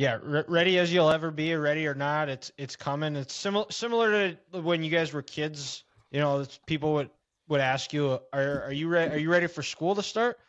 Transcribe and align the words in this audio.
Yeah, 0.00 0.18
re- 0.22 0.44
ready 0.48 0.78
as 0.78 0.90
you'll 0.90 1.10
ever 1.10 1.30
be, 1.30 1.54
ready 1.54 1.86
or 1.86 1.94
not, 1.94 2.30
it's 2.30 2.50
it's 2.56 2.74
coming. 2.74 3.16
It's 3.16 3.34
similar 3.34 3.66
similar 3.70 4.32
to 4.52 4.62
when 4.62 4.82
you 4.82 4.88
guys 4.90 5.12
were 5.12 5.20
kids. 5.20 5.84
You 6.10 6.20
know, 6.20 6.40
it's- 6.40 6.58
people 6.66 6.94
would 6.94 7.10
would 7.48 7.60
ask 7.60 7.92
you, 7.92 8.18
"Are 8.32 8.62
are 8.62 8.72
you 8.72 8.88
ready? 8.88 9.14
Are 9.14 9.18
you 9.18 9.30
ready 9.30 9.46
for 9.46 9.62
school 9.62 9.94
to 9.96 10.02
start?" 10.02 10.40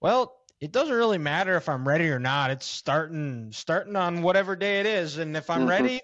Well, 0.00 0.32
it 0.60 0.70
doesn't 0.70 0.94
really 0.94 1.18
matter 1.18 1.56
if 1.56 1.68
I'm 1.68 1.88
ready 1.88 2.08
or 2.08 2.20
not. 2.20 2.52
It's 2.52 2.66
starting 2.66 3.50
starting 3.50 3.96
on 3.96 4.22
whatever 4.22 4.54
day 4.54 4.78
it 4.78 4.86
is, 4.86 5.18
and 5.18 5.36
if 5.36 5.50
I'm 5.50 5.62
Mhm. 5.62 5.70
ready, 5.70 6.00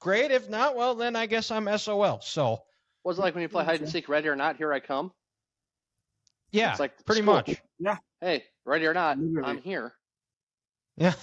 great. 0.00 0.32
If 0.32 0.48
not, 0.48 0.74
well, 0.74 0.96
then 0.96 1.14
I 1.14 1.26
guess 1.26 1.52
I'm 1.52 1.68
SOL. 1.68 2.20
So 2.20 2.64
Was 3.04 3.20
it 3.20 3.22
like 3.22 3.34
when 3.36 3.42
you 3.42 3.48
play 3.48 3.64
hide 3.64 3.80
and 3.80 3.88
seek, 3.88 4.08
ready 4.08 4.26
or 4.26 4.34
not, 4.34 4.56
here 4.56 4.72
I 4.72 4.80
come? 4.80 5.12
yeah, 6.50 6.72
It's 6.72 6.80
like 6.80 7.04
pretty 7.04 7.22
school. 7.22 7.34
much. 7.34 7.62
Yeah. 7.78 7.98
Hey, 8.20 8.44
ready 8.64 8.86
or 8.86 8.94
not, 8.94 9.18
Literally. 9.18 9.48
I'm 9.50 9.58
here. 9.62 9.94
Yeah, 10.96 11.14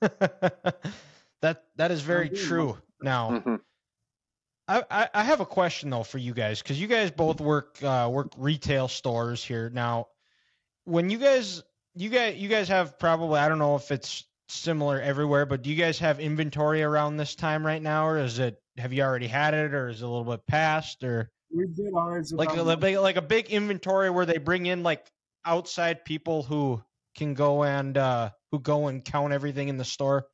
that 1.40 1.64
that 1.76 1.90
is 1.90 2.02
very 2.02 2.30
true. 2.30 2.78
Now. 3.02 3.30
Mhm. 3.30 3.60
I, 4.70 4.84
I, 4.90 5.08
I 5.14 5.22
have 5.24 5.40
a 5.40 5.46
question 5.46 5.88
though 5.90 6.02
for 6.02 6.18
you 6.18 6.34
guys 6.34 6.60
because 6.60 6.78
you 6.80 6.88
guys 6.88 7.10
both 7.10 7.40
work 7.40 7.82
uh, 7.82 8.08
work 8.12 8.32
retail 8.36 8.88
stores 8.88 9.42
here 9.42 9.70
now. 9.70 10.08
When 10.84 11.08
you 11.10 11.18
guys 11.18 11.62
you 11.94 12.10
guys 12.10 12.36
you 12.36 12.48
guys 12.48 12.68
have 12.68 12.98
probably 12.98 13.38
I 13.40 13.48
don't 13.48 13.58
know 13.58 13.76
if 13.76 13.90
it's 13.90 14.24
similar 14.48 15.00
everywhere, 15.00 15.46
but 15.46 15.62
do 15.62 15.70
you 15.70 15.76
guys 15.76 15.98
have 16.00 16.20
inventory 16.20 16.82
around 16.82 17.16
this 17.16 17.34
time 17.34 17.64
right 17.64 17.80
now, 17.82 18.06
or 18.08 18.18
is 18.18 18.38
it 18.38 18.60
have 18.76 18.92
you 18.92 19.02
already 19.02 19.26
had 19.26 19.54
it, 19.54 19.72
or 19.74 19.88
is 19.88 20.02
it 20.02 20.04
a 20.04 20.08
little 20.08 20.30
bit 20.30 20.46
past, 20.46 21.02
or 21.02 21.30
We 21.50 21.66
did 21.66 21.92
ours 21.96 22.32
like 22.32 22.50
a, 22.50 22.60
about- 22.60 22.82
like 22.82 22.96
like 22.98 23.16
a 23.16 23.22
big 23.22 23.46
inventory 23.50 24.10
where 24.10 24.26
they 24.26 24.38
bring 24.38 24.66
in 24.66 24.82
like 24.82 25.06
outside 25.46 26.04
people 26.04 26.42
who 26.42 26.82
can 27.16 27.32
go 27.34 27.64
and 27.64 27.96
uh, 27.96 28.30
who 28.50 28.60
go 28.60 28.88
and 28.88 29.04
count 29.04 29.32
everything 29.32 29.68
in 29.68 29.76
the 29.76 29.84
store? 29.84 30.26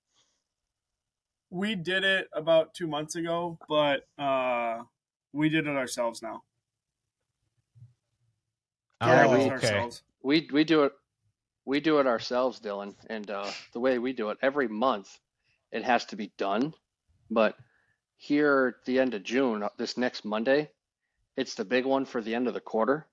we 1.55 1.77
did 1.77 2.02
it 2.02 2.28
about 2.32 2.74
two 2.74 2.88
months 2.88 3.14
ago, 3.14 3.56
but 3.68 4.02
uh, 4.19 4.83
we 5.33 5.48
did 5.48 5.69
it 5.69 5.77
ourselves 5.77 6.20
now. 6.20 6.42
Yeah, 9.00 9.27
oh, 9.27 9.30
we- 9.30 9.44
okay. 9.44 9.52
ourselves. 9.52 10.02
We 10.22 10.48
we 10.52 10.64
do 10.64 10.84
it 10.84 10.92
we 11.64 11.80
do 11.80 12.00
it 12.00 12.06
ourselves, 12.06 12.61
Dylan, 12.61 12.94
and 13.08 13.30
uh, 13.30 13.50
the 13.72 13.80
way 13.80 13.98
we 13.98 14.12
do 14.12 14.30
it 14.30 14.39
every 14.42 14.69
month, 14.69 15.08
it 15.70 15.84
has 15.84 16.05
to 16.06 16.17
be 16.17 16.33
done. 16.36 16.74
But 17.30 17.56
here 18.17 18.77
at 18.78 18.84
the 18.84 18.98
end 18.98 19.14
of 19.14 19.22
June, 19.22 19.62
uh, 19.62 19.69
this 19.78 19.96
next 19.96 20.24
Monday, 20.24 20.70
it's 21.36 21.55
the 21.55 21.64
big 21.64 21.84
one 21.84 22.05
for 22.05 22.20
the 22.20 22.34
end 22.34 22.48
of 22.48 22.55
the 22.55 22.61
quarter. 22.61 23.06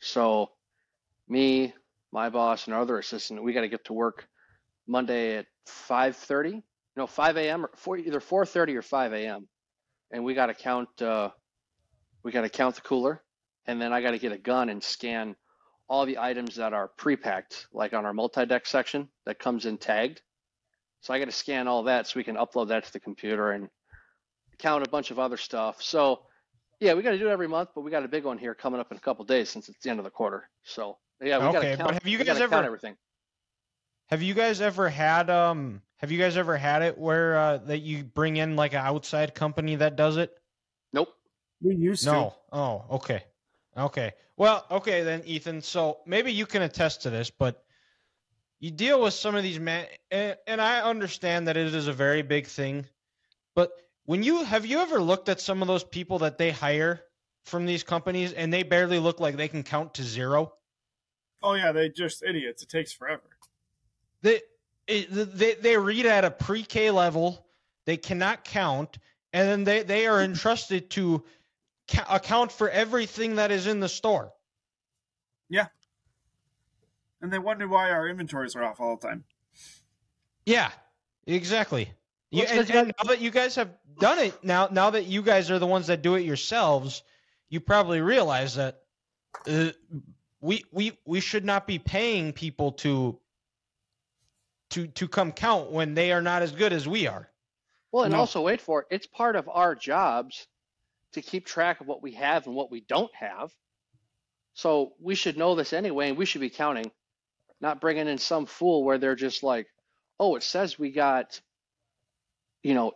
So 0.00 0.50
me, 1.28 1.74
my 2.12 2.28
boss, 2.28 2.66
and 2.66 2.74
our 2.74 2.82
other 2.82 2.98
assistant, 2.98 3.42
we 3.42 3.52
got 3.52 3.62
to 3.62 3.68
get 3.68 3.84
to 3.86 3.92
work 3.92 4.28
Monday 4.86 5.36
at 5.38 5.46
5:30, 5.66 6.62
no 6.96 7.06
5 7.06 7.36
a.m. 7.36 7.64
or 7.64 7.70
4, 7.76 7.98
either 7.98 8.20
4:30 8.20 8.76
or 8.76 8.82
5 8.82 9.12
a.m. 9.12 9.48
And 10.10 10.24
we 10.24 10.34
got 10.34 10.46
to 10.46 10.54
count 10.54 11.00
uh, 11.00 11.30
we 12.22 12.32
got 12.32 12.42
to 12.42 12.48
count 12.48 12.76
the 12.76 12.82
cooler, 12.82 13.22
and 13.66 13.80
then 13.80 13.92
I 13.92 14.02
got 14.02 14.12
to 14.12 14.18
get 14.18 14.32
a 14.32 14.38
gun 14.38 14.68
and 14.68 14.82
scan 14.82 15.36
all 15.88 16.06
the 16.06 16.18
items 16.18 16.56
that 16.56 16.72
are 16.72 16.88
pre-packed, 16.96 17.66
like 17.72 17.92
on 17.92 18.06
our 18.06 18.14
multi-deck 18.14 18.66
section 18.66 19.08
that 19.26 19.38
comes 19.38 19.66
in 19.66 19.78
tagged. 19.78 20.22
So 21.00 21.12
I 21.12 21.18
got 21.18 21.26
to 21.26 21.32
scan 21.32 21.66
all 21.66 21.82
that 21.84 22.06
so 22.06 22.18
we 22.18 22.24
can 22.24 22.36
upload 22.36 22.68
that 22.68 22.84
to 22.84 22.92
the 22.92 23.00
computer 23.00 23.50
and 23.50 23.68
count 24.58 24.86
a 24.86 24.90
bunch 24.90 25.10
of 25.10 25.18
other 25.18 25.36
stuff. 25.36 25.82
So 25.82 26.22
yeah, 26.80 26.94
we 26.94 27.02
got 27.02 27.10
to 27.10 27.18
do 27.18 27.28
it 27.28 27.32
every 27.32 27.48
month, 27.48 27.70
but 27.74 27.82
we 27.82 27.90
got 27.90 28.04
a 28.04 28.08
big 28.08 28.24
one 28.24 28.38
here 28.38 28.54
coming 28.54 28.80
up 28.80 28.90
in 28.90 28.96
a 28.96 29.00
couple 29.00 29.24
days 29.24 29.50
since 29.50 29.68
it's 29.68 29.82
the 29.82 29.90
end 29.90 29.98
of 29.98 30.04
the 30.04 30.10
quarter. 30.10 30.48
So 30.62 30.98
yeah, 31.22 31.38
we 31.38 31.52
got 31.52 31.56
Okay, 31.56 31.76
to 31.76 31.84
but 31.84 31.94
have 31.94 32.06
you 32.06 32.18
guys 32.18 32.38
gotta 32.38 32.42
ever- 32.42 32.64
everything? 32.64 32.96
Have 34.08 34.22
you 34.22 34.34
guys 34.34 34.60
ever 34.60 34.88
had 34.88 35.30
um 35.30 35.80
have 35.96 36.10
you 36.10 36.18
guys 36.18 36.36
ever 36.36 36.56
had 36.56 36.82
it 36.82 36.98
where 36.98 37.38
uh, 37.38 37.58
that 37.58 37.78
you 37.78 38.02
bring 38.04 38.36
in 38.36 38.56
like 38.56 38.72
an 38.72 38.80
outside 38.80 39.34
company 39.34 39.76
that 39.76 39.96
does 39.96 40.16
it? 40.16 40.36
Nope. 40.92 41.08
We 41.62 41.76
used 41.76 42.04
No. 42.04 42.34
Oh, 42.52 42.84
okay. 42.90 43.22
Okay. 43.76 44.12
Well, 44.36 44.66
okay 44.70 45.02
then 45.02 45.22
Ethan, 45.24 45.62
so 45.62 46.00
maybe 46.04 46.32
you 46.32 46.44
can 46.44 46.62
attest 46.62 47.02
to 47.02 47.10
this, 47.10 47.30
but 47.30 47.64
you 48.58 48.70
deal 48.70 49.00
with 49.00 49.14
some 49.14 49.34
of 49.34 49.42
these 49.42 49.58
man 49.60 49.86
and, 50.10 50.36
and 50.46 50.60
I 50.60 50.82
understand 50.82 51.48
that 51.48 51.56
it 51.56 51.74
is 51.74 51.86
a 51.86 51.92
very 51.92 52.22
big 52.22 52.48
thing, 52.48 52.84
but 53.54 53.70
when 54.04 54.22
you 54.22 54.42
have 54.44 54.66
you 54.66 54.80
ever 54.80 55.00
looked 55.00 55.28
at 55.28 55.40
some 55.40 55.62
of 55.62 55.68
those 55.68 55.84
people 55.84 56.18
that 56.18 56.36
they 56.36 56.50
hire 56.50 57.00
from 57.44 57.64
these 57.64 57.84
companies 57.84 58.32
and 58.32 58.52
they 58.52 58.62
barely 58.64 58.98
look 58.98 59.20
like 59.20 59.36
they 59.36 59.48
can 59.48 59.62
count 59.62 59.94
to 59.94 60.02
zero? 60.02 60.52
Oh 61.42 61.54
yeah, 61.54 61.72
they 61.72 61.88
just 61.88 62.22
idiots. 62.22 62.62
It 62.62 62.68
takes 62.68 62.92
forever. 62.92 63.22
they 64.22 64.40
it, 64.86 65.08
they 65.10 65.54
they 65.54 65.76
read 65.76 66.06
at 66.06 66.24
a 66.24 66.30
pre-K 66.30 66.90
level. 66.90 67.46
They 67.84 67.96
cannot 67.96 68.44
count, 68.44 68.98
and 69.32 69.48
then 69.48 69.64
they 69.64 69.82
they 69.82 70.06
are 70.06 70.22
entrusted 70.22 70.90
to 70.90 71.24
ca- 71.88 72.06
account 72.08 72.52
for 72.52 72.68
everything 72.68 73.36
that 73.36 73.50
is 73.50 73.66
in 73.66 73.80
the 73.80 73.88
store. 73.88 74.32
Yeah. 75.48 75.66
And 77.20 77.32
they 77.32 77.38
wonder 77.38 77.68
why 77.68 77.90
our 77.90 78.08
inventories 78.08 78.56
are 78.56 78.64
off 78.64 78.80
all 78.80 78.96
the 78.96 79.06
time. 79.06 79.24
Yeah, 80.44 80.70
exactly. 81.26 81.92
You, 82.30 82.44
and, 82.44 82.70
and 82.70 82.92
now 82.98 83.08
that 83.10 83.20
you 83.20 83.30
guys 83.30 83.54
have 83.56 83.70
done 84.00 84.18
it, 84.18 84.42
now 84.42 84.68
now 84.72 84.90
that 84.90 85.06
you 85.06 85.22
guys 85.22 85.50
are 85.50 85.58
the 85.58 85.66
ones 85.66 85.88
that 85.88 86.02
do 86.02 86.14
it 86.14 86.22
yourselves, 86.22 87.02
you 87.50 87.60
probably 87.60 88.00
realize 88.00 88.54
that 88.54 88.80
uh, 89.46 89.70
we 90.42 90.64
we 90.72 90.98
we 91.06 91.20
should 91.20 91.44
not 91.44 91.66
be 91.66 91.78
paying 91.78 92.32
people 92.34 92.72
to 92.72 93.18
to 94.70 94.88
to 94.88 95.08
come 95.08 95.32
count 95.32 95.70
when 95.70 95.94
they 95.94 96.12
are 96.12 96.20
not 96.20 96.42
as 96.42 96.52
good 96.52 96.72
as 96.72 96.86
we 96.86 97.06
are. 97.06 97.30
Well, 97.92 98.04
and 98.04 98.12
No. 98.12 98.20
also 98.20 98.42
wait 98.42 98.60
for 98.60 98.80
it. 98.80 98.88
It's 98.90 99.06
part 99.06 99.36
of 99.36 99.48
our 99.48 99.74
jobs 99.74 100.46
to 101.12 101.22
keep 101.22 101.46
track 101.46 101.80
of 101.80 101.86
what 101.86 102.02
we 102.02 102.12
have 102.14 102.46
and 102.46 102.56
what 102.56 102.70
we 102.70 102.80
don't 102.80 103.14
have. 103.14 103.52
So 104.54 104.94
we 104.98 105.14
should 105.14 105.38
know 105.38 105.54
this 105.54 105.72
anyway, 105.72 106.08
and 106.08 106.18
we 106.18 106.26
should 106.26 106.40
be 106.40 106.50
counting, 106.50 106.90
not 107.60 107.80
bringing 107.80 108.08
in 108.08 108.18
some 108.18 108.46
fool 108.46 108.82
where 108.84 108.98
they're 108.98 109.14
just 109.14 109.42
like, 109.42 109.68
"Oh, 110.18 110.36
it 110.36 110.42
says 110.42 110.78
we 110.78 110.90
got, 110.90 111.40
you 112.62 112.74
know, 112.74 112.92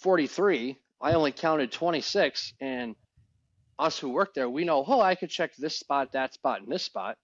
43. 0.00 0.78
I 1.00 1.12
only 1.12 1.32
counted 1.32 1.72
26." 1.72 2.54
And 2.60 2.96
us 3.80 3.98
who 3.98 4.10
work 4.10 4.34
there, 4.34 4.48
we 4.48 4.64
know, 4.64 4.84
"Oh, 4.86 5.00
I 5.00 5.14
could 5.14 5.30
check 5.30 5.54
this 5.56 5.78
spot, 5.78 6.12
that 6.12 6.34
spot, 6.34 6.60
and 6.60 6.70
this 6.70 6.82
spot 6.84 7.16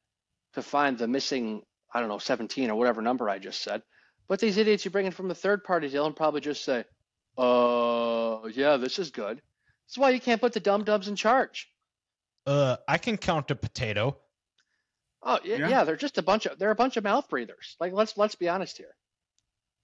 to 0.55 0.63
find 0.63 0.97
the 0.99 1.07
missing, 1.07 1.63
I 1.93 2.01
don't 2.01 2.09
know, 2.09 2.19
17 2.19 2.71
or 2.71 2.77
whatever 2.77 3.03
number 3.03 3.29
I 3.29 3.39
just 3.39 3.63
said." 3.63 3.83
But 4.29 4.41
these 4.41 4.57
idiots 4.57 4.85
you 4.85 4.91
bring 4.91 5.07
in 5.07 5.13
from 5.13 5.29
the 5.29 5.35
third 5.35 5.63
party 5.65 5.89
deal 5.89 6.07
and 6.07 6.17
probably 6.17 6.41
just 6.41 6.65
say, 6.65 6.85
uh, 7.39 8.41
yeah, 8.53 8.77
this 8.77 8.99
is 8.99 9.11
good. 9.11 9.41
That's 9.87 9.99
why 9.99 10.11
you 10.11 10.21
can't 10.21 10.41
put 10.41 10.53
the 10.53 10.61
dum 10.61 10.85
dums 10.85 11.07
in 11.09 11.17
charge. 11.17 11.71
Uh, 12.47 12.77
I 12.89 12.99
can 12.99 13.17
count 13.19 13.51
a 13.51 13.55
potato. 13.57 14.17
Oh 15.23 15.39
yeah, 15.45 15.57
Yeah. 15.57 15.69
yeah, 15.69 15.85
they're 15.85 15.97
just 15.97 16.19
a 16.19 16.23
bunch 16.23 16.47
of 16.47 16.59
they're 16.59 16.71
a 16.71 16.75
bunch 16.77 16.97
of 16.97 17.05
mouth 17.05 17.29
breathers. 17.29 17.77
Like 17.81 17.93
let's 17.93 18.17
let's 18.17 18.35
be 18.37 18.49
honest 18.49 18.79
here. 18.79 18.95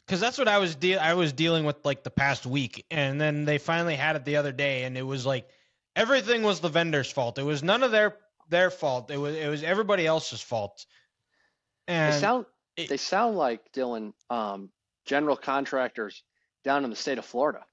because 0.06 0.20
that's 0.20 0.38
what 0.38 0.48
I 0.48 0.58
was 0.58 0.74
de- 0.76 0.98
I 0.98 1.14
was 1.14 1.32
dealing 1.32 1.64
with 1.64 1.84
like 1.84 2.02
the 2.04 2.10
past 2.10 2.46
week, 2.46 2.84
and 2.90 3.20
then 3.20 3.44
they 3.44 3.58
finally 3.58 3.94
had 3.96 4.16
it 4.16 4.24
the 4.24 4.36
other 4.36 4.52
day, 4.52 4.84
and 4.84 4.96
it 4.96 5.02
was 5.02 5.24
like 5.26 5.48
everything 5.96 6.42
was 6.42 6.60
the 6.60 6.68
vendor's 6.68 7.10
fault. 7.10 7.38
It 7.38 7.42
was 7.44 7.62
none 7.62 7.82
of 7.82 7.90
their 7.90 8.16
their 8.48 8.70
fault. 8.70 9.10
It 9.10 9.16
was 9.18 9.34
it 9.36 9.48
was 9.48 9.62
everybody 9.62 10.06
else's 10.06 10.40
fault. 10.40 10.84
And 11.88 12.12
they 12.14 12.18
sound 12.20 12.46
it- 12.76 12.88
they 12.88 12.96
sound 12.96 13.36
like 13.36 13.72
Dylan, 13.72 14.12
um, 14.30 14.70
general 15.04 15.36
contractors 15.36 16.22
down 16.64 16.84
in 16.84 16.90
the 16.90 16.96
state 16.96 17.18
of 17.18 17.24
Florida. 17.24 17.64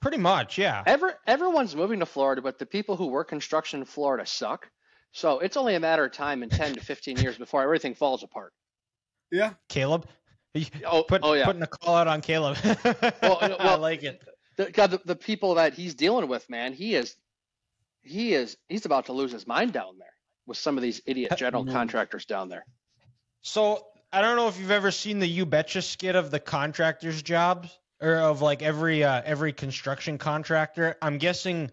pretty 0.00 0.18
much, 0.18 0.56
yeah. 0.58 0.82
Ever 0.86 1.18
everyone's 1.26 1.74
moving 1.76 2.00
to 2.00 2.06
Florida, 2.06 2.40
but 2.42 2.58
the 2.58 2.66
people 2.66 2.96
who 2.96 3.06
work 3.08 3.28
construction 3.28 3.80
in 3.80 3.86
Florida 3.86 4.24
suck. 4.26 4.70
So 5.12 5.40
it's 5.40 5.56
only 5.56 5.74
a 5.74 5.80
matter 5.80 6.04
of 6.04 6.12
time 6.12 6.42
in 6.42 6.50
ten 6.50 6.74
to 6.74 6.80
fifteen 6.80 7.16
years 7.18 7.36
before 7.36 7.62
everything 7.62 7.94
falls 7.94 8.22
apart. 8.22 8.52
Yeah. 9.32 9.54
Caleb, 9.68 10.06
Oh, 10.84 11.02
put, 11.04 11.20
oh 11.22 11.34
yeah. 11.34 11.44
putting 11.44 11.62
a 11.62 11.66
call 11.66 11.94
out 11.96 12.08
on 12.08 12.20
Caleb. 12.22 12.56
I 12.64 13.56
well- 13.60 13.78
like 13.78 14.02
it. 14.02 14.20
The, 14.56 14.70
God, 14.70 14.90
the, 14.92 15.00
the 15.04 15.16
people 15.16 15.54
that 15.54 15.74
he's 15.74 15.94
dealing 15.94 16.28
with, 16.28 16.48
man, 16.50 16.72
he 16.72 16.94
is, 16.94 17.16
he 18.02 18.34
is, 18.34 18.56
he's 18.68 18.86
about 18.86 19.06
to 19.06 19.12
lose 19.12 19.32
his 19.32 19.46
mind 19.46 19.72
down 19.72 19.98
there 19.98 20.12
with 20.46 20.58
some 20.58 20.76
of 20.76 20.82
these 20.82 21.00
idiot 21.06 21.32
general 21.36 21.64
contractors 21.64 22.24
down 22.24 22.48
there. 22.48 22.64
So 23.42 23.86
I 24.12 24.20
don't 24.20 24.36
know 24.36 24.48
if 24.48 24.58
you've 24.58 24.70
ever 24.70 24.90
seen 24.90 25.18
the 25.18 25.28
You 25.28 25.46
Betcha 25.46 25.82
skit 25.82 26.16
of 26.16 26.30
the 26.30 26.40
contractors' 26.40 27.22
jobs 27.22 27.76
or 28.00 28.16
of 28.16 28.42
like 28.42 28.62
every 28.62 29.04
uh, 29.04 29.22
every 29.24 29.52
construction 29.52 30.18
contractor. 30.18 30.96
I'm 31.00 31.18
guessing 31.18 31.70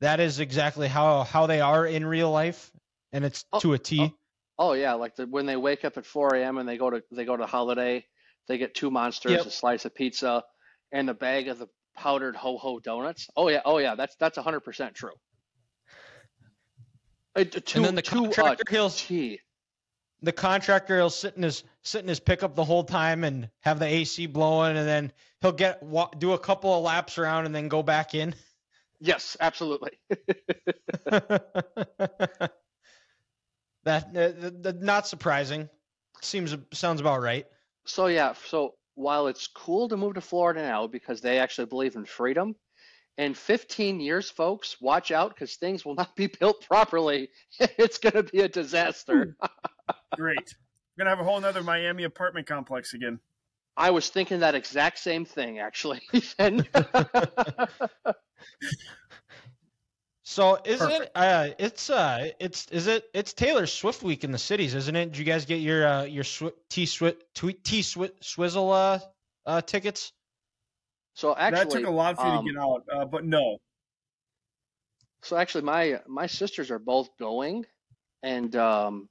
that 0.00 0.20
is 0.20 0.40
exactly 0.40 0.88
how 0.88 1.22
how 1.24 1.46
they 1.46 1.60
are 1.60 1.86
in 1.86 2.04
real 2.04 2.30
life, 2.30 2.70
and 3.12 3.24
it's 3.24 3.44
Oh, 3.52 3.60
to 3.60 3.72
a 3.72 3.78
T. 3.78 4.00
oh. 4.00 4.14
Oh 4.60 4.72
yeah, 4.72 4.94
like 4.94 5.14
the, 5.14 5.24
when 5.26 5.46
they 5.46 5.56
wake 5.56 5.84
up 5.84 5.96
at 5.98 6.04
4 6.04 6.34
a.m. 6.34 6.58
and 6.58 6.68
they 6.68 6.76
go 6.78 6.90
to 6.90 7.02
they 7.12 7.24
go 7.24 7.36
to 7.36 7.46
Holiday, 7.46 8.04
they 8.48 8.58
get 8.58 8.74
two 8.74 8.90
monsters, 8.90 9.32
Yep. 9.32 9.46
a 9.46 9.50
slice 9.50 9.84
of 9.84 9.94
pizza, 9.94 10.44
and 10.90 11.08
a 11.08 11.14
bag 11.14 11.46
of 11.46 11.60
the 11.60 11.68
powdered 11.98 12.36
ho 12.36 12.56
ho 12.56 12.78
donuts. 12.78 13.28
Oh 13.36 13.48
yeah, 13.48 13.60
oh 13.64 13.78
yeah, 13.78 13.94
that's 13.94 14.14
that's 14.16 14.36
100 14.36 14.60
percent 14.60 14.94
true. 14.94 15.12
Uh, 17.34 17.44
to, 17.44 17.76
and 17.76 17.84
then 17.84 17.94
the 17.94 18.02
to 18.02 18.18
a 18.18 18.22
contractor 18.24 18.64
he'll 18.70 18.90
T. 18.90 19.40
the 20.22 20.32
contractor 20.32 20.98
will 20.98 21.10
sit 21.10 21.36
in 21.36 21.42
his 21.42 21.64
sit 21.82 22.02
in 22.02 22.08
his 22.08 22.20
pickup 22.20 22.54
the 22.54 22.64
whole 22.64 22.84
time 22.84 23.24
and 23.24 23.50
have 23.60 23.78
the 23.78 23.86
AC 23.86 24.26
blowing, 24.26 24.76
and 24.76 24.86
then 24.88 25.12
he'll 25.40 25.52
get 25.52 25.82
do 26.18 26.32
a 26.32 26.38
couple 26.38 26.74
of 26.74 26.82
laps 26.82 27.18
around 27.18 27.46
and 27.46 27.54
then 27.54 27.68
go 27.68 27.82
back 27.82 28.14
in. 28.14 28.34
Yes, 29.00 29.36
absolutely. 29.40 29.92
that, 31.04 31.42
that 33.84 34.78
not 34.80 35.06
surprising. 35.06 35.68
Seems 36.20 36.56
sounds 36.72 37.00
about 37.00 37.22
right. 37.22 37.46
So 37.86 38.06
yeah, 38.06 38.34
so 38.46 38.74
while 38.98 39.28
it's 39.28 39.46
cool 39.46 39.88
to 39.88 39.96
move 39.96 40.14
to 40.14 40.20
Florida 40.20 40.60
now 40.60 40.86
because 40.86 41.20
they 41.20 41.38
actually 41.38 41.66
believe 41.66 41.94
in 41.94 42.04
freedom, 42.04 42.56
in 43.16 43.34
15 43.34 44.00
years, 44.00 44.30
folks, 44.30 44.80
watch 44.80 45.10
out 45.10 45.34
because 45.34 45.56
things 45.56 45.84
will 45.84 45.94
not 45.96 46.16
be 46.16 46.26
built 46.26 46.64
properly. 46.66 47.28
it's 47.60 47.98
going 47.98 48.14
to 48.14 48.22
be 48.24 48.40
a 48.40 48.48
disaster. 48.48 49.36
Great. 50.16 50.54
We're 50.96 51.04
gonna 51.04 51.16
have 51.16 51.24
a 51.24 51.28
whole 51.28 51.40
nother 51.40 51.62
Miami 51.62 52.02
apartment 52.02 52.48
complex 52.48 52.92
again. 52.92 53.20
I 53.76 53.90
was 53.90 54.08
thinking 54.08 54.40
that 54.40 54.56
exact 54.56 54.98
same 54.98 55.24
thing, 55.24 55.60
actually. 55.60 56.00
And 56.40 56.68
So 60.28 60.58
is 60.62 60.82
it? 60.82 61.10
Uh, 61.14 61.48
it's 61.58 61.88
uh, 61.88 62.28
it's 62.38 62.66
is 62.70 62.86
it? 62.86 63.08
It's 63.14 63.32
Taylor 63.32 63.64
Swift 63.64 64.02
week 64.02 64.24
in 64.24 64.30
the 64.30 64.36
cities, 64.36 64.74
isn't 64.74 64.94
it? 64.94 65.06
Did 65.06 65.16
you 65.16 65.24
guys 65.24 65.46
get 65.46 65.60
your 65.60 65.86
uh, 65.86 66.02
your 66.02 66.22
sw- 66.22 66.52
T 66.68 66.84
Swi- 66.84 67.16
T 67.34 67.54
T 67.54 67.80
Swi- 67.80 68.12
Swizzle 68.20 68.70
uh, 68.70 68.98
uh, 69.46 69.62
tickets? 69.62 70.12
so 71.14 71.34
actually, 71.34 71.64
that 71.64 71.70
took 71.70 71.86
a 71.86 71.90
lot 71.90 72.16
for 72.18 72.26
you 72.26 72.32
um, 72.32 72.44
to 72.44 72.52
get 72.52 72.60
out, 72.60 72.84
uh, 72.92 73.04
but 73.06 73.24
no. 73.24 73.56
So 75.22 75.38
actually, 75.38 75.64
my 75.64 76.02
my 76.06 76.26
sisters 76.26 76.70
are 76.70 76.78
both 76.78 77.08
going, 77.18 77.64
and 78.22 78.54
um, 78.54 79.08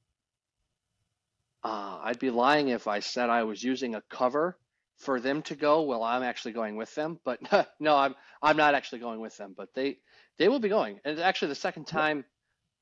uh, 1.64 1.98
I'd 2.04 2.20
be 2.20 2.30
lying 2.30 2.68
if 2.68 2.88
I 2.88 3.00
said 3.00 3.32
I 3.32 3.42
was 3.42 3.64
using 3.64 3.96
a 3.96 4.04
cover 4.12 4.56
for 4.98 5.20
them 5.20 5.42
to 5.44 5.56
go. 5.56 5.84
Well, 5.84 6.04
I'm 6.04 6.24
actually 6.24 6.54
going 6.54 6.76
with 6.76 6.94
them, 6.96 7.20
but 7.24 7.40
no, 7.80 7.96
I'm 7.96 8.16
I'm 8.42 8.58
not 8.58 8.76
actually 8.76 9.00
going 9.00 9.20
with 9.20 9.38
them. 9.38 9.54
But 9.56 9.74
they 9.74 10.00
they 10.38 10.50
will 10.50 10.60
be 10.60 10.70
going, 10.70 11.00
and 11.04 11.14
it's 11.14 11.22
actually 11.22 11.50
the 11.50 11.56
second 11.56 11.86
time 11.86 12.26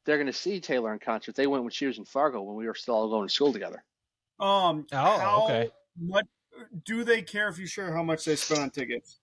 they're 0.06 0.18
going 0.18 0.28
to 0.28 0.34
see 0.34 0.60
Taylor 0.60 0.94
in 0.94 1.00
concert. 1.00 1.36
They 1.36 1.48
went 1.48 1.64
when 1.64 1.72
she 1.72 1.88
was 1.88 1.98
in 1.98 2.06
Fargo 2.06 2.42
when 2.42 2.56
we 2.56 2.68
were 2.68 2.76
still 2.76 2.96
all 2.96 3.10
going 3.10 3.28
to 3.28 3.34
school 3.34 3.52
together. 3.52 3.84
Um, 4.40 4.86
Oh, 4.92 4.98
how 5.20 5.44
okay. 5.46 5.70
What 5.98 6.26
do 6.86 7.04
they 7.04 7.22
care 7.22 7.48
if 7.50 7.58
you 7.58 7.68
share 7.68 7.94
how 7.94 8.04
much 8.04 8.26
they 8.26 8.36
spent 8.36 8.62
on 8.62 8.70
tickets? 8.70 9.20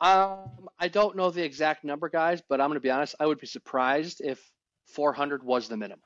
Um, 0.00 0.68
I 0.80 0.88
don't 0.88 1.16
know 1.16 1.30
the 1.30 1.44
exact 1.44 1.84
number, 1.84 2.08
guys, 2.08 2.42
but 2.48 2.60
I'm 2.60 2.68
going 2.68 2.76
to 2.76 2.80
be 2.80 2.90
honest. 2.90 3.14
I 3.20 3.26
would 3.26 3.38
be 3.38 3.46
surprised 3.46 4.20
if 4.22 4.50
400 4.86 5.44
was 5.44 5.68
the 5.68 5.76
minimum. 5.76 6.02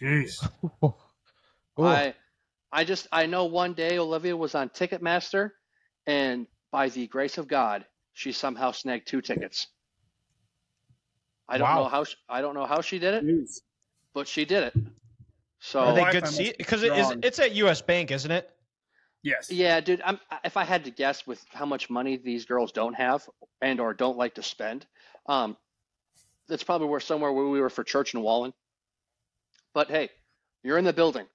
Jeez. 0.00 0.48
Ooh. 0.84 0.94
I 1.78 2.14
I 2.72 2.84
just 2.84 3.06
I 3.12 3.26
know 3.26 3.46
one 3.46 3.74
day 3.74 3.98
Olivia 3.98 4.36
was 4.36 4.54
on 4.54 4.68
Ticketmaster 4.68 5.50
and 6.06 6.46
by 6.70 6.88
the 6.88 7.06
grace 7.06 7.38
of 7.38 7.48
God, 7.48 7.86
she 8.12 8.32
somehow 8.32 8.72
snagged 8.72 9.06
two 9.06 9.20
tickets. 9.20 9.68
I 11.48 11.56
don't 11.58 11.68
Wow. 11.68 11.82
know 11.84 11.88
how 11.88 12.04
she, 12.04 12.16
I 12.28 12.40
don't 12.42 12.54
know 12.54 12.66
how 12.66 12.80
she 12.82 12.98
did 12.98 13.14
it, 13.14 13.24
Jeez. 13.24 13.60
but 14.12 14.28
she 14.28 14.44
did 14.44 14.64
it. 14.64 14.74
So 15.60 15.84
Are 15.86 15.94
they 15.94 16.04
good 16.12 16.24
must 16.24 16.36
seat? 16.36 16.58
Because 16.58 16.82
it 16.82 16.92
is. 16.96 17.14
It's 17.22 17.38
at 17.38 17.54
U.S. 17.56 17.80
Bank, 17.80 18.10
isn't 18.10 18.30
it? 18.30 18.50
Yes. 19.22 19.50
yeah, 19.50 19.80
dude, 19.80 20.00
I'm 20.04 20.20
if 20.44 20.56
I 20.56 20.64
had 20.64 20.84
to 20.84 20.90
guess 20.90 21.26
with 21.26 21.44
how 21.52 21.66
much 21.66 21.90
money 21.90 22.16
these 22.16 22.44
girls 22.44 22.70
don't 22.72 22.94
have 22.94 23.28
and 23.60 23.80
or 23.80 23.94
don't 23.94 24.16
like 24.16 24.34
to 24.34 24.42
spend, 24.42 24.86
um 25.26 25.56
that's 26.48 26.64
probably 26.64 26.88
where 26.88 27.00
somewhere 27.00 27.32
where 27.32 27.46
we 27.46 27.60
were 27.60 27.70
for 27.70 27.84
church 27.84 28.14
and 28.14 28.22
Wallen. 28.22 28.52
But 29.74 29.88
hey, 29.90 30.10
you're 30.62 30.78
in 30.78 30.84
the 30.84 30.92
building. 30.92 31.26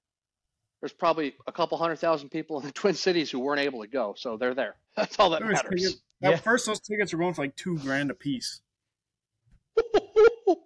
There's 0.83 0.91
probably 0.91 1.33
a 1.47 1.51
couple 1.53 1.77
hundred 1.77 1.95
thousand 2.00 2.27
people 2.27 2.59
in 2.59 2.65
the 2.65 2.71
Twin 2.74 2.94
Cities 2.94 3.31
who 3.31 3.39
weren't 3.39 3.62
able 3.62 3.80
to 3.83 3.88
go, 3.88 4.15
so 4.18 4.35
they're 4.35 4.53
there. 4.53 4.75
That's 4.97 5.18
all 5.18 5.30
that 5.30 5.39
There 5.39 5.47
was 5.47 5.63
matters. 5.63 5.81
ticket- 5.81 6.01
Yeah. 6.21 6.30
At 6.31 6.44
first, 6.44 6.65
those 6.65 6.81
tickets 6.81 7.13
are 7.13 7.18
going 7.18 7.33
for 7.33 7.44
like 7.44 7.56
two 7.56 7.77
grand 7.80 8.12
a 8.12 8.13
piece. 8.13 8.59
It- 9.77 10.57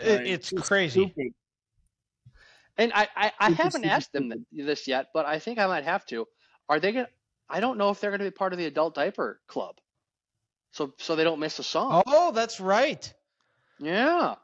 Like, 0.00 0.26
it's 0.26 0.50
just 0.50 0.64
crazy. 0.66 1.00
stupid. 1.06 1.32
And 2.76 2.92
I, 2.92 3.08
I, 3.16 3.32
I 3.38 3.50
haven't 3.52 3.82
super 3.84 3.86
asked 3.94 4.12
them 4.12 4.44
this 4.52 4.86
yet, 4.86 5.06
but 5.14 5.24
I 5.24 5.38
think 5.38 5.58
I 5.58 5.66
might 5.66 5.84
have 5.84 6.04
to. 6.06 6.26
Are 6.68 6.78
they 6.78 6.92
gonna? 6.92 7.08
I 7.48 7.60
don't 7.60 7.78
know 7.78 7.88
if 7.88 8.00
they're 8.00 8.10
gonna 8.10 8.24
be 8.24 8.30
part 8.32 8.52
of 8.52 8.58
the 8.58 8.66
adult 8.66 8.94
diaper 8.94 9.40
club, 9.46 9.76
so 10.72 10.92
so 10.98 11.16
they 11.16 11.24
don't 11.24 11.38
miss 11.40 11.58
a 11.58 11.62
song. 11.62 12.02
Oh, 12.06 12.32
that's 12.32 12.60
right. 12.60 13.10
Yeah, 13.78 14.34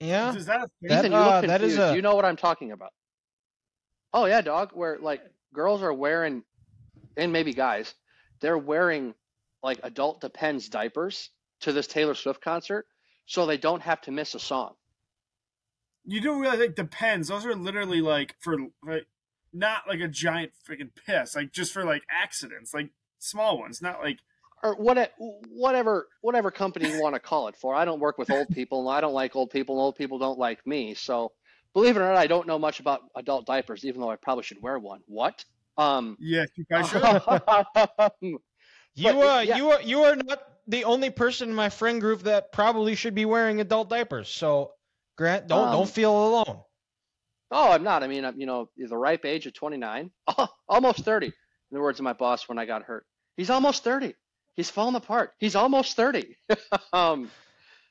Yeah. 0.00 0.34
Is 0.34 0.46
that 0.46 0.60
a 0.62 0.68
thing? 0.88 0.98
Ethan, 0.98 1.12
you 1.12 1.18
uh, 1.18 1.34
look 1.40 1.46
that 1.46 1.60
is 1.62 1.74
confused. 1.74 1.92
a- 1.92 1.96
You 1.96 2.02
know 2.02 2.14
what 2.14 2.24
I'm 2.24 2.36
talking 2.36 2.72
about? 2.72 2.92
Oh 4.12 4.26
yeah, 4.26 4.40
dog. 4.40 4.70
Where 4.74 4.98
like 4.98 5.22
girls 5.54 5.82
are 5.82 5.92
wearing, 5.92 6.42
and 7.16 7.32
maybe 7.32 7.52
guys, 7.52 7.94
they're 8.40 8.58
wearing 8.58 9.14
like 9.62 9.80
adult 9.82 10.20
Depends 10.20 10.68
diapers 10.68 11.30
to 11.60 11.72
this 11.72 11.86
Taylor 11.86 12.14
Swift 12.14 12.40
concert, 12.40 12.86
so 13.26 13.46
they 13.46 13.56
don't 13.56 13.82
have 13.82 14.00
to 14.02 14.12
miss 14.12 14.34
a 14.34 14.40
song. 14.40 14.74
you 16.04 16.20
don't 16.20 16.40
realize 16.40 16.60
it 16.60 16.76
depends. 16.76 17.28
Those 17.28 17.44
are 17.44 17.54
literally 17.54 18.00
like 18.00 18.36
for 18.40 18.56
like 18.86 19.06
not 19.52 19.82
like 19.88 20.00
a 20.00 20.08
giant 20.08 20.52
freaking 20.68 20.90
piss, 21.06 21.34
like 21.34 21.52
just 21.52 21.72
for 21.72 21.84
like 21.84 22.02
accidents, 22.10 22.72
like 22.74 22.90
small 23.18 23.58
ones, 23.58 23.82
not 23.82 24.00
like 24.00 24.18
or 24.62 24.74
what, 24.76 25.12
whatever 25.50 26.08
whatever 26.20 26.50
company 26.50 26.88
you 26.90 27.00
want 27.00 27.14
to 27.14 27.20
call 27.20 27.48
it 27.48 27.56
for. 27.56 27.74
I 27.74 27.84
don't 27.84 28.00
work 28.00 28.18
with 28.18 28.30
old 28.30 28.48
people, 28.50 28.88
and 28.88 28.96
I 28.96 29.00
don't 29.00 29.14
like 29.14 29.34
old 29.36 29.50
people, 29.50 29.76
and 29.76 29.82
old 29.82 29.96
people 29.96 30.18
don't 30.18 30.38
like 30.38 30.66
me. 30.66 30.94
So, 30.94 31.32
believe 31.76 31.94
it 31.96 32.00
or 32.00 32.08
not, 32.08 32.16
I 32.16 32.26
don't 32.26 32.46
know 32.46 32.58
much 32.58 32.80
about 32.80 33.02
adult 33.14 33.44
diapers, 33.44 33.84
even 33.84 34.00
though 34.00 34.10
I 34.10 34.16
probably 34.16 34.44
should 34.44 34.62
wear 34.62 34.78
one. 34.78 35.00
What? 35.06 35.44
Um, 35.76 36.16
yeah, 36.18 36.46
you 36.54 36.64
guys 36.70 36.88
should. 36.88 37.02
You 38.98 39.12
But, 39.12 39.16
uh, 39.16 39.40
yeah. 39.40 39.56
you 39.58 39.70
are 39.72 39.82
you 39.82 40.02
are 40.04 40.16
not 40.16 40.40
the 40.68 40.84
only 40.84 41.10
person 41.10 41.50
in 41.50 41.54
my 41.54 41.68
friend 41.68 42.00
group 42.00 42.22
that 42.22 42.50
probably 42.50 42.94
should 42.94 43.14
be 43.14 43.26
wearing 43.26 43.60
adult 43.60 43.90
diapers. 43.90 44.30
So, 44.30 44.72
Grant, 45.18 45.48
don't 45.48 45.66
Um, 45.68 45.72
don't 45.72 45.90
feel 45.90 46.12
alone. 46.16 46.62
oh, 47.50 47.72
I'm 47.72 47.82
not. 47.82 48.02
I 48.02 48.06
mean, 48.06 48.24
I'm, 48.24 48.40
you 48.40 48.46
know, 48.46 48.70
the 48.78 48.96
ripe 48.96 49.26
age 49.26 49.44
of 49.46 49.52
29, 49.52 50.10
almost 50.68 51.00
30. 51.00 51.26
In 51.26 51.32
the 51.72 51.80
words 51.80 52.00
of 52.00 52.04
my 52.04 52.14
boss 52.14 52.48
when 52.48 52.58
I 52.58 52.64
got 52.64 52.84
hurt, 52.84 53.04
he's 53.36 53.50
almost 53.50 53.84
30. 53.84 54.14
He's 54.54 54.70
falling 54.70 54.94
apart. 54.96 55.32
He's 55.38 55.56
almost 55.56 55.94
30. 55.94 56.34
um, 56.94 57.30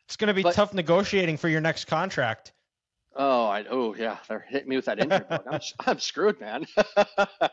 It's 0.07 0.17
going 0.17 0.29
to 0.29 0.33
be 0.33 0.41
but- 0.41 0.55
tough 0.55 0.73
negotiating 0.73 1.37
for 1.37 1.49
your 1.49 1.61
next 1.61 1.85
contract. 1.85 2.51
Oh, 3.15 3.45
I 3.45 3.65
oh 3.69 3.95
yeah, 3.95 4.17
they're 4.27 4.45
hitting 4.49 4.69
me 4.69 4.75
with 4.75 4.85
that 4.85 4.99
injury 4.99 5.23
bug. 5.29 5.43
I'm 5.49 5.61
I'm 5.87 5.99
screwed, 5.99 6.39
man. 6.39 6.65
but 6.95 7.51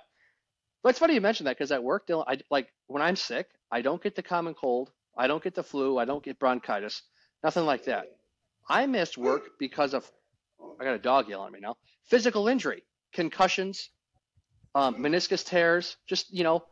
it's 0.85 0.99
funny 0.99 1.15
you 1.15 1.21
mentioned 1.21 1.47
that 1.47 1.57
because 1.57 1.71
at 1.71 1.83
work, 1.83 2.07
Dylan, 2.07 2.25
I 2.27 2.39
like 2.51 2.69
when 2.89 3.03
I'm 3.03 3.17
sick, 3.17 3.47
I 3.71 3.83
don't 3.83 4.03
get 4.03 4.17
the 4.17 4.23
common 4.23 4.55
cold, 4.55 4.91
I 5.17 5.29
don't 5.29 5.43
get 5.43 5.55
the 5.55 5.63
flu, 5.63 5.99
I 5.99 6.05
don't 6.05 6.23
get 6.23 6.39
bronchitis, 6.39 7.03
nothing 7.45 7.65
like 7.65 7.85
that. 7.85 8.07
I 8.69 8.87
missed 8.87 9.17
work 9.17 9.59
because 9.59 9.95
of 9.95 10.11
I 10.81 10.85
got 10.85 10.95
a 10.95 10.99
dog 10.99 11.29
yelling 11.29 11.49
at 11.49 11.53
me 11.53 11.61
now. 11.61 11.77
Physical 12.09 12.49
injury, 12.49 12.83
concussions, 13.13 13.91
um, 14.75 14.97
meniscus 14.97 15.45
tears, 15.45 15.97
just 16.09 16.33
you 16.33 16.43
know, 16.43 16.65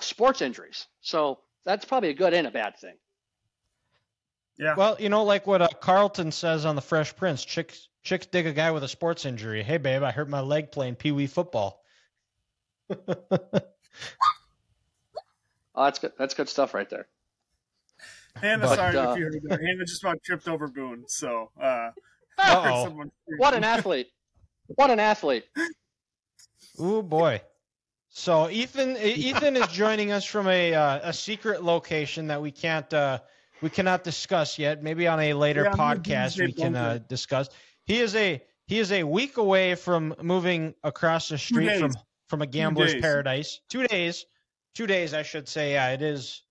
sports 0.00 0.40
injuries. 0.40 0.86
So 1.02 1.40
that's 1.66 1.84
probably 1.84 2.10
a 2.10 2.14
good 2.14 2.32
and 2.32 2.46
a 2.46 2.50
bad 2.50 2.78
thing. 2.78 2.96
Yeah. 4.60 4.74
Well, 4.76 4.96
you 5.00 5.08
know, 5.08 5.24
like 5.24 5.46
what 5.46 5.62
uh, 5.62 5.68
Carlton 5.80 6.32
says 6.32 6.66
on 6.66 6.76
The 6.76 6.82
Fresh 6.82 7.16
Prince, 7.16 7.44
chicks 7.44 7.88
chicks 8.02 8.26
dig 8.26 8.46
a 8.46 8.52
guy 8.52 8.70
with 8.70 8.84
a 8.84 8.88
sports 8.88 9.24
injury. 9.24 9.62
Hey, 9.62 9.78
babe, 9.78 10.02
I 10.02 10.10
hurt 10.10 10.28
my 10.28 10.40
leg 10.40 10.70
playing 10.70 10.96
pee 10.96 11.12
wee 11.12 11.26
football. 11.26 11.82
Oh, 15.72 15.84
that's 15.84 15.98
good. 15.98 16.12
That's 16.18 16.34
good 16.34 16.48
stuff 16.48 16.74
right 16.74 16.90
there. 16.90 17.06
Hannah, 18.34 18.66
But, 18.66 18.76
sorry 18.76 18.96
uh, 18.96 19.12
if 19.12 19.18
you 19.18 19.24
heard 19.24 19.40
that. 19.44 19.60
Hannah 19.60 19.84
just 19.86 20.02
about 20.02 20.22
tripped 20.22 20.46
over 20.46 20.68
Boone. 20.68 21.04
So, 21.06 21.50
uh, 21.58 21.90
Uh-oh. 22.38 23.10
What 23.38 23.54
an 23.54 23.64
athlete! 23.64 24.08
What 24.66 24.90
an 24.90 25.00
athlete! 25.00 25.44
Ooh 26.80 27.02
boy. 27.02 27.40
So 28.10 28.50
Ethan 28.50 28.96
Ethan 28.98 29.56
is 29.56 29.68
joining 29.68 30.12
us 30.12 30.24
from 30.24 30.48
a 30.48 30.74
uh, 30.74 31.00
a 31.02 31.12
secret 31.12 31.62
location 31.62 32.26
that 32.26 32.42
we 32.42 32.50
can't 32.50 32.92
uh, 32.92 33.20
we 33.62 33.70
cannot 33.70 34.04
discuss 34.04 34.58
yet. 34.58 34.82
Maybe 34.82 35.06
on 35.06 35.20
a 35.20 35.34
later 35.34 35.64
Yeah, 35.64 35.72
podcast 35.72 36.38
we 36.38 36.52
can 36.52 36.76
uh, 36.76 36.98
discuss. 37.08 37.48
He 37.84 38.00
is 38.00 38.14
a 38.16 38.42
he 38.66 38.78
is 38.78 38.92
a 38.92 39.02
week 39.02 39.36
away 39.36 39.74
from 39.74 40.14
moving 40.22 40.74
across 40.84 41.28
the 41.28 41.38
street 41.38 41.78
from 41.78 41.92
from 42.28 42.42
a 42.42 42.46
gambler's 42.46 42.92
days. 42.92 43.02
paradise. 43.02 43.60
Two 43.68 43.86
days, 43.86 44.24
two 44.74 44.86
days 44.86 45.14
I 45.14 45.22
should 45.22 45.48
say. 45.48 45.72
Yeah, 45.72 45.90
it 45.90 46.02
is. 46.02 46.42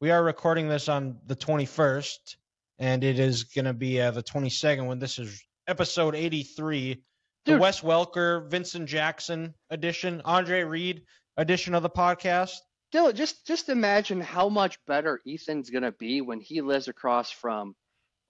We 0.00 0.10
are 0.10 0.22
recording 0.22 0.68
this 0.68 0.88
on 0.88 1.18
the 1.26 1.34
twenty 1.34 1.66
first, 1.66 2.36
and 2.78 3.02
it 3.02 3.18
is 3.18 3.44
gonna 3.44 3.74
be 3.74 4.00
uh, 4.00 4.12
the 4.12 4.22
twenty 4.22 4.50
second 4.50 4.86
when 4.86 4.98
this 4.98 5.18
is 5.18 5.42
episode 5.66 6.14
eighty 6.14 6.44
three 6.44 7.02
the 7.44 7.58
Wes 7.58 7.80
Welker, 7.80 8.48
Vincent 8.50 8.86
Jackson 8.86 9.54
edition, 9.70 10.20
Andre 10.24 10.64
Reed 10.64 11.02
edition 11.36 11.74
of 11.74 11.82
the 11.82 11.90
podcast. 11.90 12.58
Dylan, 12.92 13.14
just 13.14 13.46
just 13.46 13.68
imagine 13.68 14.20
how 14.20 14.48
much 14.48 14.78
better 14.86 15.20
Ethan's 15.26 15.70
gonna 15.70 15.92
be 15.92 16.20
when 16.20 16.40
he 16.40 16.60
lives 16.62 16.88
across 16.88 17.30
from 17.30 17.74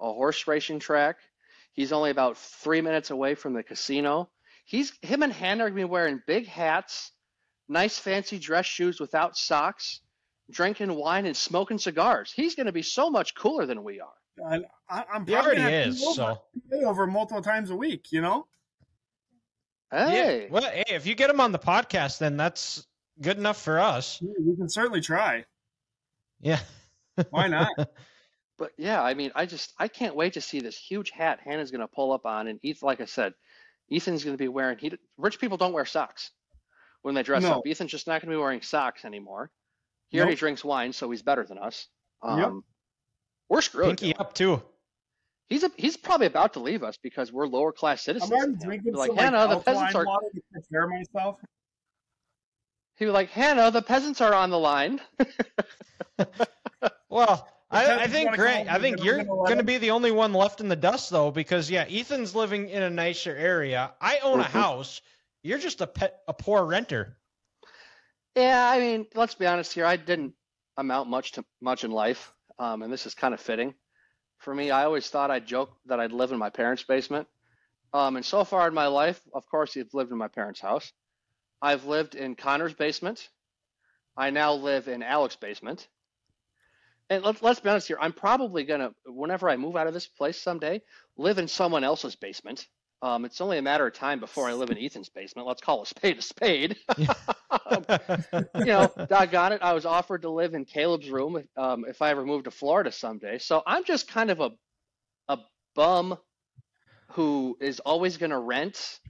a 0.01 0.13
horse 0.13 0.47
racing 0.47 0.81
track. 0.81 1.17
He's 1.73 1.93
only 1.93 2.11
about 2.11 2.37
three 2.39 2.81
minutes 2.81 3.11
away 3.11 3.35
from 3.37 3.53
the 3.53 3.63
casino. 3.63 4.31
He's 4.65 4.93
him 5.03 5.23
and 5.23 5.33
Hannah 5.33 5.65
are 5.65 5.69
gonna 5.71 5.81
be 5.83 5.85
wearing 5.85 6.21
big 6.27 6.47
hats, 6.47 7.13
nice 7.69 7.99
fancy 7.99 8.39
dress 8.39 8.67
shoes 8.67 8.99
without 8.99 9.37
socks, 9.37 10.01
drinking 10.51 10.93
wine 10.95 11.25
and 11.27 11.37
smoking 11.37 11.79
cigars. 11.79 12.33
He's 12.35 12.57
gonna 12.57 12.73
be 12.73 12.83
so 12.83 13.11
much 13.11 13.35
cooler 13.37 13.65
than 13.65 13.85
we 13.85 14.01
are. 14.01 14.13
And 14.39 14.67
I, 14.91 15.05
I'm 15.13 15.25
He 15.27 15.33
probably 15.33 15.35
already 15.35 15.57
gonna 15.63 15.71
have 15.71 15.85
to 15.85 15.91
is. 15.91 16.01
go 16.01 16.13
So 16.15 16.25
over- 16.73 16.87
over 16.87 17.07
multiple 17.07 17.43
times 17.43 17.71
a 17.71 17.77
week. 17.77 18.11
You 18.11 18.23
know. 18.23 18.47
Hey, 19.91 20.43
yeah. 20.43 20.49
Well, 20.51 20.63
hey, 20.71 20.85
if 20.89 21.07
you 21.07 21.15
get 21.15 21.31
him 21.31 21.41
on 21.41 21.53
the 21.53 21.59
podcast, 21.59 22.19
then 22.19 22.37
that's 22.37 22.87
good 23.21 23.39
enough 23.39 23.61
for 23.61 23.79
us. 23.81 24.21
We 24.23 24.57
can 24.57 24.69
certainly 24.69 25.01
try. 25.01 25.45
Yeah. 26.41 26.61
Why 27.31 27.49
not? 27.49 27.69
but 28.59 28.73
yeah, 28.77 29.03
I 29.03 29.15
mean, 29.15 29.33
I 29.35 29.47
just 29.47 29.73
I 29.79 29.89
can't 29.89 30.15
wait 30.17 30.35
to 30.35 30.41
see 30.41 30.61
this 30.61 30.77
huge 30.79 31.11
hat 31.11 31.41
Hannah's 31.45 31.71
gonna 31.71 31.89
pull 31.89 32.13
up 32.13 32.27
on, 32.27 32.47
and 32.49 32.59
Ethan, 32.63 32.87
like 32.87 33.01
I 33.01 33.07
said, 33.07 33.35
Ethan's 33.91 34.25
gonna 34.25 34.37
be 34.37 34.49
wearing. 34.49 34.79
He 34.79 34.93
rich 35.17 35.41
people 35.41 35.57
don't 35.57 35.73
wear 35.73 35.85
socks 35.85 36.31
when 37.03 37.15
they 37.15 37.23
dress 37.23 37.43
No. 37.43 37.55
up. 37.59 37.63
Ethan's 37.67 37.91
just 37.91 38.07
not 38.07 38.21
gonna 38.23 38.33
be 38.33 38.37
wearing 38.39 38.63
socks 38.63 39.05
anymore. 39.05 39.51
He 40.11 40.17
Nope. 40.19 40.25
already 40.27 40.37
drinks 40.37 40.65
wine, 40.65 40.93
so 40.93 41.11
he's 41.11 41.23
better 41.23 41.45
than 41.45 41.59
us. 41.59 41.89
Um, 42.23 42.39
Yep. 42.39 42.53
We're 43.51 43.63
screwed. 43.63 43.99
Pinky 43.99 44.15
up 44.17 44.35
too. 44.35 44.63
He's 45.49 45.63
a, 45.65 45.71
he's 45.77 45.97
probably 45.97 46.27
about 46.27 46.53
to 46.53 46.61
leave 46.61 46.83
us 46.83 46.99
because 47.03 47.33
we're 47.33 47.47
lower 47.47 47.73
class 47.73 48.01
I'm 48.07 48.15
citizens. 48.17 48.33
already 48.33 48.57
drinking 48.63 48.95
like 48.95 49.07
some 49.09 49.17
like, 49.17 49.25
Hannah, 49.25 49.49
the 49.49 49.61
peasants 49.61 49.95
are. 49.95 50.05
water 50.05 50.27
to 50.35 50.43
take 50.55 50.69
care 50.71 50.85
of 50.85 50.91
myself. 50.91 51.41
He 52.99 53.05
was 53.05 53.15
like 53.15 53.31
Hannah, 53.31 53.71
the 53.71 53.83
peasants 53.83 54.21
are 54.21 54.35
on 54.35 54.51
the 54.51 54.59
line. 54.59 55.01
Well, 57.11 57.49
I, 57.71 58.03
I 58.03 58.07
think 58.07 58.27
wanna 58.27 58.37
Grant. 58.37 58.71
I 58.71 58.79
think 58.79 59.03
you're 59.03 59.17
gonna 59.17 59.33
let 59.35 59.49
going 59.49 59.57
to 59.59 59.61
him- 59.63 59.67
be 59.67 59.79
the 59.79 59.91
only 59.93 60.11
one 60.11 60.35
left 60.35 60.61
in 60.61 60.69
the 60.69 60.77
dust, 60.77 61.09
though, 61.11 61.31
because 61.31 61.71
yeah, 61.71 61.85
Ethan's 61.89 62.35
living 62.35 62.69
in 62.69 62.83
a 62.83 62.91
nicer 62.91 63.35
area. 63.35 63.93
I 64.01 64.19
own 64.19 64.41
a 64.41 64.45
Mhm. 64.45 64.49
house. 64.51 65.01
You're 65.43 65.59
just 65.59 65.81
a 65.81 65.87
pet, 65.87 66.21
a 66.29 66.35
poor 66.35 66.65
renter. 66.65 67.17
Yeah, 68.37 68.71
I 68.71 68.79
mean, 68.79 69.07
let's 69.15 69.35
be 69.35 69.47
honest 69.47 69.73
here. 69.73 69.87
I 69.87 69.97
didn't 69.97 70.35
amount 70.77 71.09
much 71.09 71.33
to 71.33 71.45
much 71.63 71.83
in 71.83 71.91
life, 71.91 72.33
um, 72.59 72.83
and 72.83 72.93
this 72.93 73.07
is 73.07 73.15
kind 73.15 73.33
of 73.35 73.41
fitting 73.41 73.75
for 74.39 74.55
me. 74.55 74.71
I 74.71 74.85
always 74.85 75.09
thought 75.09 75.31
I'd 75.31 75.47
joke 75.47 75.71
that 75.87 75.99
I'd 75.99 76.13
live 76.13 76.31
in 76.31 76.39
my 76.39 76.51
parents' 76.51 76.85
basement, 76.85 77.27
um, 77.95 78.17
and 78.17 78.25
so 78.25 78.45
far 78.45 78.69
in 78.69 78.75
my 78.75 78.87
life, 78.87 79.21
of 79.33 79.47
course, 79.49 79.77
I've 79.79 79.95
lived 79.95 80.13
in 80.13 80.19
my 80.19 80.29
parents' 80.29 80.61
house. 80.61 80.93
I've 81.61 81.85
lived 81.85 82.15
in 82.15 82.35
Connor's 82.35 82.75
basement. 82.75 83.29
I 84.17 84.31
now 84.31 84.55
live 84.55 84.89
in 84.89 85.03
Alex's 85.03 85.39
basement. 85.39 85.87
And 87.11 87.25
let's 87.25 87.41
let's 87.43 87.61
be 87.61 87.71
honest 87.71 87.89
here. 87.89 87.99
I'm 88.01 88.13
probably 88.13 88.65
gonna, 88.65 88.93
whenever 89.07 89.49
I 89.49 89.57
move 89.57 89.77
out 89.77 89.87
of 89.87 89.95
this 89.95 90.07
place 90.07 90.41
someday, 90.41 90.83
live 91.17 91.39
in 91.39 91.49
someone 91.49 91.85
else's 91.85 92.17
basement. 92.17 92.67
Um, 93.01 93.25
it's 93.25 93.41
only 93.41 93.59
a 93.59 93.63
matter 93.63 93.87
of 93.87 93.95
time 93.95 94.19
before 94.19 94.49
I 94.49 94.55
live 94.55 94.71
in 94.71 94.79
Ethan's 94.79 95.09
basement. 95.09 95.47
Let's 95.47 95.61
call 95.63 95.83
a 95.83 95.87
spade 95.87 96.19
a 96.19 96.23
spade. 96.23 96.77
Um, 97.71 97.85
you 98.57 98.67
know, 98.67 98.93
doggone 99.09 99.53
it, 99.53 99.63
I 99.63 99.73
was 99.73 99.87
offered 99.87 100.23
to 100.23 100.31
live 100.31 100.55
in 100.55 100.65
Caleb's 100.67 101.09
room 101.09 101.43
um, 101.57 101.85
if 101.89 102.03
I 102.03 102.11
ever 102.11 102.25
moved 102.25 102.45
to 102.45 102.51
Florida 102.51 102.93
someday. 102.93 103.39
So 103.39 103.63
I'm 103.67 103.85
just 103.85 104.09
kind 104.09 104.31
of 104.31 104.41
a 104.41 104.51
a 105.29 105.39
bum 105.75 106.19
who 107.13 107.57
is 107.61 107.81
always 107.81 108.17
going 108.17 108.31
to 108.31 108.39
rent. 108.39 109.01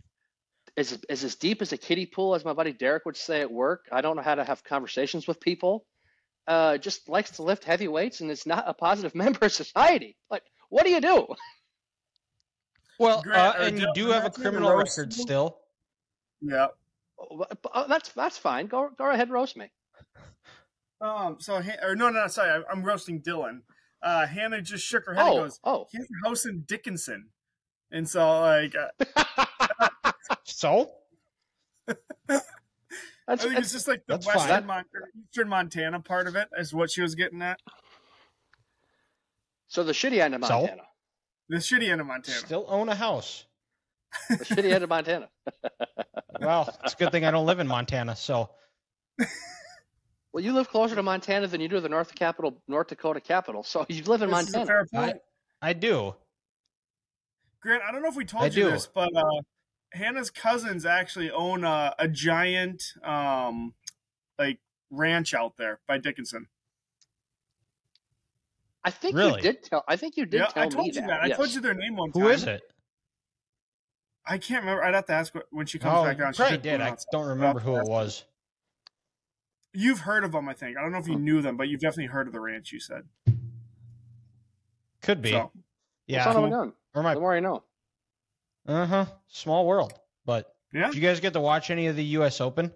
Is 0.78 0.96
is 1.08 1.24
as 1.24 1.34
deep 1.34 1.60
as 1.60 1.72
a 1.72 1.76
kiddie 1.76 2.06
pool, 2.06 2.36
as 2.36 2.44
my 2.44 2.52
buddy 2.52 2.72
Derek 2.72 3.04
would 3.04 3.16
say 3.16 3.40
at 3.40 3.50
work. 3.50 3.86
I 3.90 4.00
don't 4.00 4.14
know 4.14 4.22
how 4.22 4.36
to 4.36 4.44
have 4.44 4.62
conversations 4.62 5.26
with 5.26 5.40
people. 5.40 5.84
Uh, 6.46 6.78
just 6.78 7.08
likes 7.08 7.32
to 7.32 7.42
lift 7.42 7.64
heavy 7.64 7.88
weights 7.88 8.20
and 8.20 8.30
is 8.30 8.46
not 8.46 8.62
a 8.64 8.74
positive 8.74 9.12
member 9.24 9.46
of 9.46 9.52
society. 9.52 10.16
Like, 10.30 10.44
what 10.68 10.84
do 10.84 10.90
you 10.90 11.00
do? 11.00 11.26
well, 13.00 13.22
Grant, 13.22 13.56
uh, 13.58 13.64
and 13.64 13.80
you 13.80 13.90
do 13.92 14.06
have 14.10 14.24
a 14.24 14.30
criminal 14.30 14.72
record 14.76 15.12
still. 15.12 15.58
Yeah. 16.40 16.68
Oh, 17.18 17.44
that's 17.88 18.10
that's 18.12 18.38
fine. 18.38 18.68
Go 18.68 18.88
go 18.96 19.10
ahead, 19.10 19.30
roast 19.30 19.56
me. 19.56 19.72
Um. 21.00 21.38
So, 21.40 21.60
Han- 21.60 21.78
or 21.82 21.96
no, 21.96 22.10
no, 22.10 22.20
no, 22.20 22.26
sorry, 22.28 22.50
I- 22.50 22.70
I'm 22.70 22.84
roasting 22.84 23.20
Dylan. 23.20 23.62
Uh, 24.00 24.28
Hannah 24.28 24.62
just 24.62 24.84
shook 24.84 25.06
her 25.06 25.14
head 25.14 25.26
and 25.26 25.34
Oh 25.38 25.42
goes, 25.42 25.60
oh. 25.64 25.86
"He 25.90 25.98
has 25.98 26.06
a 26.06 26.28
house 26.28 26.46
in 26.46 26.60
Dickinson," 26.68 27.30
and 27.90 28.08
so 28.08 28.40
like, 28.42 28.74
uh, 28.76 29.44
So 30.44 30.90
I 31.88 31.94
That's, 33.26 33.44
think 33.44 33.58
it's 33.58 33.72
just 33.72 33.88
like 33.88 34.02
the 34.06 34.16
western. 34.18 34.66
Mon- 34.66 34.84
or 34.94 35.08
eastern 35.22 35.48
Montana 35.48 36.00
part 36.00 36.26
of 36.26 36.36
it 36.36 36.48
is 36.58 36.72
what 36.72 36.90
she 36.90 37.02
was 37.02 37.14
getting 37.14 37.42
at. 37.42 37.58
so 39.68 39.82
the 39.84 39.92
shitty 39.92 40.18
end 40.20 40.34
of 40.34 40.44
So? 40.44 40.60
Montana. 40.60 40.82
The 41.50 41.56
shitty 41.56 41.88
end 41.90 42.00
of 42.00 42.06
Montana. 42.06 42.36
still 42.38 42.66
own 42.68 42.88
a 42.88 42.94
house. 42.94 43.44
The 44.30 44.36
shitty 44.36 44.72
end 44.72 44.84
of 44.84 44.90
Montana. 44.90 45.28
Well, 46.40 46.72
it's 46.84 46.92
a 46.92 46.96
good 46.96 47.10
thing 47.10 47.24
I 47.24 47.30
don't 47.32 47.46
live 47.46 47.58
in 47.58 47.66
Montana. 47.66 48.14
So 48.14 48.50
Well, 50.32 50.44
you 50.44 50.52
live 50.52 50.68
closer 50.68 50.94
to 50.94 51.02
Montana 51.02 51.46
than 51.48 51.60
you 51.60 51.68
do 51.68 51.80
the 51.80 51.88
North 51.88 52.14
capital, 52.14 52.62
North 52.68 52.86
Dakota 52.88 53.20
capital. 53.20 53.64
So 53.64 53.84
you 53.88 54.04
live 54.04 54.22
in 54.22 54.30
This 54.30 54.48
is 54.48 54.54
a 54.54 54.58
Montana. 54.58 54.66
fair 54.66 54.86
point. 54.86 55.16
I 55.60 55.72
do. 55.72 56.14
Grant, 57.60 57.82
I 57.82 57.90
don't 57.90 58.02
know 58.02 58.08
if 58.08 58.14
we 58.14 58.24
told 58.24 58.44
I 58.44 58.46
you 58.46 58.52
do. 58.52 58.70
this, 58.70 58.86
but 58.86 59.10
uh, 59.16 59.22
Hannah's 59.92 60.30
cousins 60.30 60.84
actually 60.84 61.30
own 61.30 61.64
a, 61.64 61.94
a 61.98 62.08
giant 62.08 62.82
um, 63.02 63.74
like 64.38 64.58
ranch 64.90 65.34
out 65.34 65.56
there 65.56 65.80
by 65.86 65.98
Dickinson. 65.98 66.46
I 68.84 68.90
think 68.90 69.16
Really? 69.16 69.36
you 69.36 69.42
did 69.52 69.62
tell. 69.64 69.84
I 69.88 69.96
think 69.96 70.16
you 70.16 70.24
did 70.24 70.40
yeah, 70.40 70.46
tell 70.46 70.62
I 70.62 70.68
told 70.68 70.86
me 70.86 70.92
you 70.94 71.00
that. 71.00 71.06
that. 71.08 71.22
I 71.22 71.30
told 71.30 71.52
you 71.52 71.60
their 71.60 71.74
name 71.74 71.96
one 71.96 72.12
time. 72.12 72.22
Who 72.22 72.28
is 72.28 72.44
it? 72.44 72.62
I 74.26 74.38
can't 74.38 74.62
remember. 74.62 74.84
I'd 74.84 74.94
have 74.94 75.06
to 75.06 75.12
ask 75.14 75.34
when 75.50 75.66
she 75.66 75.78
comes 75.78 75.94
Oh, 75.98 76.04
back 76.04 76.18
you 76.18 76.24
down. 76.24 76.32
She 76.32 76.36
probably 76.38 76.54
should 76.56 76.62
did. 76.62 76.80
I 76.80 76.96
don't 77.10 77.26
remember 77.26 77.60
who 77.60 77.76
it 77.76 77.84
was. 77.84 78.24
You've 79.72 80.00
heard 80.00 80.22
of 80.24 80.32
them, 80.32 80.48
I 80.48 80.54
think. 80.54 80.76
I 80.76 80.82
don't 80.82 80.92
know 80.92 80.98
if 80.98 81.08
you 81.08 81.16
knew 81.16 81.40
them, 81.42 81.56
but 81.56 81.68
you've 81.68 81.80
definitely 81.80 82.06
heard 82.06 82.26
of 82.26 82.32
the 82.32 82.40
ranch. 82.40 82.72
You 82.72 82.80
said. 82.80 83.04
Could 85.02 85.22
be. 85.22 85.30
So, 85.30 85.50
Yeah. 86.06 86.24
Son 86.24 86.36
of 86.44 86.52
a. 86.52 86.72
Or 86.94 87.02
my 87.02 87.14
The 87.14 87.20
more 87.20 87.34
I 87.34 87.40
know. 87.40 87.62
Uh 88.68 88.86
huh. 88.86 89.06
Small 89.28 89.66
world. 89.66 89.92
But 90.24 90.46
yeah. 90.72 90.86
did 90.86 90.94
you 90.96 91.00
guys 91.00 91.20
get 91.20 91.32
to 91.32 91.40
watch 91.40 91.70
any 91.70 91.86
of 91.86 91.96
the 91.96 92.04
U.S. 92.04 92.40
Open? 92.40 92.72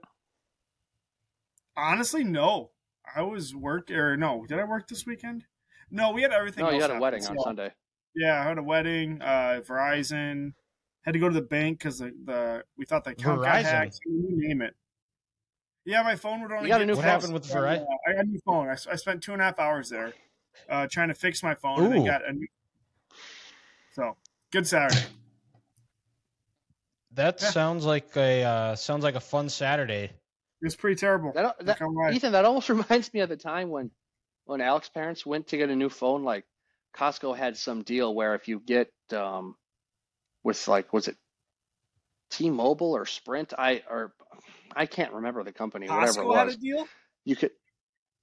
Honestly, 1.77 2.25
no. 2.25 2.71
I 3.15 3.23
was 3.23 3.55
work 3.55 3.91
or 3.91 4.17
no? 4.17 4.45
Did 4.47 4.59
I 4.59 4.65
work 4.65 4.89
this 4.89 5.07
weekend? 5.07 5.45
No, 5.91 6.13
we 6.13 6.23
had 6.23 6.33
everything. 6.33 6.65
No, 6.65 6.71
you 6.71 6.77
else 6.77 6.83
had 6.83 6.91
a 6.91 6.95
happen, 6.95 7.03
wedding 7.03 7.27
on 7.27 7.37
so- 7.37 7.43
Sunday. 7.45 7.73
Yeah, 8.15 8.41
I 8.41 8.45
had 8.45 8.59
a 8.59 8.63
wedding. 8.63 9.23
Uh, 9.23 9.61
Verizon 9.67 10.53
had 11.03 11.13
to 11.13 11.19
go 11.19 11.29
to 11.29 11.35
the 11.35 11.41
bank 11.41 11.79
because 11.79 11.99
the, 11.99 12.13
the 12.25 12.65
we 12.77 12.85
thought 12.85 13.05
the 13.05 13.11
account 13.11 13.43
got 13.43 13.63
hacked. 13.63 14.01
You 14.05 14.27
name 14.31 14.61
it. 14.63 14.75
Yeah, 15.85 16.03
my 16.03 16.17
phone 16.17 16.43
would 16.43 16.53
only. 16.53 16.69
got 16.69 16.83
a 16.83 16.85
get 16.85 16.89
new 16.89 16.95
What 16.97 17.03
phone. 17.03 17.11
happened 17.11 17.33
with 17.33 17.51
Uh, 17.51 17.55
Verizon? 17.55 17.87
I 18.07 18.13
got 18.13 18.25
a 18.25 18.29
new 18.29 18.41
phone. 18.45 18.69
I, 18.69 18.73
I, 18.73 18.97
spent 18.97 19.23
two 19.23 19.33
and 19.33 19.41
a 19.41 19.47
half 19.47 19.59
hours 19.59 19.89
there, 19.89 20.13
uh, 20.69 20.87
trying 20.91 21.09
to 21.09 21.15
fix 21.15 21.43
my 21.43 21.55
phone, 21.55 21.85
and 21.85 21.95
Ooh. 21.97 22.03
I 22.03 22.07
got 22.07 22.29
a 22.29 22.33
new. 22.33 22.47
So 23.95 24.17
good 24.53 24.67
Saturday. 24.67 25.01
That 27.15 27.41
Yeah. 27.43 27.51
sounds 27.51 27.85
like 27.85 28.17
a 28.17 28.43
uh, 28.43 28.77
sounds 28.77 29.05
like 29.05 29.15
a 29.15 29.21
fun 29.21 29.49
Saturday. 29.49 30.11
It's 30.63 30.77
pretty 30.77 30.97
terrible. 30.97 31.33
That, 31.33 31.57
that, 31.67 31.79
gonna. 31.79 32.13
Ethan, 32.13 32.33
that 32.33 32.45
almost 32.45 32.69
reminds 32.69 33.13
me 33.13 33.21
of 33.21 33.29
the 33.29 33.37
time 33.37 33.69
when 33.69 33.91
when 34.45 34.61
Alex's 34.61 34.91
parents 34.91 35.27
went 35.27 35.49
to 35.49 35.57
get 35.57 35.71
a 35.71 35.77
new 35.77 35.89
phone. 35.89 36.25
Like 36.25 36.45
Costco 36.97 37.37
had 37.37 37.57
some 37.57 37.83
deal 37.83 38.15
where 38.15 38.35
if 38.35 38.49
you 38.49 38.61
get 38.61 38.91
um, 39.13 39.57
with 40.43 40.67
like 40.69 40.93
was 40.93 41.09
it 41.09 41.17
T-Mobile 42.31 42.97
or 42.97 43.07
Sprint? 43.07 43.53
I 43.57 43.83
or 43.89 44.15
I 44.75 44.87
can't 44.87 45.13
remember 45.13 45.45
the 45.45 45.53
company. 45.53 45.89
whatever 45.89 46.23
it 46.23 46.27
Costco 46.27 46.37
had 46.37 46.49
a 46.49 46.57
deal. 46.57 46.87
You 47.25 47.37
could, 47.37 47.51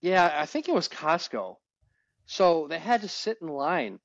yeah, 0.02 0.34
I 0.36 0.46
think 0.46 0.68
it 0.68 0.74
was 0.74 0.88
Costco. 0.88 1.58
So 2.26 2.68
they 2.68 2.80
had 2.80 3.02
to 3.02 3.08
sit 3.08 3.38
in 3.42 3.48
line 3.48 4.00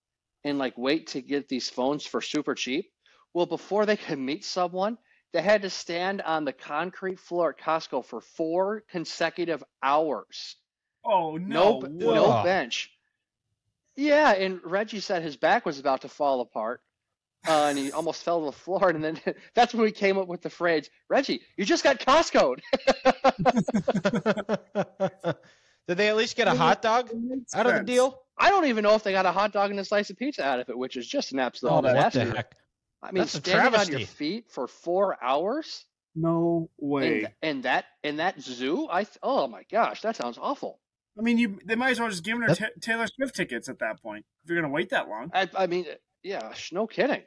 and 0.45 0.59
like 0.59 0.76
wait 0.76 1.09
to 1.09 1.23
get 1.23 1.49
these 1.49 1.71
phones 1.71 2.05
for 2.05 2.21
super 2.21 2.55
cheap. 2.55 2.91
Well, 3.35 3.47
before 3.47 3.85
they 3.85 3.97
could 3.97 4.19
meet 4.19 4.45
someone, 4.45 4.97
they 5.33 5.43
had 5.43 5.62
to 5.62 5.71
stand 5.71 6.23
on 6.23 6.45
the 6.45 6.53
concrete 6.53 7.19
floor 7.19 7.50
at 7.50 7.59
Costco 7.59 8.05
for 8.05 8.21
four 8.21 8.85
consecutive 8.88 9.62
hours. 9.83 10.57
Oh 11.05 11.37
No, 11.37 11.81
no! 11.81 12.14
no 12.14 12.43
bench. 12.45 12.91
Yeah, 13.97 14.33
and 14.33 14.61
Reggie 14.64 15.00
said 15.00 15.23
his 15.23 15.37
back 15.37 15.67
was 15.67 15.79
about 15.79 16.03
to 16.03 16.09
fall 16.09 16.41
apart. 16.41 16.81
Uh, 17.47 17.67
and 17.69 17.76
he 17.76 17.93
almost 17.93 18.23
fell 18.23 18.41
to 18.41 18.47
the 18.47 18.53
floor, 18.53 18.88
and 18.88 19.05
then 19.05 19.21
that's 19.55 19.75
when 19.75 19.83
we 19.83 19.93
came 19.93 20.17
up 20.17 20.29
with 20.29 20.41
the 20.41 20.49
phrase, 20.49 20.88
"Reggie, 21.11 21.43
you 21.57 21.64
just 21.67 21.85
got 21.85 21.99
Costco'd." 21.99 22.62
Did 25.87 25.99
they 25.99 26.09
at 26.09 26.17
least 26.17 26.37
get 26.37 26.49
a 26.49 26.55
hot 26.55 26.81
dog 26.81 27.11
out 27.55 27.67
of 27.67 27.75
the 27.75 27.83
deal? 27.83 28.23
I 28.38 28.49
don't 28.49 28.64
even 28.64 28.83
know 28.83 28.95
if 28.95 29.03
they 29.03 29.12
got 29.12 29.26
a 29.26 29.33
hot 29.33 29.53
dog 29.53 29.71
and 29.71 29.79
a 29.79 29.85
slice 29.85 30.09
of 30.09 30.17
pizza 30.17 30.43
out 30.43 30.59
of 30.59 30.71
it, 30.71 30.79
which 30.79 30.97
is 30.97 31.07
just 31.07 31.33
an 31.33 31.38
absolute 31.38 31.73
Oh, 31.73 31.75
what 31.76 31.83
the 31.83 31.88
disaster. 31.88 32.37
heck! 32.37 32.55
I 33.04 33.12
mean, 33.12 33.20
That's 33.23 33.34
a 33.34 33.38
standing 33.38 33.78
on 33.78 33.88
your 33.88 34.00
feet 34.06 34.50
for 34.50 34.66
four 34.66 35.23
hours 35.23 35.84
No 36.14 36.70
way. 36.78 37.26
in, 37.42 37.49
in 37.50 37.61
that 37.62 37.84
in 38.02 38.16
that 38.16 38.40
zoo. 38.40 38.88
I 38.90 39.04
th- 39.04 39.18
oh 39.23 39.46
my 39.46 39.64
gosh, 39.70 40.00
that 40.00 40.16
sounds 40.16 40.38
awful. 40.40 40.80
I 41.18 41.23
mean, 41.23 41.37
you 41.37 41.58
they 41.64 41.75
might 41.75 41.90
as 41.90 42.00
well 42.00 42.08
just 42.08 42.25
give 42.25 42.38
her 42.38 42.46
That- 42.49 42.58
ta 42.58 42.66
Taylor 42.80 43.06
Swift 43.06 43.34
tickets 43.37 43.68
at 43.68 43.78
that 43.80 44.00
point 44.02 44.25
if 44.42 44.50
you're 44.50 44.61
gonna 44.61 44.73
wait 44.73 44.88
that 44.90 45.08
long. 45.08 45.30
I, 45.34 45.49
I 45.56 45.66
mean, 45.66 45.84
yeah, 46.23 46.52
sh- 46.54 46.73
no 46.73 46.87
kidding. 46.87 47.23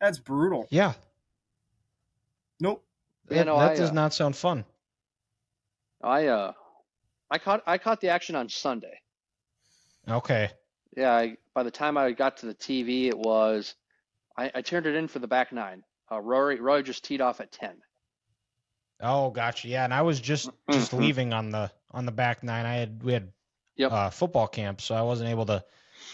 That's 0.00 0.18
brutal. 0.18 0.66
Yeah, 0.70 0.92
Nope. 2.60 2.84
Yeah, 3.30 3.38
that, 3.38 3.46
no, 3.46 3.58
that 3.58 3.72
I, 3.72 3.74
does 3.76 3.90
uh, 3.90 3.94
not 3.94 4.14
sound 4.14 4.36
fun. 4.36 4.64
I 6.02 6.26
uh, 6.26 6.52
I 7.30 7.38
caught 7.38 7.62
I 7.66 7.78
caught 7.78 8.00
the 8.00 8.08
action 8.08 8.36
on 8.36 8.48
Sunday. 8.48 9.00
Okay. 10.08 10.50
Yeah, 10.96 11.12
I, 11.12 11.36
by 11.54 11.62
the 11.62 11.70
time 11.70 11.96
I 11.98 12.12
got 12.12 12.38
to 12.38 12.46
the 12.46 12.54
TV, 12.54 13.06
it 13.08 13.18
was 13.18 13.74
I, 14.38 14.50
I 14.54 14.62
turned 14.62 14.86
it 14.86 14.94
in 14.94 15.08
for 15.08 15.18
the 15.18 15.26
back 15.28 15.52
nine. 15.52 15.82
Uh, 16.10 16.20
Rory 16.20 16.58
Rory 16.60 16.82
just 16.82 17.04
teed 17.04 17.20
off 17.20 17.40
at 17.40 17.52
ten. 17.52 17.76
Oh, 19.00 19.30
gotcha. 19.30 19.68
Yeah, 19.68 19.84
and 19.84 19.92
I 19.92 20.02
was 20.02 20.20
just 20.20 20.48
just 20.70 20.92
Mhm. 20.92 20.98
leaving 21.00 21.32
on 21.32 21.50
the 21.50 21.70
on 21.90 22.06
the 22.06 22.12
back 22.12 22.42
nine. 22.42 22.64
I 22.64 22.74
had 22.74 23.02
we 23.02 23.12
had 23.12 23.32
Yep. 23.76 23.92
uh, 23.92 24.10
football 24.10 24.48
camp, 24.48 24.80
so 24.80 24.94
I 24.94 25.02
wasn't 25.02 25.30
able 25.30 25.46
to 25.46 25.64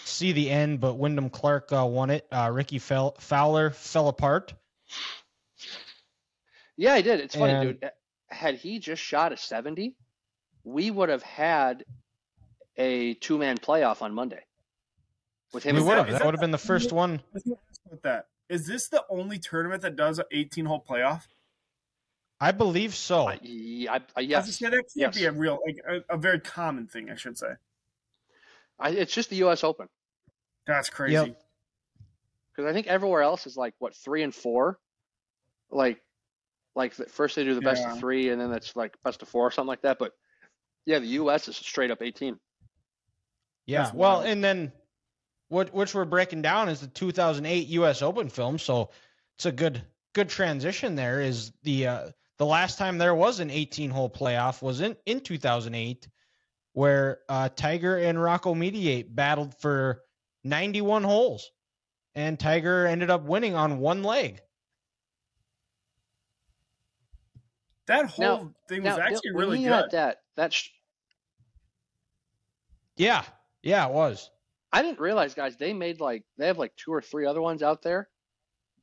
see 0.05 0.33
the 0.33 0.51
end. 0.51 0.81
But 0.81 0.95
Wyndham 0.95 1.31
Clark 1.31 1.73
uh, 1.73 1.87
won 1.87 2.11
it. 2.11 2.27
Uh, 2.33 2.51
Rickie 2.53 2.79
fell, 2.79 3.13
Fowler 3.19 3.71
fell 3.71 4.09
apart. 4.09 4.53
Yeah, 6.77 6.95
I 6.95 7.03
did. 7.03 7.21
It's 7.21 7.35
funny, 7.37 7.53
And- 7.53 7.81
dude. 7.81 7.91
Had 8.29 8.57
he 8.57 8.81
just 8.81 9.01
shot 9.01 9.33
a 9.33 9.37
seventy, 9.37 9.95
we 10.65 10.91
would 10.91 11.09
have 11.09 11.23
had 11.23 11.85
a 12.77 13.15
two 13.15 13.39
man 13.39 13.59
playoff 13.59 14.03
on 14.03 14.13
Monday. 14.13 14.45
With 15.55 15.63
him 15.65 15.77
We 15.77 15.83
would 15.83 15.97
have. 15.97 16.07
That 16.09 16.19
that 16.19 16.25
would 16.27 16.35
have 16.35 16.41
been 16.41 16.51
the 16.51 16.59
first 16.59 16.93
one. 16.93 17.21
I 17.21 17.23
was 17.33 17.43
gonna 17.45 17.57
ask 17.71 17.81
about 17.87 18.03
that. 18.03 18.27
Is 18.49 18.67
this 18.67 18.89
the 18.89 19.05
only 19.09 19.39
tournament 19.39 19.83
that 19.83 19.97
does 19.97 20.19
an 20.19 20.27
18 20.33 20.67
hole 20.67 20.85
playoff? 20.87 21.23
I 22.41 22.51
believe 22.53 22.95
so. 22.95 23.29
I, 23.29 23.39
yeah, 23.43 23.93
I, 23.93 23.97
I, 23.97 24.01
I 24.17 24.21
yes, 24.21 24.59
say, 24.59 24.67
that 24.67 24.73
can't 24.73 24.85
Yes. 24.97 25.17
be 25.17 25.25
a 25.25 25.33
real, 25.33 25.61
like 25.65 25.77
a, 26.11 26.15
a 26.15 26.19
very 26.19 26.41
common 26.41 26.87
thing, 26.89 27.09
I 27.11 27.15
should 27.15 27.39
say. 27.39 27.53
I, 28.79 28.91
it's 28.91 29.15
just 29.15 29.31
the 29.31 29.37
U.S. 29.37 29.63
Open 29.65 29.89
That's 30.67 30.91
crazy. 30.91 31.15
Yep. 31.15 31.41
because 32.55 32.69
I 32.69 32.75
think 32.75 32.89
everywhere 32.89 33.23
else 33.23 33.47
is 33.47 33.57
like 33.57 33.73
what 33.79 33.95
three 33.95 34.23
and 34.25 34.35
four, 34.35 34.79
like, 35.71 36.01
like 36.75 36.95
the, 36.97 37.07
first 37.07 37.37
they 37.37 37.45
do 37.45 37.55
the 37.55 37.61
best 37.63 37.83
Yeah. 37.83 37.93
of 37.93 38.01
three 38.01 38.29
and 38.31 38.41
then 38.41 38.53
it's 38.53 38.75
like 38.75 38.97
best 39.05 39.23
of 39.23 39.29
four 39.29 39.47
or 39.47 39.51
something 39.53 39.69
like 39.69 39.83
that. 39.83 39.99
But 40.01 40.13
yeah, 40.87 40.99
the 40.99 41.07
U.S. 41.07 41.49
is 41.49 41.57
straight 41.57 41.93
up 41.93 42.03
eighteen. 42.03 42.39
Yeah. 43.65 43.85
That's 43.85 43.95
Well, 43.95 44.17
wild. 44.19 44.27
and 44.27 44.45
then 44.45 44.73
what 45.55 45.73
which 45.73 45.95
we're 45.95 46.05
breaking 46.05 46.43
down 46.43 46.69
is 46.69 46.81
the 46.81 46.89
2008 46.89 47.69
U.S. 47.69 48.03
Open 48.03 48.29
film. 48.29 48.59
So 48.59 48.91
it's 49.37 49.47
a 49.47 49.53
good 49.53 49.83
good 50.13 50.29
transition. 50.29 50.97
There 50.97 51.21
is 51.21 51.53
the 51.63 51.87
uh, 51.87 52.09
the 52.39 52.47
last 52.47 52.77
time 52.79 52.99
there 52.99 53.15
was 53.15 53.41
an 53.41 53.51
18 53.51 53.91
hole 53.91 54.11
playoff 54.11 54.61
was 54.61 54.81
in 54.81 54.97
in 55.07 55.21
2008, 55.21 56.09
where 56.73 57.21
uh, 57.29 57.49
Tiger 57.55 57.97
and 57.97 58.21
Rocco 58.21 58.55
Mediate 58.55 59.15
battled 59.15 59.55
for 59.61 60.03
91 60.43 61.05
holes, 61.05 61.51
and 62.15 62.39
Tiger 62.39 62.87
ended 62.87 63.09
up 63.11 63.23
winning 63.23 63.55
on 63.55 63.79
one 63.79 64.03
leg. 64.03 64.41
That 67.87 68.07
whole 68.07 68.25
Now- 68.25 68.55
thing 68.69 68.83
was 68.83 68.97
Now, 68.97 69.03
actually 69.05 69.33
when 69.33 69.45
really 69.45 69.59
he 69.59 69.65
good. 69.65 69.73
had 69.73 69.91
that, 69.93 70.23
that 70.37 70.53
sh- 70.53 70.71
Yeah. 72.97 73.25
Yeah, 73.63 73.87
it 73.87 73.93
was. 73.93 74.31
I 74.75 74.83
didn't 74.83 74.99
realize, 74.99 75.35
guys, 75.35 75.57
they 75.57 75.73
made 75.73 76.01
like 76.01 76.25
they 76.37 76.49
have 76.49 76.59
like 76.59 76.75
two 76.75 76.93
or 76.93 77.01
three 77.01 77.27
other 77.27 77.41
ones 77.41 77.63
out 77.63 77.81
there 77.83 78.09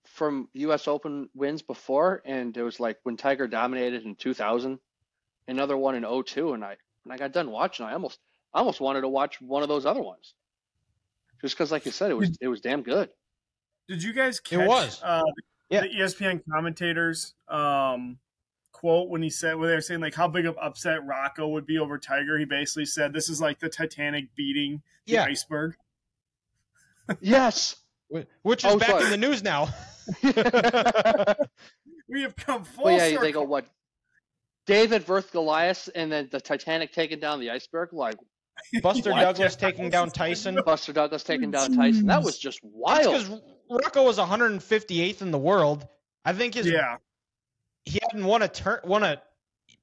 from 0.06 0.48
U.S. 0.54 0.88
Open 0.88 1.30
wins 1.34 1.62
before, 1.62 2.22
and 2.26 2.56
it 2.56 2.64
was 2.64 2.80
like 2.80 2.98
when 3.04 3.18
Tiger 3.18 3.46
dominated 3.46 4.06
in 4.06 4.16
2000, 4.16 4.80
another 5.50 5.76
one 5.76 5.96
in 5.96 6.24
02, 6.24 6.54
and 6.54 6.64
I 6.64 6.78
when 7.04 7.14
I 7.14 7.18
got 7.18 7.34
done 7.34 7.52
watching, 7.52 7.86
I 7.86 7.92
almost 7.92 8.20
I 8.54 8.60
almost 8.60 8.80
wanted 8.80 9.02
to 9.02 9.10
watch 9.10 9.42
one 9.42 9.64
of 9.64 9.68
those 9.70 9.86
other 9.86 10.02
ones, 10.02 10.34
just 11.42 11.56
because, 11.56 11.74
like 11.74 11.86
you 11.86 11.92
said, 11.92 12.10
it 12.10 12.16
was 12.16 12.38
it 12.40 12.48
was 12.48 12.62
damn 12.62 12.84
good. 12.84 13.10
Did 13.90 14.02
you 14.02 14.14
guys 14.14 14.40
catch 14.40 14.60
It 14.60 14.68
was. 14.68 15.02
Uh, 15.04 15.24
Yeah. 15.70 15.82
the 15.82 15.90
ESPN 15.90 16.42
commentators 16.50 17.34
um, 17.50 18.18
quote 18.82 19.10
when 19.10 19.22
he 19.22 19.30
said 19.30 19.56
when 19.56 19.70
they 19.70 19.76
were 19.76 19.82
saying 19.82 20.02
like 20.02 20.16
how 20.16 20.28
big 20.28 20.46
of 20.48 20.58
upset 20.62 21.06
Rocco 21.06 21.48
would 21.50 21.66
be 21.68 21.78
over 21.78 21.98
Tiger? 22.00 22.38
He 22.40 22.46
basically 22.46 22.86
said 22.86 23.14
this 23.14 23.30
is 23.30 23.40
like 23.40 23.60
the 23.60 23.70
Titanic 23.70 24.36
beating 24.36 24.82
the 25.06 25.14
Yeah. 25.14 25.24
iceberg. 25.26 25.76
Yes. 27.22 27.76
Which 28.42 28.66
is 28.66 28.72
Oh, 28.74 28.78
back 28.80 28.90
sorry. 28.90 29.06
in 29.06 29.10
the 29.12 29.18
news 29.18 29.44
now. 29.44 29.70
We 32.10 32.24
have 32.24 32.36
come 32.36 32.66
full 32.66 32.86
Well, 32.86 32.98
yeah, 32.98 33.08
circle. 33.10 33.22
they 33.24 33.32
go 33.32 33.44
what? 33.44 33.66
David 34.66 35.04
versus 35.04 35.32
Goliath, 35.32 35.90
and 35.96 36.12
then 36.12 36.28
the 36.30 36.42
Titanic 36.42 36.92
taking 36.92 37.20
down 37.20 37.40
the 37.40 37.50
iceberg, 37.52 37.94
like 37.94 38.16
Buster 38.84 39.12
Douglas 39.12 39.56
taking 39.56 39.90
down 39.90 40.10
Tyson. 40.12 40.60
Buster 40.66 40.92
Douglas 40.92 41.24
taking 41.24 41.52
down 41.52 41.74
Tyson. 41.74 42.08
That 42.08 42.22
was 42.24 42.38
just 42.38 42.60
wild. 42.64 43.14
because 43.14 43.42
Rocco 43.70 44.04
was 44.04 44.18
158th 44.18 45.22
in 45.22 45.32
the 45.32 45.38
world. 45.38 45.88
I 46.26 46.34
think 46.34 46.56
his 46.56 46.68
yeah, 46.68 46.98
he 47.86 48.00
hadn't 48.02 48.26
won 48.26 48.42
a 48.42 48.48
turn 48.48 48.80
won 48.84 49.04
a 49.04 49.22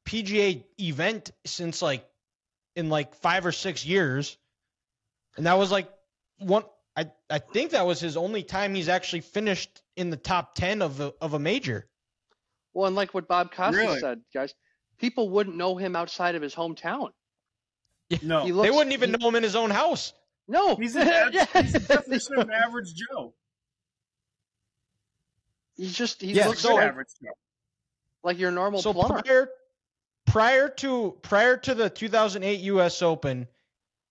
PGA 0.05 0.65
event 0.81 1.31
since 1.45 1.83
like 1.83 2.09
in 2.77 2.89
like 2.89 3.15
five 3.17 3.45
or 3.47 3.53
six 3.53 3.85
years, 3.85 4.37
and 5.37 5.47
that 5.47 5.55
was 5.59 5.71
like 5.71 5.91
one. 6.39 6.65
I 6.97 7.11
I 7.31 7.39
think 7.39 7.73
that 7.73 7.87
was 7.87 8.01
his 8.01 8.17
only 8.17 8.43
time 8.43 8.75
he's 8.75 8.89
actually 8.89 9.21
finished 9.21 9.83
in 9.97 10.11
the 10.11 10.17
top 10.17 10.55
ten 10.55 10.83
of 10.83 11.01
a 11.01 11.13
of 11.21 11.35
a 11.35 11.39
major. 11.39 11.87
Well, 12.75 12.87
and 12.87 12.97
like 12.97 13.15
what 13.15 13.27
Bob 13.29 13.53
Costas 13.53 13.77
Really? 13.77 13.99
said, 14.01 14.21
guys, 14.33 14.55
people 14.99 15.29
wouldn't 15.31 15.57
know 15.57 15.77
him 15.77 15.97
outside 15.97 16.35
of 16.35 16.43
his 16.43 16.55
hometown. 16.55 17.11
no, 18.23 18.45
He 18.45 18.51
they 18.53 18.71
wouldn't 18.71 18.93
even 18.93 19.11
he- 19.11 19.17
know 19.17 19.29
him 19.29 19.35
in 19.37 19.43
his 19.43 19.57
own 19.57 19.71
house. 19.71 20.13
No, 20.47 20.77
he's, 20.77 20.97
an, 20.97 21.09
av- 21.09 21.33
he's 21.63 21.73
the 21.73 21.81
definition 21.81 22.35
of 22.39 22.49
an 22.49 22.53
average 22.53 22.95
Joe. 22.95 23.35
He's 25.77 25.95
just 25.97 26.21
he 26.21 26.33
Yeah, 26.33 26.49
looks 26.49 26.61
so- 26.61 26.71
Good 26.77 26.85
average 26.85 27.09
Joe. 27.23 27.31
Like 28.23 28.39
your 28.39 28.51
normal 28.51 28.81
So 28.81 28.93
plumber. 28.93 29.23
prior 29.23 29.49
prior 30.27 30.69
to 30.69 31.17
prior 31.23 31.57
to 31.57 31.75
the 31.75 31.91
2008 31.91 32.61
U.S. 32.61 33.03
Open, 33.03 33.49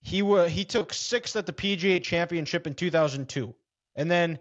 he 0.02 0.22
was 0.22 0.52
he 0.52 0.66
took 0.66 0.94
sixth 0.94 1.36
at 1.36 1.46
the 1.46 1.54
PGA 1.54 2.02
Championship 2.02 2.68
in 2.68 2.74
2002, 2.74 3.54
and 3.96 4.10
then 4.10 4.40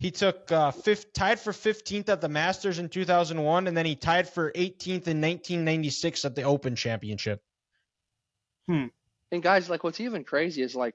he 0.00 0.10
took 0.10 0.50
uh, 0.50 0.70
fifth, 0.70 1.12
tied 1.12 1.38
for 1.38 1.52
15th 1.52 2.08
at 2.08 2.22
the 2.22 2.28
Masters 2.28 2.78
in 2.78 2.88
2001, 2.88 3.66
and 3.66 3.76
then 3.76 3.84
he 3.84 3.94
tied 3.94 4.26
for 4.26 4.50
18th 4.52 5.06
in 5.06 5.20
1996 5.20 6.24
at 6.24 6.34
the 6.34 6.42
Open 6.44 6.74
Championship. 6.74 7.42
Hmm. 8.66 8.86
And 9.30 9.42
guys, 9.42 9.68
like 9.68 9.84
what's 9.84 10.00
even 10.00 10.24
crazy 10.24 10.62
is 10.62 10.74
like 10.74 10.94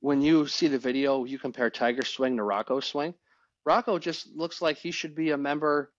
when 0.00 0.20
you 0.20 0.46
see 0.46 0.68
the 0.68 0.78
video, 0.78 1.24
you 1.24 1.38
compare 1.38 1.70
Tiger's 1.70 2.08
swing 2.08 2.36
to 2.36 2.42
Rocco's 2.42 2.84
swing. 2.84 3.14
Rocco 3.64 3.98
just 3.98 4.28
looks 4.36 4.60
like 4.60 4.76
he 4.76 4.90
should 4.90 5.14
be 5.14 5.30
a 5.30 5.38
member 5.38 5.92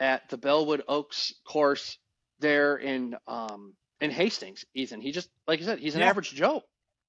at 0.00 0.28
the 0.30 0.38
Bellwood 0.38 0.82
Oaks 0.88 1.34
course 1.44 1.98
there 2.40 2.76
in 2.76 3.14
um 3.28 3.74
in 4.00 4.10
Hastings. 4.10 4.64
Ethan, 4.74 5.00
he 5.00 5.12
just 5.12 5.28
like 5.46 5.60
you 5.60 5.66
said, 5.66 5.78
he's 5.78 5.94
an 5.94 6.00
Yeah. 6.00 6.08
average 6.08 6.32
Joe. 6.32 6.62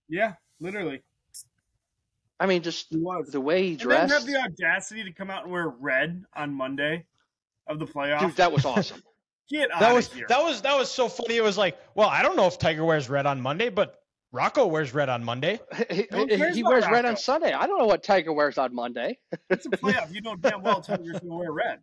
Yeah, 0.10 0.34
literally. 0.60 1.02
I 2.40 2.48
mean, 2.48 2.64
just 2.64 2.90
the 2.90 3.40
way 3.40 3.64
he 3.64 3.72
And 3.74 3.80
then 3.80 3.88
dressed, 3.88 4.14
have 4.14 4.26
the 4.26 4.36
audacity 4.38 5.04
to 5.04 5.12
come 5.14 5.30
out 5.30 5.44
and 5.44 5.52
wear 5.52 5.68
red 5.68 6.24
on 6.36 6.54
Monday 6.54 7.06
of 7.68 7.78
the 7.80 7.86
playoff. 7.86 8.20
dude, 8.22 8.36
that 8.38 8.52
was 8.52 8.66
awesome. 8.66 9.02
Get 9.50 9.70
out 9.72 9.80
That 9.82 9.90
of 9.92 9.96
was 9.98 10.12
here. 10.14 10.26
that 10.30 10.42
was 10.44 10.62
that 10.62 10.78
was 10.78 10.90
so 10.90 11.08
funny. 11.10 11.36
It 11.38 11.44
was 11.44 11.58
like, 11.58 11.78
well, 11.94 12.08
I 12.10 12.22
don't 12.24 12.36
know 12.36 12.48
if 12.48 12.58
Tiger 12.58 12.84
wears 12.86 13.10
red 13.10 13.26
on 13.26 13.42
Monday, 13.42 13.70
but 13.70 14.02
Rocco 14.32 14.66
wears 14.66 14.94
red 14.94 15.10
on 15.10 15.24
Monday. 15.26 15.60
he, 15.90 15.96
he- 15.98 16.04
cares 16.08 16.56
he 16.56 16.62
about 16.62 16.70
wears 16.70 16.88
red 16.88 17.06
on 17.06 17.18
Sunday. 17.18 17.52
I 17.52 17.68
don't 17.68 17.78
know 17.78 17.86
what 17.86 18.02
Tiger 18.02 18.32
wears 18.34 18.58
on 18.58 18.74
Monday. 18.74 19.20
it's 19.50 19.66
a 19.66 19.70
playoff. 19.70 20.14
You 20.14 20.22
know 20.22 20.36
damn 20.36 20.62
well 20.64 20.82
Tiger's 20.88 21.20
gonna 21.20 21.36
wear 21.36 21.52
red. 21.52 21.80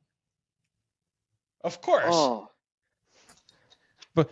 Of 1.63 1.81
course. 1.81 2.05
Oh, 2.09 2.49
But 4.15 4.31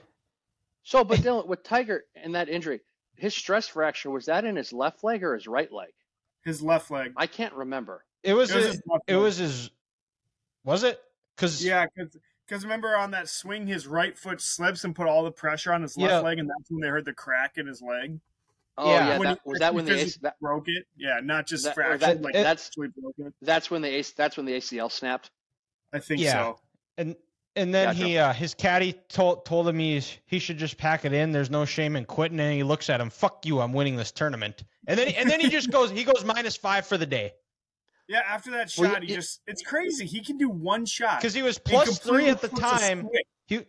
so 0.82 1.04
but 1.04 1.18
Dylan, 1.20 1.46
with 1.46 1.62
Tiger 1.62 2.04
and 2.14 2.34
that 2.34 2.48
injury, 2.48 2.80
his 3.16 3.34
stress 3.34 3.68
fracture 3.68 4.10
was 4.10 4.26
that 4.26 4.44
in 4.44 4.56
his 4.56 4.72
left 4.72 5.02
leg 5.04 5.22
or 5.24 5.34
his 5.34 5.46
right 5.46 5.70
leg? 5.72 5.90
His 6.44 6.62
left 6.62 6.90
leg. 6.90 7.12
I 7.16 7.26
can't 7.26 7.54
remember. 7.54 8.04
it 8.22 8.34
was, 8.34 8.50
It 8.50 8.56
was 8.56 8.64
a- 8.64 8.68
his 8.68 8.82
it 9.08 9.16
was 9.16 9.36
his 9.38 9.70
was 10.64 10.84
it? 10.84 11.00
Cuz 11.36 11.64
Yeah, 11.64 11.86
because 11.94 12.16
because 12.46 12.62
remember 12.64 12.96
on 12.96 13.10
that 13.10 13.28
swing, 13.28 13.66
his 13.66 13.86
right 13.88 14.16
foot 14.16 14.40
slips 14.40 14.84
and 14.84 14.94
put 14.94 15.08
all 15.08 15.24
the 15.24 15.32
pressure 15.32 15.72
on 15.72 15.82
his 15.82 15.96
left 15.96 16.10
Yeah. 16.12 16.20
leg, 16.20 16.38
and 16.38 16.48
that's 16.48 16.70
when 16.70 16.80
they 16.80 16.88
heard 16.88 17.04
the 17.04 17.12
crack 17.12 17.58
in 17.58 17.66
his 17.66 17.82
leg. 17.82 18.20
Oh 18.78 18.90
Yeah. 18.90 19.08
yeah, 19.08 19.18
When 19.18 19.28
that, 19.28 19.40
he 19.44 19.50
was 19.50 19.58
that 19.58 19.74
when 19.74 19.84
the 19.84 19.90
physically 19.92 20.08
AC, 20.10 20.18
that, 20.22 20.38
broke 20.40 20.68
it? 20.68 20.86
Yeah, 20.96 21.20
not 21.22 21.46
just 21.46 21.64
That- 21.64 21.74
fractured, 21.74 22.00
that- 22.00 22.22
like 22.22 22.34
that's- 22.34 22.70
broke 22.76 22.92
it. 23.18 23.34
that's 23.42 23.70
when 23.70 23.82
the 23.82 23.88
AC, 23.88 24.14
that's 24.16 24.36
when 24.36 24.46
the 24.46 24.52
ACL 24.54 24.88
snapped. 24.90 25.30
I 25.92 25.98
think 25.98 26.20
Yeah. 26.20 26.32
so. 26.32 26.60
And 26.98 27.16
and 27.54 27.74
then 27.74 27.88
Gotcha. 27.88 28.04
he 28.04 28.18
uh, 28.18 28.32
his 28.32 28.54
caddy 28.54 28.92
told 29.08 29.44
told 29.46 29.66
him 29.68 29.78
he's, 29.78 30.18
he 30.26 30.38
should 30.38 30.58
just 30.58 30.76
pack 30.76 31.04
it 31.04 31.12
in. 31.12 31.32
There's 31.32 31.50
no 31.50 31.64
shame 31.64 31.96
in 31.96 32.04
quitting. 32.04 32.38
And 32.38 32.52
he 32.52 32.62
looks 32.62 32.90
at 32.90 33.00
him, 33.00 33.10
"Fuck 33.10 33.46
you! 33.46 33.60
I'm 33.60 33.72
winning 33.72 33.96
this 33.96 34.12
tournament." 34.12 34.62
And 34.86 34.98
then 34.98 35.08
and 35.08 35.28
then 35.30 35.40
he 35.40 35.48
just 35.48 35.70
goes 35.70 35.90
he 35.90 36.04
goes 36.04 36.24
minus 36.24 36.56
five 36.56 36.86
for 36.86 36.98
the 36.98 37.06
day 37.06 37.32
Yeah, 38.08 38.20
after 38.26 38.50
that 38.52 38.70
shot, 38.70 39.00
y- 39.00 39.06
he 39.06 39.14
just 39.14 39.40
it's 39.46 39.62
crazy. 39.62 40.06
He 40.06 40.22
can 40.22 40.36
do 40.38 40.48
one 40.50 40.84
shot. 40.86 41.18
because 41.20 41.34
he 41.34 41.42
was 41.42 41.56
and 41.56 41.64
plus 41.64 41.98
completely 41.98 42.20
three 42.24 42.30
at 42.30 42.40
the 42.42 42.48
time. 42.48 43.00
swing. 43.00 43.22
He 43.46 43.66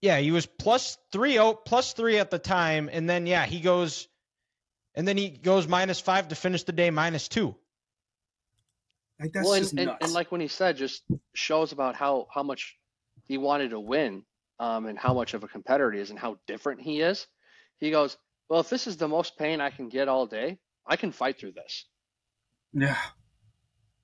yeah 0.00 0.18
he 0.18 0.30
was 0.30 0.46
plus 0.46 0.98
three 1.10 1.38
oh 1.38 1.54
plus 1.54 1.92
three 1.92 2.18
at 2.18 2.30
the 2.30 2.38
time, 2.38 2.88
and 2.92 3.08
then 3.08 3.26
yeah 3.26 3.46
he 3.46 3.60
goes 3.60 4.08
and 4.94 5.06
then 5.08 5.16
he 5.16 5.28
goes 5.30 5.66
minus 5.66 6.00
five 6.00 6.28
to 6.28 6.34
finish 6.34 6.62
the 6.64 6.72
day 6.72 6.90
minus 6.90 7.28
two. 7.28 7.56
Like 9.22 9.32
that's 9.32 9.48
well, 9.48 9.58
just 9.58 9.72
and, 9.72 9.80
and, 9.80 9.86
nuts. 9.88 10.04
and 10.04 10.12
like 10.12 10.32
when 10.32 10.40
he 10.40 10.48
said, 10.48 10.76
just 10.76 11.04
shows 11.32 11.70
about 11.70 11.94
how 11.94 12.26
how 12.34 12.42
much 12.42 12.76
he 13.22 13.38
wanted 13.38 13.70
to 13.70 13.78
win, 13.78 14.24
um, 14.58 14.86
and 14.86 14.98
how 14.98 15.14
much 15.14 15.34
of 15.34 15.44
a 15.44 15.48
competitor 15.48 15.92
he 15.92 16.00
is, 16.00 16.10
and 16.10 16.18
how 16.18 16.38
different 16.48 16.80
he 16.80 17.00
is. 17.00 17.26
He 17.78 17.92
goes, 17.92 18.16
well, 18.48 18.60
if 18.60 18.68
this 18.68 18.88
is 18.88 18.96
the 18.96 19.06
most 19.06 19.38
pain 19.38 19.60
I 19.60 19.70
can 19.70 19.88
get 19.88 20.08
all 20.08 20.26
day, 20.26 20.58
I 20.84 20.96
can 20.96 21.12
fight 21.12 21.38
through 21.38 21.52
this. 21.52 21.86
yeah, 22.72 22.98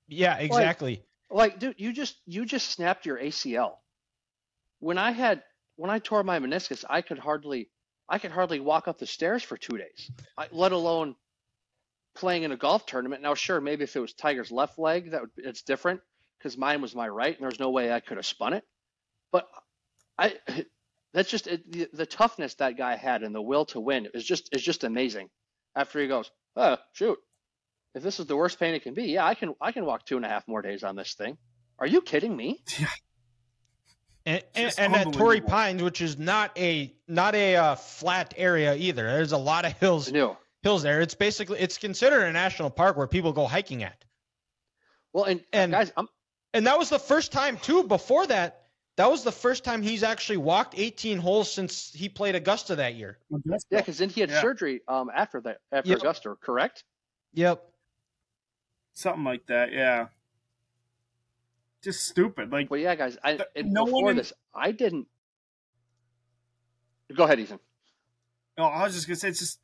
Yeah, 0.07 0.37
exactly. 0.37 1.03
Like, 1.29 1.59
dude, 1.59 1.75
you 1.77 1.91
just 1.91 2.15
you 2.25 2.45
just 2.45 2.71
snapped 2.71 3.05
your 3.05 3.19
ACL. 3.19 3.75
When 4.79 4.97
I 4.97 5.11
had 5.11 5.43
when 5.75 5.91
I 5.91 5.99
tore 5.99 6.23
my 6.23 6.39
meniscus, 6.39 6.85
I 6.89 7.01
could 7.01 7.19
hardly 7.19 7.69
I 8.07 8.19
could 8.19 8.31
hardly 8.31 8.61
walk 8.61 8.87
up 8.87 8.97
the 8.97 9.05
stairs 9.05 9.43
for 9.43 9.57
two 9.57 9.77
days. 9.77 10.11
I, 10.37 10.47
let 10.51 10.71
alone 10.71 11.15
playing 12.15 12.43
in 12.43 12.51
a 12.51 12.57
golf 12.57 12.85
tournament. 12.85 13.21
Now, 13.21 13.33
sure, 13.33 13.61
maybe 13.61 13.83
if 13.83 13.95
it 13.95 13.99
was 13.99 14.13
Tiger's 14.13 14.51
left 14.51 14.77
leg, 14.77 15.11
that 15.11 15.21
would 15.21 15.31
it's 15.37 15.61
different 15.61 16.01
because 16.37 16.57
mine 16.57 16.81
was 16.81 16.95
my 16.95 17.07
right, 17.07 17.35
and 17.35 17.43
there's 17.43 17.59
no 17.59 17.69
way 17.69 17.91
I 17.91 17.99
could 17.99 18.17
have 18.17 18.25
spun 18.25 18.53
it. 18.53 18.63
But 19.31 19.47
I 20.17 20.35
that's 21.13 21.29
just 21.29 21.47
it, 21.47 21.71
the, 21.71 21.89
the 21.93 22.05
toughness 22.05 22.55
that 22.55 22.77
guy 22.77 22.95
had 22.95 23.23
and 23.23 23.33
the 23.33 23.41
will 23.41 23.65
to 23.67 23.79
win 23.79 24.07
is 24.13 24.23
just 24.23 24.53
is 24.55 24.61
just 24.61 24.83
amazing. 24.83 25.29
After 25.75 26.01
he 26.01 26.07
goes, 26.07 26.29
oh 26.55 26.77
shoot, 26.93 27.17
if 27.95 28.03
this 28.03 28.19
is 28.19 28.25
the 28.25 28.35
worst 28.35 28.59
pain 28.59 28.73
it 28.73 28.83
can 28.83 28.93
be, 28.93 29.05
yeah, 29.05 29.25
I 29.25 29.35
can 29.35 29.53
I 29.61 29.71
can 29.71 29.85
walk 29.85 30.05
two 30.05 30.17
and 30.17 30.25
a 30.25 30.29
half 30.29 30.47
more 30.47 30.61
days 30.61 30.83
on 30.83 30.95
this 30.95 31.13
thing. 31.13 31.37
Are 31.77 31.87
you 31.87 32.01
kidding 32.01 32.35
me? 32.35 32.63
and 34.25 34.43
and, 34.55 34.73
and 34.77 34.95
at 34.95 35.13
Torrey. 35.13 35.41
Pines, 35.41 35.81
which 35.81 36.01
is 36.01 36.17
not 36.17 36.57
a 36.57 36.93
not 37.07 37.35
a 37.35 37.55
uh, 37.55 37.75
flat 37.75 38.33
area 38.37 38.75
either. 38.75 39.03
There's 39.03 39.31
a 39.31 39.37
lot 39.37 39.65
of 39.65 39.73
hills 39.73 40.11
No. 40.11 40.37
Hills 40.63 40.83
there. 40.83 41.01
It's 41.01 41.15
basically 41.15 41.59
it's 41.59 41.77
considered 41.77 42.23
a 42.23 42.31
national 42.31 42.69
park 42.69 42.97
where 42.97 43.07
people 43.07 43.33
go 43.33 43.45
hiking 43.47 43.83
at. 43.83 44.03
Well, 45.13 45.25
and, 45.25 45.43
And- 45.53 45.71
guys, 45.71 45.91
I'm 45.97 46.07
And 46.53 46.65
that 46.67 46.77
was 46.79 46.89
the 46.89 46.99
first 46.99 47.31
time 47.31 47.57
too. 47.57 47.83
Before 47.83 48.25
that, 48.27 48.63
that 48.95 49.09
was 49.09 49.23
the 49.23 49.31
first 49.31 49.63
time 49.63 49.81
he's 49.81 50.01
actually 50.03 50.37
walked 50.37 50.73
18 50.77 51.19
holes 51.19 51.51
since 51.51 51.91
he 51.93 52.09
played 52.09 52.35
Augusta 52.35 52.75
that 52.77 52.95
year. 52.95 53.17
yeah, 53.29 53.57
because 53.69 53.97
then 53.99 54.09
he 54.09 54.21
had 54.21 54.29
Yeah. 54.31 54.41
surgery 54.41 54.81
um 54.87 55.09
after 55.13 55.39
that 55.41 55.59
after 55.71 55.89
Yep. 55.91 55.99
Augusta, 55.99 56.35
correct? 56.41 56.83
Yep. 57.33 57.65
something 58.93 59.23
like 59.23 59.45
that. 59.45 59.71
Yeah, 59.71 60.07
just 61.81 62.03
stupid. 62.05 62.51
Like 62.51 62.69
Well, 62.69 62.79
yeah, 62.81 62.95
guys, 62.95 63.17
I 63.23 63.37
Th- 63.37 63.47
and 63.55 63.71
no 63.71 63.85
one 63.85 64.09
in- 64.11 64.17
this, 64.17 64.33
I 64.53 64.71
didn't. 64.73 65.07
Go 67.15 67.23
ahead, 67.23 67.39
Ethan. 67.39 67.59
No, 68.57 68.65
I 68.65 68.83
was 68.83 68.93
just 68.95 69.07
gonna 69.07 69.15
say 69.15 69.29
it's 69.29 69.39
just 69.39 69.59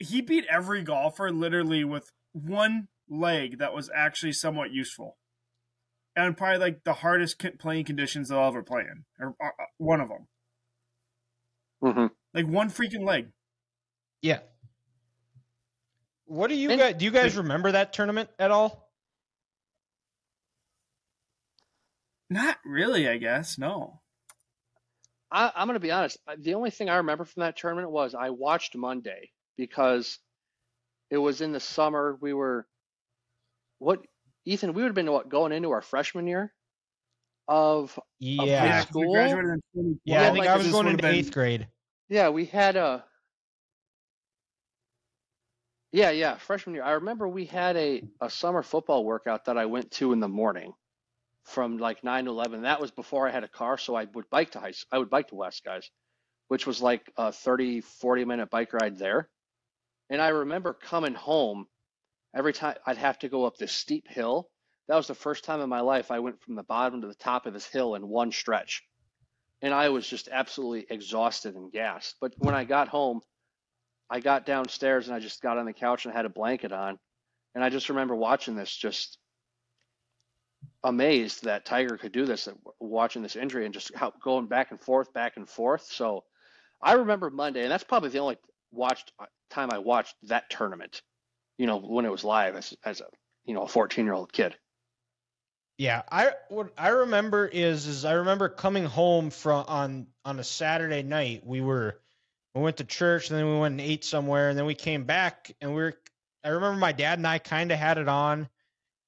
he 0.00 0.20
beat 0.22 0.46
every 0.50 0.82
golfer 0.82 1.30
literally 1.30 1.84
with 1.84 2.10
one 2.32 2.88
leg 3.08 3.58
that 3.58 3.74
was 3.74 3.90
actually 3.94 4.32
somewhat 4.32 4.72
useful, 4.72 5.18
and 6.16 6.36
probably 6.36 6.58
like 6.58 6.84
the 6.84 6.94
hardest 6.94 7.42
playing 7.58 7.84
conditions 7.84 8.28
they'll 8.28 8.40
ever 8.40 8.62
play 8.62 8.82
in, 8.82 9.04
or 9.20 9.36
uh, 9.40 9.46
uh, 9.46 9.66
one 9.76 10.00
of 10.00 10.08
them. 10.08 10.26
Mm-hmm. 11.84 12.06
Like 12.34 12.46
one 12.46 12.70
freaking 12.70 13.04
leg. 13.06 13.28
Yeah. 14.22 14.40
What 16.26 16.48
do 16.48 16.54
you 16.54 16.70
And- 16.70 16.80
guys 16.80 16.94
do? 16.96 17.04
You 17.04 17.10
guys 17.10 17.36
remember 17.36 17.72
that 17.72 17.92
tournament 17.92 18.30
at 18.38 18.50
all? 18.50 18.88
Not 22.28 22.58
really, 22.64 23.08
I 23.08 23.16
guess. 23.16 23.58
No. 23.58 24.00
I, 25.32 25.50
I'm 25.54 25.66
going 25.66 25.74
to 25.74 25.80
be 25.80 25.90
honest. 25.90 26.18
The 26.38 26.54
only 26.54 26.70
thing 26.70 26.88
I 26.88 26.96
remember 26.98 27.24
from 27.24 27.40
that 27.40 27.56
tournament 27.56 27.90
was 27.90 28.14
I 28.14 28.30
watched 28.30 28.76
Monday 28.76 29.30
because 29.60 30.18
it 31.10 31.18
was 31.18 31.40
in 31.42 31.52
the 31.52 31.60
summer. 31.60 32.16
We 32.20 32.32
were 32.32 32.66
what 33.78 34.00
Ethan? 34.46 34.72
We 34.72 34.82
would 34.82 34.88
have 34.88 34.94
been 34.94 35.10
what 35.12 35.28
going 35.28 35.52
into 35.52 35.70
our 35.70 35.82
freshman 35.82 36.26
year 36.26 36.52
of 37.46 37.98
Yeah. 38.18 38.44
Yeah, 38.44 38.84
'cause 38.84 38.94
we 38.94 39.02
school? 39.02 39.12
graduated 39.14 39.50
in 39.50 39.60
2012, 39.74 39.98
Yeah, 40.04 40.22
I 40.22 40.26
think 40.32 40.38
like, 40.38 40.48
I 40.48 40.56
was 40.56 40.66
going 40.70 40.76
would've 40.86 40.90
into 40.92 41.02
been- 41.02 41.14
eighth 41.14 41.32
grade. 41.32 41.68
Yeah, 42.08 42.30
we 42.30 42.46
had 42.46 42.76
a. 42.76 43.04
Yeah, 45.92 46.10
yeah, 46.10 46.36
freshman 46.38 46.74
year. 46.76 46.84
I 46.84 46.92
remember 46.92 47.28
we 47.28 47.46
had 47.46 47.76
a, 47.76 48.02
a 48.20 48.30
summer 48.30 48.62
football 48.62 49.04
workout 49.04 49.46
that 49.46 49.58
I 49.58 49.66
went 49.66 49.90
to 49.92 50.12
in 50.12 50.20
the 50.20 50.28
morning 50.28 50.72
from 51.44 51.78
like 51.78 52.04
9 52.04 52.26
to 52.26 52.30
11. 52.30 52.62
That 52.62 52.80
was 52.80 52.92
before 52.92 53.26
I 53.26 53.32
had 53.32 53.42
a 53.42 53.48
car, 53.48 53.76
so 53.76 53.96
I 53.96 54.04
would 54.04 54.30
bike 54.30 54.52
to 54.52 54.60
high 54.60 54.72
I 54.92 54.98
would 54.98 55.10
bike 55.10 55.28
to 55.28 55.34
West 55.34 55.64
guys, 55.64 55.90
which 56.48 56.64
was 56.66 56.80
like 56.80 57.10
a 57.16 57.32
30, 57.32 57.80
40 57.80 58.24
minute 58.24 58.50
bike 58.50 58.72
ride 58.72 58.98
there. 58.98 59.28
And 60.10 60.20
I 60.20 60.28
remember 60.28 60.74
coming 60.74 61.14
home 61.14 61.66
every 62.34 62.52
time 62.52 62.76
I'd 62.86 62.98
have 62.98 63.18
to 63.20 63.28
go 63.28 63.44
up 63.44 63.56
this 63.56 63.72
steep 63.72 64.08
hill. 64.08 64.48
That 64.88 64.96
was 64.96 65.06
the 65.06 65.14
first 65.14 65.44
time 65.44 65.60
in 65.60 65.68
my 65.68 65.80
life 65.80 66.10
I 66.10 66.18
went 66.18 66.42
from 66.42 66.56
the 66.56 66.64
bottom 66.64 67.00
to 67.00 67.06
the 67.06 67.14
top 67.14 67.46
of 67.46 67.54
this 67.54 67.66
hill 67.66 67.94
in 67.94 68.08
one 68.08 68.32
stretch 68.32 68.82
and 69.62 69.74
I 69.74 69.88
was 69.90 70.06
just 70.06 70.28
absolutely 70.30 70.86
exhausted 70.88 71.54
and 71.54 71.72
gassed. 71.72 72.16
But 72.20 72.34
when 72.38 72.54
I 72.54 72.64
got 72.64 72.88
home, 72.88 73.20
I 74.08 74.20
got 74.20 74.46
downstairs 74.46 75.06
and 75.06 75.14
I 75.14 75.20
just 75.20 75.42
got 75.42 75.58
on 75.58 75.66
the 75.66 75.72
couch 75.72 76.04
and 76.04 76.14
had 76.14 76.24
a 76.24 76.30
blanket 76.30 76.72
on, 76.72 76.98
and 77.54 77.62
I 77.62 77.68
just 77.68 77.88
remember 77.88 78.16
watching 78.16 78.56
this, 78.56 78.74
just 78.74 79.18
amazed 80.82 81.44
that 81.44 81.64
Tiger 81.64 81.96
could 81.98 82.12
do 82.12 82.24
this, 82.24 82.48
watching 82.80 83.22
this 83.22 83.36
injury 83.36 83.66
and 83.66 83.74
just 83.74 83.94
how 83.94 84.12
going 84.22 84.46
back 84.46 84.70
and 84.70 84.80
forth, 84.80 85.12
back 85.12 85.36
and 85.36 85.48
forth. 85.48 85.82
So 85.82 86.24
I 86.82 86.94
remember 86.94 87.30
Monday, 87.30 87.62
and 87.62 87.70
that's 87.70 87.84
probably 87.84 88.08
the 88.08 88.18
only 88.18 88.38
watched 88.72 89.12
time 89.50 89.70
I 89.70 89.78
watched 89.78 90.14
that 90.24 90.50
tournament. 90.50 91.02
You 91.58 91.66
know, 91.66 91.78
when 91.78 92.06
it 92.06 92.10
was 92.10 92.24
live 92.24 92.56
as 92.56 92.74
as 92.84 93.00
a 93.00 93.06
you 93.44 93.54
know 93.54 93.62
a 93.62 93.68
14 93.68 94.04
year 94.04 94.14
old 94.14 94.32
kid. 94.32 94.56
Yeah, 95.76 96.02
I 96.10 96.32
what 96.48 96.72
I 96.76 96.88
remember 96.88 97.46
is 97.46 97.86
is 97.86 98.04
I 98.04 98.12
remember 98.12 98.48
coming 98.48 98.84
home 98.84 99.30
from 99.30 99.64
on 99.66 100.06
on 100.24 100.38
a 100.38 100.44
Saturday 100.44 101.02
night. 101.02 101.42
We 101.44 101.60
were 101.60 102.00
we 102.54 102.62
went 102.62 102.78
to 102.78 102.84
church 102.84 103.30
and 103.30 103.38
then 103.38 103.46
we 103.46 103.58
went 103.58 103.72
and 103.72 103.80
ate 103.80 104.04
somewhere 104.04 104.50
and 104.50 104.58
then 104.58 104.66
we 104.66 104.74
came 104.74 105.04
back 105.04 105.52
and 105.60 105.70
we 105.70 105.82
were 105.82 105.94
I 106.44 106.50
remember 106.50 106.78
my 106.78 106.92
dad 106.92 107.18
and 107.18 107.26
I 107.26 107.38
kind 107.38 107.72
of 107.72 107.78
had 107.78 107.98
it 107.98 108.08
on 108.08 108.48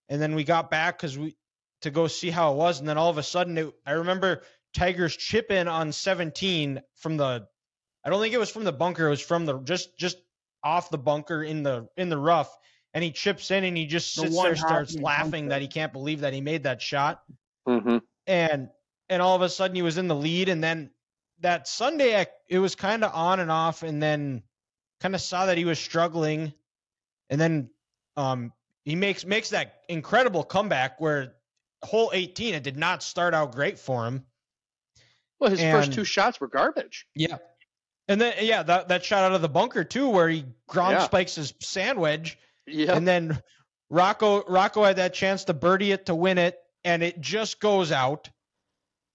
and 0.08 0.20
then 0.20 0.34
we 0.34 0.44
got 0.44 0.70
back 0.70 0.98
cuz 0.98 1.18
we 1.18 1.36
to 1.82 1.90
go 1.90 2.06
see 2.06 2.30
how 2.30 2.52
it 2.52 2.56
was 2.56 2.80
and 2.80 2.88
then 2.88 2.98
all 2.98 3.10
of 3.10 3.18
a 3.18 3.22
sudden 3.22 3.58
it, 3.58 3.74
I 3.84 3.92
remember 3.92 4.42
Tigers 4.74 5.16
chip 5.16 5.50
in 5.50 5.68
on 5.68 5.92
17 5.92 6.82
from 6.94 7.16
the 7.16 7.46
I 8.04 8.10
don't 8.10 8.20
think 8.20 8.34
it 8.34 8.38
was 8.38 8.50
from 8.50 8.64
the 8.64 8.72
bunker, 8.72 9.06
it 9.06 9.10
was 9.10 9.20
from 9.20 9.44
the 9.44 9.58
just 9.58 9.96
just 9.98 10.16
off 10.64 10.90
the 10.90 10.98
bunker 10.98 11.42
in 11.42 11.62
the 11.62 11.88
in 11.96 12.08
the 12.08 12.18
rough 12.18 12.56
and 12.94 13.02
he 13.02 13.10
chips 13.10 13.50
in 13.50 13.64
and 13.64 13.76
he 13.76 13.86
just 13.86 14.14
sits 14.14 14.34
one 14.34 14.44
there 14.46 14.56
starts 14.56 14.94
laughing 14.98 15.44
punch. 15.44 15.48
that 15.50 15.62
he 15.62 15.68
can't 15.68 15.92
believe 15.92 16.20
that 16.20 16.32
he 16.32 16.40
made 16.40 16.64
that 16.64 16.80
shot 16.82 17.22
Mm-hmm. 17.68 17.98
and 18.26 18.68
and 19.08 19.22
all 19.22 19.36
of 19.36 19.42
a 19.42 19.48
sudden 19.48 19.76
he 19.76 19.82
was 19.82 19.96
in 19.98 20.08
the 20.08 20.16
lead 20.16 20.48
and 20.48 20.62
then 20.62 20.90
that 21.40 21.68
sunday 21.68 22.26
it 22.48 22.58
was 22.58 22.74
kind 22.74 23.04
of 23.04 23.12
on 23.14 23.38
and 23.40 23.50
off 23.50 23.82
and 23.84 24.02
then 24.02 24.42
kind 25.00 25.14
of 25.14 25.20
saw 25.20 25.46
that 25.46 25.56
he 25.58 25.64
was 25.64 25.78
struggling 25.78 26.52
and 27.30 27.40
then 27.40 27.70
um 28.16 28.52
he 28.84 28.96
makes 28.96 29.24
makes 29.24 29.50
that 29.50 29.82
incredible 29.88 30.42
comeback 30.42 31.00
where 31.00 31.34
hole 31.84 32.10
18 32.12 32.54
it 32.54 32.62
did 32.64 32.76
not 32.76 33.02
start 33.02 33.32
out 33.32 33.54
great 33.54 33.78
for 33.78 34.06
him 34.06 34.24
Well, 35.38 35.50
his 35.50 35.60
first 35.60 35.92
two 35.92 36.04
shots 36.04 36.40
were 36.40 36.48
garbage. 36.48 37.06
yeah 37.14 37.38
and 38.12 38.20
then 38.20 38.34
yeah 38.40 38.62
that, 38.62 38.88
that 38.88 39.04
shot 39.04 39.24
out 39.24 39.32
of 39.32 39.42
the 39.42 39.48
bunker 39.48 39.84
too 39.84 40.08
where 40.08 40.28
he 40.28 40.44
ground 40.68 40.92
Yeah. 40.92 41.04
spikes 41.04 41.34
his 41.34 41.54
sand 41.60 41.98
wedge 41.98 42.38
Yeah. 42.66 42.94
and 42.94 43.06
then 43.06 43.42
Rocco 43.92 44.42
Rocco 44.44 44.82
had 44.84 44.96
that 44.96 45.12
chance 45.12 45.44
to 45.44 45.52
birdie 45.54 45.92
it 45.92 46.06
to 46.06 46.14
win 46.14 46.38
it, 46.38 46.58
and 46.82 47.02
it 47.02 47.20
just 47.20 47.60
goes 47.60 47.92
out. 47.92 48.30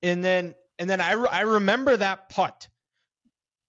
And 0.04 0.24
then 0.24 0.54
and 0.78 0.88
then 0.88 1.02
I 1.02 1.14
re- 1.14 1.30
I 1.32 1.42
remember 1.42 1.98
that 1.98 2.30
putt 2.30 2.68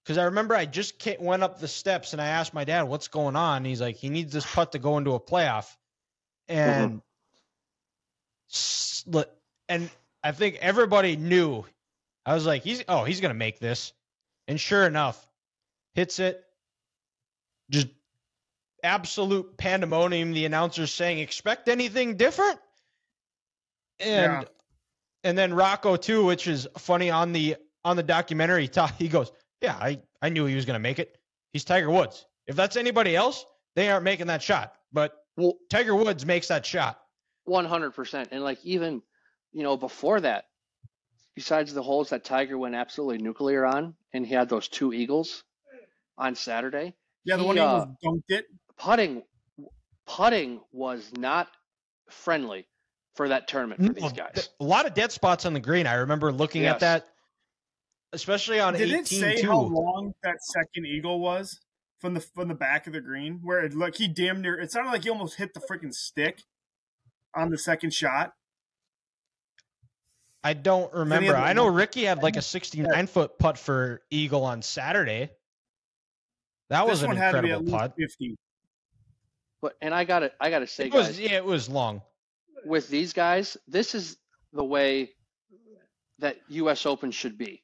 because 0.04 0.18
I 0.18 0.24
remember 0.24 0.54
I 0.54 0.66
just 0.66 1.02
went 1.18 1.42
up 1.42 1.60
the 1.60 1.66
steps 1.66 2.12
and 2.12 2.20
I 2.20 2.26
asked 2.26 2.52
my 2.52 2.64
dad 2.64 2.82
what's 2.82 3.08
going 3.08 3.36
on. 3.36 3.58
And 3.58 3.66
he's 3.66 3.80
like 3.80 3.96
he 3.96 4.10
needs 4.10 4.34
this 4.34 4.44
putt 4.44 4.72
to 4.72 4.78
go 4.78 4.98
into 4.98 5.12
a 5.12 5.20
playoff, 5.20 5.74
and 6.46 7.00
mm-hmm. 8.52 9.10
look, 9.10 9.30
and 9.66 9.88
I 10.22 10.32
think 10.32 10.58
everybody 10.60 11.16
knew. 11.16 11.64
I 12.26 12.34
was 12.34 12.44
like 12.44 12.64
he's 12.64 12.84
oh 12.86 13.04
he's 13.04 13.22
gonna 13.22 13.32
make 13.32 13.60
this, 13.60 13.94
and 14.48 14.58
sure 14.58 14.86
enough, 14.86 15.24
hits 15.94 16.18
it. 16.18 16.42
Just 17.70 17.88
absolute 18.82 19.56
pandemonium. 19.58 20.32
The 20.32 20.46
announcers 20.46 20.92
saying, 20.92 21.18
"Expect 21.18 21.68
anything 21.68 22.16
different?" 22.16 22.58
And 24.00 24.42
Yeah. 24.42 24.44
and 25.24 25.36
then 25.36 25.52
Rocco 25.54 25.96
too, 25.96 26.24
which 26.24 26.48
is 26.48 26.66
funny 26.78 27.10
on 27.10 27.32
the 27.32 27.56
on 27.84 27.96
the 27.96 28.02
documentary. 28.02 28.68
He, 28.98 29.08
goes, 29.08 29.30
"Yeah, 29.60 29.76
I 29.76 30.00
I 30.22 30.30
knew 30.30 30.46
he 30.46 30.54
was 30.56 30.64
going 30.64 30.74
to 30.74 30.80
make 30.80 30.98
it. 30.98 31.18
He's 31.52 31.64
Tiger 31.64 31.90
Woods. 31.90 32.26
If 32.46 32.56
that's 32.56 32.76
anybody 32.76 33.14
else, 33.14 33.44
they 33.76 33.90
aren't 33.90 34.04
making 34.04 34.28
that 34.28 34.42
shot. 34.42 34.74
But 34.92 35.14
well, 35.36 35.54
Tiger 35.68 35.94
Woods 35.94 36.24
makes 36.24 36.48
that 36.48 36.64
shot. 36.64 37.00
One 37.44 37.66
hundred 37.66 37.92
percent, 37.92 38.28
and 38.32 38.42
like 38.42 38.64
even, 38.64 39.02
you 39.52 39.62
know, 39.62 39.76
before 39.76 40.20
that, 40.20 40.46
besides 41.38 41.72
the 41.72 41.82
holes 41.84 42.10
that 42.10 42.24
Tiger 42.24 42.58
went 42.58 42.74
absolutely 42.74 43.18
nuclear 43.18 43.64
on, 43.64 43.94
and 44.12 44.26
he 44.26 44.34
had 44.34 44.48
those 44.48 44.66
two 44.66 44.92
eagles 44.92 45.44
on 46.18 46.34
Saturday, 46.34 46.96
Yeah, 47.24 47.36
the 47.36 47.42
He, 47.42 47.46
one 47.46 47.56
he 47.56 47.62
uh, 47.62 47.66
almost 47.68 48.02
dunked 48.04 48.22
it. 48.28 48.46
putting 48.76 49.22
putting 50.04 50.60
was 50.72 51.12
not 51.16 51.46
friendly 52.10 52.66
for 53.14 53.28
that 53.28 53.46
tournament 53.46 53.86
for 53.86 53.92
these 53.92 54.12
guys. 54.12 54.48
a 54.58 54.64
lot 54.64 54.84
of 54.84 54.94
dead 54.94 55.12
spots 55.12 55.46
on 55.46 55.52
the 55.52 55.60
green. 55.60 55.86
I 55.86 55.94
remember 55.94 56.32
looking 56.32 56.62
Yes. 56.62 56.74
at 56.74 56.80
that, 56.80 57.06
especially 58.12 58.58
on 58.58 58.74
Did 58.74 58.90
18 58.90 58.98
it 58.98 59.06
say 59.06 59.36
too. 59.40 59.48
how 59.52 59.60
long 59.60 60.12
that 60.24 60.42
second 60.42 60.86
eagle 60.86 61.20
was 61.20 61.60
from 62.00 62.14
the 62.14 62.20
from 62.20 62.48
the 62.48 62.54
back 62.56 62.88
of 62.88 62.94
the 62.94 63.00
green? 63.00 63.38
Where 63.44 63.60
it 63.64 63.74
look 63.74 63.94
he 63.94 64.08
damn 64.08 64.42
near 64.42 64.58
it 64.58 64.72
sounded 64.72 64.90
like 64.90 65.04
he 65.04 65.10
almost 65.10 65.36
hit 65.36 65.54
the 65.54 65.60
freaking 65.60 65.94
stick 65.94 66.42
on 67.32 67.50
the 67.50 67.58
second 67.58 67.94
shot. 67.94 68.32
I 70.44 70.52
don't 70.54 70.92
remember. 70.94 71.36
I 71.36 71.52
know 71.52 71.66
Ricky 71.66 72.04
had 72.04 72.22
like 72.22 72.36
a 72.36 72.42
69 72.42 73.06
foot 73.08 73.38
putt 73.38 73.58
for 73.58 74.02
Eagle 74.10 74.44
on 74.44 74.62
Saturday. 74.62 75.30
That 76.70 76.86
was 76.86 77.00
this 77.00 77.04
an 77.04 77.08
one 77.08 77.16
had 77.16 77.32
to 77.32 77.42
be 77.42 77.50
at 77.50 77.58
incredible 77.60 77.64
least 77.72 77.78
putt. 77.78 77.94
fifty. 77.96 78.36
But 79.60 79.74
and 79.82 79.92
I 79.94 80.04
got 80.04 80.20
to 80.20 80.32
I 80.40 80.50
got 80.50 80.60
to 80.60 80.66
say 80.66 80.86
It 80.86 80.92
was 80.94 81.06
guys, 81.08 81.20
yeah, 81.20 81.32
it 81.32 81.44
was 81.44 81.68
long. 81.68 82.02
with 82.64 82.88
these 82.88 83.12
guys, 83.12 83.56
this 83.66 83.94
is 83.94 84.16
the 84.52 84.64
way 84.64 85.10
that 86.20 86.36
US 86.48 86.86
Open 86.86 87.10
should 87.10 87.36
be. 87.38 87.62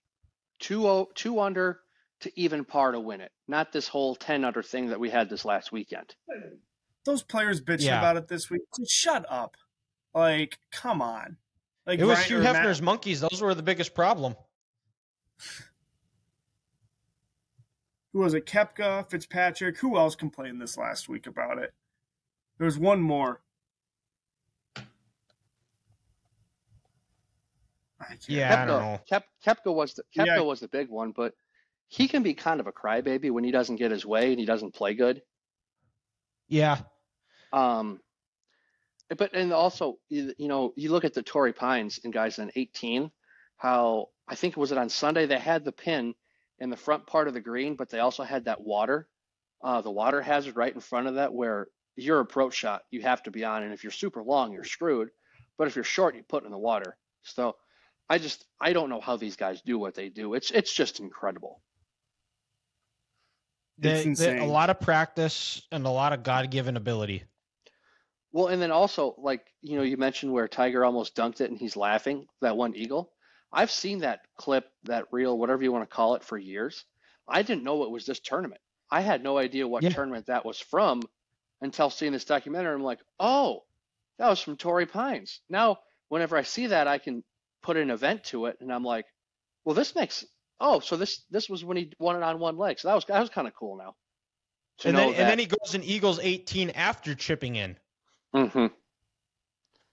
Two 0.58 0.88
o- 0.88 1.10
two 1.14 1.40
under 1.40 1.80
to 2.20 2.32
even 2.40 2.64
par 2.64 2.92
to 2.92 3.00
win 3.00 3.20
it. 3.20 3.30
Not 3.46 3.72
this 3.72 3.86
whole 3.86 4.14
10 4.16 4.44
under 4.44 4.62
thing 4.62 4.88
that 4.88 4.98
we 4.98 5.10
had 5.10 5.28
this 5.28 5.44
last 5.44 5.70
weekend. 5.72 6.14
Those 7.04 7.22
players 7.22 7.60
bitching 7.60 7.86
Yeah. 7.86 7.98
about 7.98 8.16
it 8.16 8.28
this 8.28 8.48
week. 8.50 8.62
Just 8.78 8.90
shut 8.92 9.26
up. 9.28 9.56
Like, 10.14 10.58
come 10.72 11.02
on. 11.02 11.36
Like 11.86 11.98
It 12.00 12.04
was 12.04 12.16
Ryan- 12.18 12.28
Hugh 12.28 12.38
or 12.38 12.42
Matt- 12.42 12.56
Hefner's 12.56 12.82
monkeys. 12.82 13.20
Those 13.20 13.40
were 13.42 13.54
the 13.54 13.62
biggest 13.62 13.94
problem. 13.94 14.36
who 18.12 18.20
was 18.20 18.32
it? 18.34 18.46
Koepka, 18.46 19.10
Fitzpatrick. 19.10 19.76
Who 19.78 19.96
else 19.98 20.14
complained 20.14 20.60
this 20.62 20.76
last 20.78 21.08
week 21.08 21.26
about 21.26 21.58
it? 21.58 21.74
There 22.58 22.64
was 22.64 22.78
one 22.78 23.00
more. 23.00 23.42
I 28.00 28.06
can't- 28.06 28.28
Yeah, 28.28 28.62
I 28.62 28.66
don't 28.66 28.80
know. 28.80 29.00
Kep, 29.08 29.24
Koepka 29.44 29.74
was 29.74 29.94
the 29.94 30.02
Koepka 30.16 30.26
Yeah. 30.26 30.40
was 30.40 30.60
the 30.60 30.68
big 30.68 30.88
one, 30.90 31.12
but 31.12 31.34
he 31.88 32.06
can 32.06 32.22
be 32.22 32.34
kind 32.34 32.60
of 32.60 32.66
a 32.66 32.72
crybaby 32.72 33.30
when 33.30 33.44
he 33.44 33.50
doesn't 33.50 33.76
get 33.76 33.90
his 33.90 34.04
way 34.06 34.30
and 34.30 34.38
he 34.38 34.46
doesn't 34.46 34.74
play 34.74 34.94
good. 34.94 35.22
Yeah, 36.48 36.82
Um, 37.52 38.00
but 39.16 39.34
and 39.34 39.52
also 39.52 39.98
you, 40.08 40.32
you 40.38 40.48
know 40.48 40.72
you 40.76 40.90
look 40.90 41.04
at 41.04 41.14
the 41.14 41.22
Torrey 41.22 41.52
Pines 41.52 42.00
and 42.04 42.12
guys 42.12 42.38
in 42.38 42.50
18, 42.54 43.10
how 43.56 44.08
I 44.28 44.34
think 44.34 44.56
was 44.56 44.72
it 44.72 44.78
on 44.78 44.88
Sunday 44.88 45.26
they 45.26 45.38
had 45.38 45.64
the 45.64 45.72
pin 45.72 46.14
in 46.58 46.70
the 46.70 46.76
front 46.76 47.06
part 47.06 47.28
of 47.28 47.34
the 47.34 47.40
green, 47.40 47.76
but 47.76 47.90
they 47.90 47.98
also 47.98 48.22
had 48.22 48.44
that 48.46 48.60
water, 48.60 49.08
uh, 49.62 49.80
the 49.80 49.90
water 49.90 50.22
hazard 50.22 50.56
right 50.56 50.74
in 50.74 50.80
front 50.80 51.06
of 51.08 51.14
that 51.16 51.32
where 51.32 51.68
your 51.96 52.20
approach 52.20 52.54
shot 52.54 52.82
you 52.90 53.02
have 53.02 53.22
to 53.24 53.30
be 53.30 53.44
on, 53.44 53.62
and 53.62 53.72
if 53.72 53.84
you're 53.84 53.90
super 53.92 54.22
long 54.22 54.52
you're 54.52 54.64
screwed, 54.64 55.10
but 55.58 55.68
if 55.68 55.74
you're 55.76 55.84
short 55.84 56.14
you 56.16 56.22
put 56.22 56.42
it 56.42 56.46
in 56.46 56.52
the 56.52 56.58
water. 56.58 56.96
So 57.22 57.56
I 58.08 58.18
just 58.18 58.44
I 58.60 58.72
don't 58.72 58.90
know 58.90 59.00
how 59.00 59.16
these 59.16 59.36
guys 59.36 59.62
do 59.62 59.78
what 59.78 59.94
they 59.94 60.08
do. 60.08 60.34
It's 60.34 60.50
it's 60.50 60.72
just 60.72 61.00
incredible. 61.00 61.60
They- 63.78 64.04
It's 64.04 64.20
they- 64.20 64.38
a 64.38 64.44
lot 64.44 64.70
of 64.70 64.80
practice 64.80 65.62
and 65.72 65.84
a 65.86 65.90
lot 65.90 66.12
of 66.12 66.22
God 66.22 66.50
given 66.50 66.76
ability. 66.76 67.24
Well, 68.34 68.48
and 68.48 68.60
then 68.60 68.72
also, 68.72 69.14
like, 69.16 69.46
you 69.62 69.76
know, 69.76 69.84
you 69.84 69.96
mentioned 69.96 70.32
where 70.32 70.48
Tiger 70.48 70.84
almost 70.84 71.14
dunked 71.14 71.40
it 71.40 71.50
and 71.50 71.58
he's 71.58 71.76
laughing, 71.76 72.26
that 72.40 72.56
one 72.56 72.74
eagle. 72.74 73.12
I've 73.52 73.70
seen 73.70 74.00
that 74.00 74.22
clip, 74.36 74.68
that 74.82 75.06
reel, 75.12 75.38
whatever 75.38 75.62
you 75.62 75.70
want 75.70 75.88
to 75.88 75.94
call 75.94 76.16
it, 76.16 76.24
for 76.24 76.36
years. 76.36 76.84
I 77.28 77.42
didn't 77.42 77.62
know 77.62 77.84
it 77.84 77.92
was 77.92 78.06
this 78.06 78.18
tournament. 78.18 78.60
I 78.90 79.02
had 79.02 79.22
no 79.22 79.38
idea 79.38 79.68
what 79.68 79.84
Yeah. 79.84 79.90
tournament 79.90 80.26
that 80.26 80.44
was 80.44 80.58
from 80.58 81.02
until 81.60 81.90
seeing 81.90 82.10
this 82.10 82.24
documentary. 82.24 82.74
I'm 82.74 82.82
like, 82.82 82.98
oh, 83.20 83.66
that 84.18 84.28
was 84.28 84.40
from 84.40 84.56
Torrey 84.56 84.86
Pines. 84.86 85.40
Now, 85.48 85.78
whenever 86.08 86.36
I 86.36 86.42
see 86.42 86.66
that, 86.66 86.88
I 86.88 86.98
can 86.98 87.22
put 87.62 87.76
an 87.76 87.92
event 87.92 88.24
to 88.24 88.46
it, 88.46 88.56
and 88.60 88.72
I'm 88.72 88.82
like, 88.82 89.06
well, 89.64 89.76
this 89.76 89.94
makes 89.94 90.26
oh, 90.58 90.80
so 90.80 90.96
this 90.96 91.22
this 91.30 91.48
was 91.48 91.64
when 91.64 91.76
he 91.76 91.92
won 92.00 92.16
it 92.16 92.24
on 92.24 92.40
one 92.40 92.56
leg. 92.56 92.80
So 92.80 92.88
that 92.88 92.94
was 92.94 93.04
that 93.04 93.20
was 93.20 93.30
kind 93.30 93.46
of 93.46 93.54
cool 93.54 93.76
now. 93.76 93.94
And 94.84 94.96
then, 94.96 95.08
and 95.14 95.28
then 95.28 95.38
he 95.38 95.46
goes 95.46 95.76
in 95.76 95.84
Eagles 95.84 96.18
18 96.20 96.70
after 96.70 97.14
chipping 97.14 97.54
in. 97.54 97.78
Hmm 98.34 98.66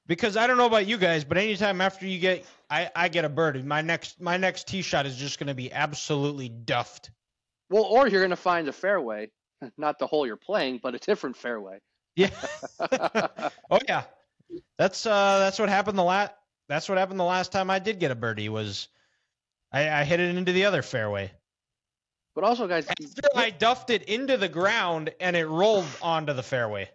Because 0.08 0.36
I 0.36 0.48
don't 0.48 0.58
know 0.58 0.66
about 0.66 0.88
you 0.88 0.98
guys, 0.98 1.24
but 1.24 1.38
anytime 1.38 1.80
after 1.80 2.08
you 2.08 2.20
get, 2.20 2.46
I, 2.70 2.90
I 2.96 3.08
get 3.08 3.24
a 3.24 3.30
birdie, 3.30 3.62
my 3.62 3.82
next 3.82 4.20
my 4.20 4.38
next 4.38 4.68
tee 4.68 4.82
shot 4.82 5.06
is 5.06 5.16
just 5.16 5.40
going 5.40 5.48
to 5.48 5.54
be 5.54 5.72
absolutely 5.72 6.50
duffed. 6.50 7.12
Well, 7.70 7.84
or 7.84 8.08
you're 8.08 8.22
going 8.22 8.32
to 8.32 8.36
find 8.36 8.68
a 8.68 8.74
fairway, 8.74 9.30
not 9.78 10.00
the 10.00 10.08
hole 10.08 10.26
you're 10.26 10.36
playing, 10.36 10.80
but 10.82 10.96
a 10.96 11.00
different 11.00 11.38
fairway. 11.38 11.80
Yeah. 12.16 12.30
oh 13.70 13.80
yeah. 13.88 14.04
That's 14.78 15.06
uh 15.06 15.40
that's 15.40 15.60
what 15.60 15.70
happened 15.70 15.98
the 15.98 16.04
last 16.04 16.34
that's 16.68 16.90
what 16.90 16.98
happened 16.98 17.20
the 17.20 17.26
last 17.26 17.52
time 17.52 17.70
I 17.70 17.80
did 17.80 18.00
get 18.00 18.12
a 18.12 18.16
birdie 18.16 18.50
was 18.50 18.88
I, 19.72 19.90
I 19.90 20.04
hit 20.04 20.20
it 20.20 20.36
into 20.36 20.52
the 20.52 20.66
other 20.66 20.82
fairway. 20.82 21.32
But 22.34 22.44
also, 22.46 22.68
guys, 22.68 22.88
After 22.88 23.30
I 23.36 23.50
duffed 23.50 23.90
it 23.90 24.04
into 24.04 24.38
the 24.38 24.48
ground 24.48 25.14
and 25.20 25.36
it 25.36 25.46
rolled 25.46 25.86
onto 26.02 26.34
the 26.34 26.44
fairway. 26.44 26.90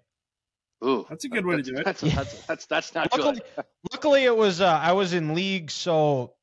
Ooh, 0.85 1.07
That's 1.09 1.25
a 1.25 1.29
good 1.29 1.45
way 1.45 1.57
to 1.57 1.63
do 1.63 1.77
it. 1.77 1.85
That's 1.85 2.01
that's 2.03 2.35
that's, 2.47 2.67
that's 2.67 2.95
not 2.95 3.11
Luckily, 3.13 3.41
good. 3.57 3.65
luckily 3.93 4.25
it 4.25 4.37
was 4.37 4.61
uh, 4.61 4.67
I 4.67 4.93
was 4.93 5.13
in 5.13 5.35
league 5.35 5.71
so 5.71 6.35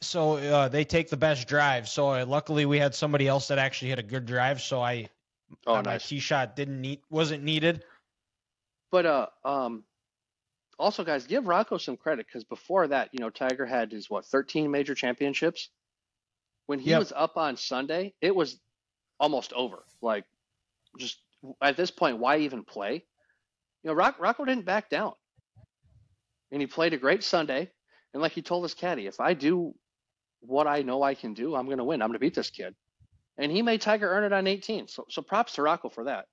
so 0.00 0.36
uh, 0.36 0.68
they 0.68 0.84
take 0.84 1.10
the 1.10 1.16
best 1.16 1.48
drive. 1.48 1.88
So 1.88 2.10
uh, 2.10 2.26
luckily 2.26 2.66
we 2.66 2.78
had 2.78 2.94
somebody 2.94 3.26
else 3.28 3.48
that 3.48 3.58
actually 3.58 3.88
hit 3.88 3.98
a 3.98 4.02
good 4.04 4.26
drive 4.26 4.60
so 4.60 4.80
I 4.80 5.08
Oh, 5.66 5.76
my 5.76 5.82
nice. 5.82 6.08
tee 6.08 6.18
shot 6.18 6.56
didn't 6.56 6.80
need 6.80 7.00
wasn't 7.10 7.42
needed. 7.42 7.84
But 8.90 9.06
uh, 9.06 9.26
um, 9.44 9.84
also, 10.78 11.04
guys, 11.04 11.26
give 11.26 11.46
Rocco 11.46 11.78
some 11.78 11.96
credit 11.96 12.26
because 12.26 12.44
before 12.44 12.86
that, 12.88 13.10
you 13.12 13.20
know, 13.20 13.30
Tiger 13.30 13.66
had 13.66 13.90
his 13.92 14.10
what 14.10 14.24
13 14.26 14.70
major 14.70 14.94
championships. 14.94 15.70
When 16.66 16.78
he 16.80 16.90
Yep. 16.90 16.98
was 16.98 17.12
up 17.12 17.36
on 17.36 17.56
Sunday, 17.56 18.14
it 18.20 18.34
was 18.34 18.60
almost 19.20 19.52
over. 19.52 19.84
Like, 20.02 20.24
just 20.98 21.20
at 21.62 21.76
this 21.76 21.90
point, 21.90 22.18
why 22.18 22.38
even 22.38 22.64
play? 22.64 23.04
You 23.82 23.90
know, 23.90 23.94
Rock, 23.94 24.16
Rocco 24.18 24.44
didn't 24.44 24.64
back 24.64 24.90
down, 24.90 25.12
and 26.50 26.60
he 26.60 26.66
played 26.66 26.94
a 26.94 26.98
great 26.98 27.22
Sunday. 27.22 27.70
And 28.14 28.22
like 28.22 28.32
he 28.32 28.42
told 28.42 28.64
his 28.64 28.74
caddy, 28.74 29.06
if 29.06 29.20
I 29.20 29.34
do 29.34 29.74
what 30.40 30.66
I 30.66 30.82
know 30.82 31.02
I 31.02 31.14
can 31.14 31.34
do, 31.34 31.54
I'm 31.54 31.66
going 31.66 31.78
to 31.78 31.84
win. 31.84 32.00
I'm 32.00 32.08
going 32.08 32.14
to 32.14 32.18
beat 32.18 32.34
this 32.34 32.50
kid. 32.50 32.74
And 33.36 33.52
he 33.52 33.60
made 33.60 33.82
Tiger 33.82 34.08
earn 34.08 34.24
it 34.24 34.32
on 34.32 34.46
18. 34.46 34.88
So, 34.88 35.04
so 35.10 35.20
props 35.20 35.54
to 35.54 35.62
Rocco 35.62 35.90
for 35.90 36.04
that. 36.04 36.24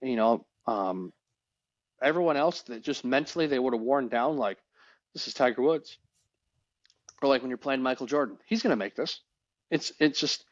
You 0.00 0.16
know, 0.16 0.46
um, 0.66 1.12
everyone 2.02 2.36
else 2.36 2.62
that 2.62 2.82
just 2.82 3.04
mentally 3.04 3.46
they 3.46 3.58
would 3.58 3.74
have 3.74 3.82
worn 3.82 4.08
down 4.08 4.36
like 4.36 4.58
this 5.14 5.28
is 5.28 5.34
Tiger 5.34 5.62
Woods. 5.62 5.98
Or 7.20 7.28
like 7.28 7.42
when 7.42 7.50
you're 7.50 7.58
playing 7.58 7.82
Michael 7.82 8.06
Jordan, 8.06 8.38
he's 8.46 8.62
gonna 8.62 8.76
make 8.76 8.94
this. 8.94 9.20
It's 9.70 9.92
it's 9.98 10.20
just 10.20 10.44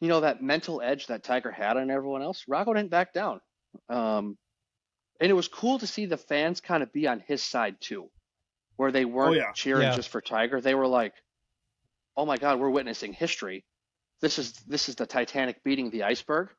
you 0.00 0.08
know 0.08 0.20
that 0.20 0.42
mental 0.42 0.82
edge 0.82 1.06
that 1.06 1.22
Tiger 1.22 1.52
had 1.52 1.76
on 1.76 1.90
everyone 1.90 2.22
else. 2.22 2.44
Rocco 2.48 2.74
didn't 2.74 2.90
back 2.90 3.12
down, 3.12 3.40
um, 3.88 4.36
and 5.24 5.30
it 5.30 5.34
was 5.34 5.48
cool 5.48 5.78
to 5.78 5.86
see 5.86 6.04
the 6.04 6.18
fans 6.18 6.60
kind 6.60 6.82
of 6.82 6.92
be 6.92 7.06
on 7.08 7.18
his 7.20 7.42
side 7.42 7.80
too, 7.80 8.10
where 8.76 8.92
they 8.92 9.06
weren't 9.06 9.36
yeah. 9.36 9.52
cheering 9.52 9.84
Yeah. 9.88 9.96
just 9.96 10.10
for 10.10 10.20
Tiger. 10.20 10.60
They 10.60 10.74
were 10.74 10.86
like, 10.86 11.14
"Oh 12.14 12.26
my 12.26 12.36
God, 12.36 12.60
we're 12.60 12.68
witnessing 12.68 13.14
history. 13.14 13.64
This 14.20 14.38
is 14.38 14.52
this 14.68 14.90
is 14.90 14.96
the 14.96 15.06
Titanic 15.06 15.64
beating 15.64 15.88
the 15.88 16.02
iceberg. 16.02 16.50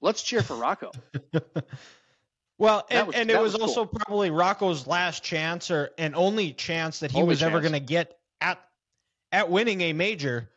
Let's 0.00 0.22
cheer 0.22 0.42
for 0.42 0.56
Rocco." 0.56 0.90
Well, 2.56 2.86
and, 2.88 3.08
was- 3.08 3.16
and 3.16 3.30
it 3.30 3.32
that 3.32 3.42
was, 3.42 3.52
was 3.54 3.62
also 3.62 3.84
probably 3.84 4.30
Rocco's 4.30 4.86
last 4.86 5.24
chance 5.24 5.70
or 5.72 5.90
and 5.98 6.14
only 6.14 6.52
chance 6.52 7.00
that 7.00 7.10
he 7.10 7.18
Only 7.18 7.30
was 7.30 7.42
ever 7.42 7.60
going 7.60 7.72
to 7.72 7.80
get 7.80 8.16
at 8.40 8.62
at 9.32 9.50
winning 9.50 9.80
a 9.80 9.92
major. 9.92 10.48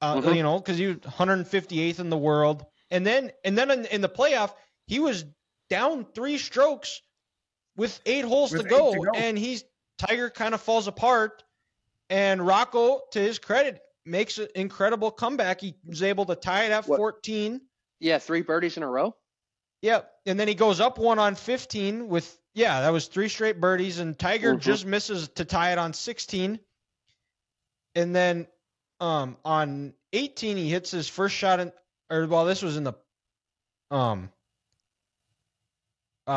Uh, 0.00 0.20
Mhm. 0.20 0.36
You 0.36 0.42
know, 0.44 0.58
because 0.58 0.78
he 0.78 0.86
was 0.86 0.96
158th 0.98 1.98
in 1.98 2.08
the 2.08 2.16
world, 2.16 2.64
and 2.90 3.04
then 3.04 3.32
and 3.44 3.58
then 3.58 3.70
in, 3.70 3.84
in 3.86 4.00
the 4.00 4.08
playoff 4.08 4.54
he 4.86 5.00
was 5.00 5.24
down 5.68 6.06
three 6.14 6.38
strokes 6.38 7.02
with 7.76 8.00
eight 8.06 8.24
holes 8.24 8.52
With 8.52 8.62
to 8.62 8.66
eight 8.66 8.70
go, 8.70 8.92
to 8.94 8.98
go. 8.98 9.10
and 9.14 9.38
he's 9.38 9.64
Tiger 9.98 10.30
kind 10.30 10.54
of 10.54 10.60
falls 10.62 10.86
apart, 10.86 11.44
and 12.08 12.44
Rocco, 12.46 13.02
to 13.12 13.18
his 13.20 13.38
credit, 13.38 13.80
makes 14.06 14.38
an 14.38 14.48
incredible 14.54 15.10
comeback. 15.10 15.60
He 15.60 15.74
was 15.86 16.02
able 16.02 16.24
to 16.26 16.34
tie 16.34 16.64
it 16.64 16.72
at 16.72 16.86
What- 16.88 16.96
14. 16.96 17.60
Yeah, 18.00 18.18
three 18.18 18.40
birdies 18.42 18.76
in 18.78 18.82
a 18.82 18.88
row. 18.88 19.14
Yep. 19.82 20.10
And 20.26 20.40
then 20.40 20.48
he 20.48 20.54
goes 20.54 20.80
up 20.80 20.98
one 20.98 21.18
on 21.18 21.34
15 21.34 22.08
with, 22.08 22.38
yeah, 22.54 22.80
that 22.82 22.90
was 22.90 23.06
three 23.08 23.28
straight 23.28 23.60
birdies. 23.60 23.98
And 23.98 24.18
Tiger 24.18 24.54
Mhm. 24.54 24.60
just 24.60 24.86
misses 24.86 25.28
to 25.36 25.44
tie 25.44 25.72
it 25.72 25.78
on 25.78 25.92
16. 25.92 26.58
And 27.94 28.14
then 28.16 28.46
um, 29.00 29.36
on 29.44 29.94
18, 30.12 30.56
he 30.58 30.68
hits 30.68 30.90
his 30.90 31.08
first 31.08 31.34
shot 31.34 31.60
in, 31.60 31.72
or 32.10 32.26
well, 32.26 32.44
this 32.44 32.60
was 32.62 32.76
in 32.76 32.84
the, 32.84 32.92
um, 33.90 34.30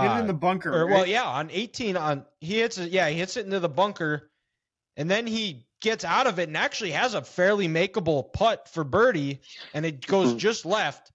Hit 0.02 0.06
it 0.12 0.14
uh, 0.16 0.20
in 0.20 0.28
the 0.28 0.34
bunker. 0.34 0.74
or 0.74 0.86
right? 0.86 0.94
well, 0.94 1.06
yeah, 1.06 1.24
on 1.24 1.50
18 1.52 1.98
on 1.98 2.26
he 2.42 2.60
hits 2.60 2.78
it. 2.78 2.92
Yeah, 2.92 3.08
he 3.10 3.16
hits 3.18 3.38
it 3.38 3.46
into 3.46 3.60
the 3.60 3.70
bunker, 3.70 4.30
and 4.98 5.10
then 5.10 5.28
he 5.28 5.66
gets 5.82 6.04
out 6.06 6.28
of 6.28 6.40
it 6.40 6.48
and 6.48 6.56
actually 6.58 6.92
has 6.92 7.14
a 7.14 7.22
fairly 7.22 7.68
makeable 7.68 8.32
putt 8.32 8.70
for 8.70 8.84
birdie, 8.84 9.42
and 9.74 9.86
it 9.86 10.06
goes 10.08 10.34
Mhm. 10.34 10.38
just 10.38 10.66
left. 10.66 11.12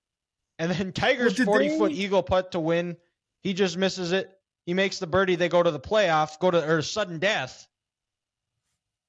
And 0.58 0.70
then 0.70 0.92
Tiger's 0.92 1.34
did 1.34 1.46
40 1.46 1.78
foot 1.78 1.92
they- 1.92 1.98
eagle 1.98 2.22
putt 2.22 2.52
to 2.52 2.60
win. 2.60 2.96
He 3.42 3.54
just 3.54 3.76
misses 3.76 4.12
it. 4.12 4.30
He 4.66 4.74
makes 4.74 4.98
the 4.98 5.06
birdie. 5.06 5.36
They 5.36 5.48
go 5.48 5.62
to 5.62 5.70
the 5.70 5.80
playoff, 5.80 6.38
go 6.38 6.50
to 6.50 6.62
or 6.70 6.82
sudden 6.82 7.18
death, 7.18 7.66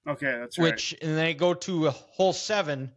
Okay, 0.07 0.31
that's 0.39 0.57
right. 0.57 0.71
which 0.71 0.95
and 1.01 1.17
they 1.17 1.33
go 1.33 1.53
to 1.53 1.87
a 1.87 1.91
hole 1.91 2.33
seven, 2.33 2.91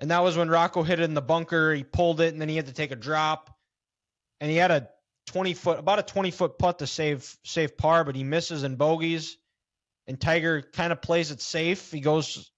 and 0.00 0.10
that 0.10 0.20
was 0.22 0.36
when 0.36 0.48
Rocco 0.48 0.82
hit 0.82 1.00
it 1.00 1.04
in 1.04 1.14
the 1.14 1.20
bunker. 1.22 1.74
He 1.74 1.84
pulled 1.84 2.20
it, 2.20 2.32
and 2.32 2.40
then 2.40 2.48
he 2.48 2.56
had 2.56 2.66
to 2.66 2.72
take 2.72 2.90
a 2.90 2.96
drop, 2.96 3.56
and 4.40 4.50
he 4.50 4.56
had 4.56 4.70
a 4.70 4.88
20 5.26 5.54
foot, 5.54 5.78
about 5.78 5.98
a 5.98 6.02
20 6.02 6.30
foot 6.30 6.58
putt 6.58 6.78
to 6.80 6.86
save 6.86 7.36
save 7.44 7.76
par, 7.76 8.04
but 8.04 8.14
he 8.14 8.24
misses 8.24 8.62
and 8.62 8.76
bogeys, 8.78 9.38
and 10.06 10.20
Tiger 10.20 10.62
kind 10.62 10.92
of 10.92 11.00
plays 11.02 11.30
it 11.30 11.40
safe. 11.40 11.90
He 11.90 12.00
goes 12.00 12.50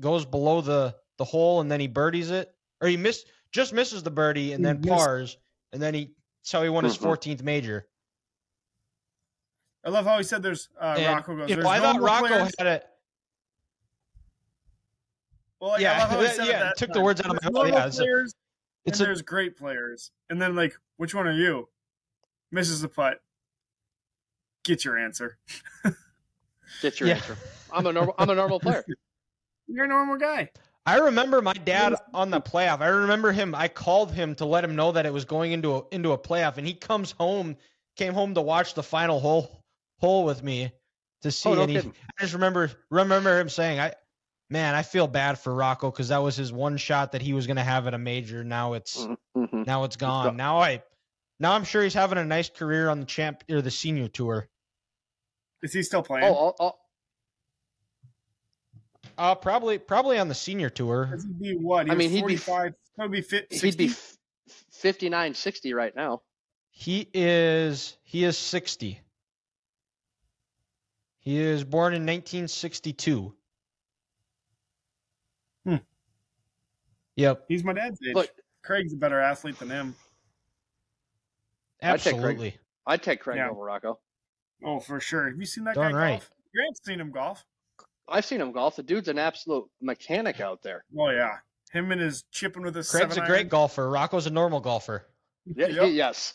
goes 0.00 0.24
below 0.24 0.60
the 0.60 0.96
the 1.18 1.24
hole, 1.24 1.60
and 1.60 1.70
then 1.70 1.80
he 1.80 1.88
birdies 1.88 2.30
it, 2.30 2.52
or 2.80 2.88
he 2.88 2.96
missed 2.96 3.26
just 3.52 3.72
misses 3.72 4.02
the 4.02 4.10
birdie, 4.10 4.52
and 4.52 4.64
then 4.64 4.80
missed- 4.80 4.88
pars, 4.88 5.36
and 5.72 5.82
then 5.82 5.94
he 5.94 6.14
that's 6.42 6.52
how 6.52 6.62
he 6.62 6.68
won 6.68 6.84
his 6.84 6.96
Mhm. 6.98 7.02
14th 7.02 7.42
major. 7.42 7.86
I 9.84 9.90
love 9.90 10.04
how 10.06 10.16
he 10.18 10.24
said 10.24 10.42
there's 10.42 10.68
uh, 10.80 10.94
And, 10.96 11.16
Rocco 11.16 11.36
goes. 11.36 11.50
you 11.50 11.56
know, 11.56 11.62
"There's 11.62 11.72
I 11.72 11.80
thought 11.80 12.00
Rocco 12.00 12.26
players." 12.28 12.52
had 12.58 12.66
it. 12.68 12.86
Well, 15.60 15.70
like, 15.70 15.78
I 15.80 15.82
yeah, 15.82 15.98
love 15.98 16.10
how 16.10 16.18
he 16.20 16.24
that- 16.26 16.36
said 16.36 16.46
it 16.46 16.50
yeah, 16.50 16.58
that 16.60 16.76
took 16.76 16.92
the 16.92 17.00
words 17.00 17.20
out 17.20 17.34
of 17.36 17.42
my 17.42 17.50
mouth. 17.50 17.68
Yeah, 17.72 17.86
it's 17.86 17.98
a- 17.98 18.02
players 18.02 18.34
It's 18.84 18.98
and 18.98 19.04
a, 19.04 19.06
there's 19.08 19.22
great 19.22 19.56
players, 19.56 20.10
and 20.30 20.40
then 20.40 20.56
like, 20.56 20.76
which 20.96 21.14
one 21.14 21.26
are 21.26 21.32
you? 21.32 21.68
Misses 22.52 22.82
the 22.82 22.88
putt. 22.88 23.18
Get 24.64 24.84
your 24.84 24.98
answer. 24.98 25.38
Get 26.80 27.00
your 27.00 27.08
Yeah. 27.08 27.16
answer. 27.16 27.36
I'm 27.72 27.86
a 27.86 27.92
normal. 27.92 28.14
I'm 28.18 28.30
a 28.30 28.34
normal 28.34 28.60
player. 28.60 28.84
You're 29.66 29.86
a 29.86 29.88
normal 29.88 30.18
guy. 30.18 30.50
I 30.84 30.98
remember 30.98 31.40
my 31.40 31.52
dad 31.52 31.94
on 32.12 32.30
the 32.30 32.40
playoff. 32.40 32.80
I 32.80 32.88
remember 32.88 33.32
him. 33.32 33.54
I 33.54 33.68
called 33.68 34.12
him 34.12 34.34
to 34.36 34.44
let 34.44 34.64
him 34.64 34.74
know 34.76 34.92
that 34.92 35.06
it 35.06 35.12
was 35.12 35.24
going 35.24 35.52
into 35.52 35.76
a 35.76 35.82
into 35.92 36.12
a 36.12 36.18
playoff, 36.18 36.56
and 36.58 36.66
he 36.66 36.74
comes 36.74 37.12
home, 37.12 37.56
came 37.96 38.12
home 38.12 38.34
to 38.34 38.42
watch 38.42 38.74
the 38.74 38.82
final 38.82 39.20
hole 39.20 39.62
hole 40.00 40.24
with 40.24 40.42
me 40.42 40.72
to 41.22 41.30
see. 41.30 41.50
Oh 41.50 41.54
no 41.54 41.62
and 41.62 41.70
he, 41.70 41.76
kidding. 41.76 41.94
I 42.18 42.22
just 42.22 42.34
remember 42.34 42.70
remember 42.90 43.38
him 43.38 43.48
saying, 43.48 43.78
"I 43.78 43.94
man, 44.50 44.74
I 44.74 44.82
feel 44.82 45.06
bad 45.06 45.38
for 45.38 45.54
Rocco 45.54 45.90
because 45.90 46.08
that 46.08 46.18
was 46.18 46.36
his 46.36 46.52
one 46.52 46.76
shot 46.76 47.12
that 47.12 47.22
he 47.22 47.32
was 47.32 47.46
going 47.46 47.56
to 47.56 47.62
have 47.62 47.86
at 47.86 47.94
a 47.94 47.98
major. 47.98 48.42
Now 48.42 48.74
it's 48.74 49.06
hmm 49.34 49.62
now 49.66 49.84
it's 49.84 49.96
gone. 49.96 50.36
Now 50.36 50.58
I 50.58 50.82
now 51.42 51.52
I'm 51.54 51.64
sure 51.64 51.82
he's 51.82 51.92
having 51.92 52.18
a 52.18 52.24
nice 52.24 52.48
career 52.48 52.88
on 52.88 53.00
the 53.00 53.06
champ 53.06 53.42
or 53.50 53.60
the 53.60 53.70
senior 53.70 54.06
tour. 54.06 54.48
Is 55.62 55.72
he 55.72 55.82
still 55.82 56.02
playing? 56.02 56.24
Oh, 56.26 56.54
oh, 56.58 56.64
oh, 56.64 56.72
Uh, 59.18 59.34
probably 59.34 59.76
probably 59.78 60.18
on 60.18 60.28
the 60.28 60.34
senior 60.34 60.70
tour. 60.70 61.06
Does 61.06 61.24
he 61.24 61.32
be 61.32 61.56
what? 61.56 61.86
He 61.86 61.90
I 61.92 61.94
was 61.94 61.98
mean, 61.98 62.10
he'd 62.10 62.26
be- 62.26 62.36
45. 62.36 62.74
Probably 62.94 63.18
be 63.18 63.22
fit. 63.22 63.52
he'd 63.52 63.76
be 63.76 63.86
f- 63.86 64.16
59, 64.70 65.34
60 65.34 65.74
right 65.74 65.94
now. 65.96 66.22
He 66.70 67.08
is 67.12 67.96
he 68.04 68.22
is 68.24 68.38
60. 68.38 69.00
He 71.18 71.38
is 71.38 71.64
born 71.64 71.92
in 71.94 72.02
1962. 72.02 73.34
Hmm. 75.64 75.76
Yep, 77.16 77.44
He's 77.48 77.62
my 77.64 77.72
dad's 77.72 77.98
age. 78.06 78.14
But 78.14 78.30
Craig's 78.62 78.92
a 78.92 78.96
better 78.96 79.20
athlete 79.20 79.58
than 79.58 79.70
him. 79.70 79.94
I'd 81.82 82.00
take 82.00 82.14
Craig. 82.14 82.14
absolutely. 82.24 82.58
I'd 82.86 83.02
take 83.02 83.20
Craig 83.20 83.36
Yeah. 83.38 83.50
over 83.50 83.62
Rocco. 83.64 83.98
Oh, 84.64 84.80
for 84.80 85.00
sure. 85.00 85.28
Have 85.28 85.38
you 85.38 85.46
seen 85.46 85.64
that 85.64 85.74
Darn 85.74 85.92
guy 85.92 85.98
right. 85.98 86.10
golf? 86.12 86.30
Grant's 86.54 86.80
seen 86.84 87.00
him 87.00 87.10
golf. 87.10 87.44
I've 88.08 88.24
seen 88.24 88.40
him 88.40 88.52
golf. 88.52 88.76
The 88.76 88.82
dude's 88.82 89.08
an 89.08 89.18
absolute 89.18 89.64
mechanic 89.80 90.40
out 90.40 90.62
there. 90.62 90.84
Oh 90.98 91.10
yeah, 91.10 91.36
him 91.72 91.90
and 91.92 92.00
his 92.00 92.24
chipping 92.30 92.62
with 92.62 92.74
his. 92.74 92.90
Craig's 92.90 93.12
a 93.12 93.14
seven 93.14 93.28
great 93.28 93.38
iron. 93.38 93.48
golfer. 93.48 93.88
Rocco's 93.88 94.26
a 94.26 94.30
normal 94.30 94.60
golfer. 94.60 95.06
Yeah, 95.46 95.66
Yep. 95.68 95.90
Yes. 95.92 96.34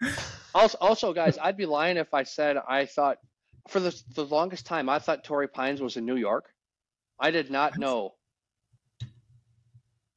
Also, 0.56 0.78
also, 0.80 1.12
guys, 1.12 1.36
I'd 1.42 1.56
be 1.56 1.66
lying 1.66 1.96
if 1.96 2.14
I 2.14 2.22
said 2.22 2.56
I 2.68 2.86
thought 2.86 3.18
for 3.68 3.80
the 3.80 4.00
the 4.14 4.24
longest 4.24 4.66
time 4.66 4.88
I 4.88 5.00
thought 5.00 5.24
Torrey 5.24 5.48
Pines 5.48 5.80
was 5.80 5.96
in 5.96 6.04
New 6.06 6.14
York. 6.14 6.44
I 7.18 7.32
did 7.32 7.50
not 7.50 7.76
know, 7.76 8.14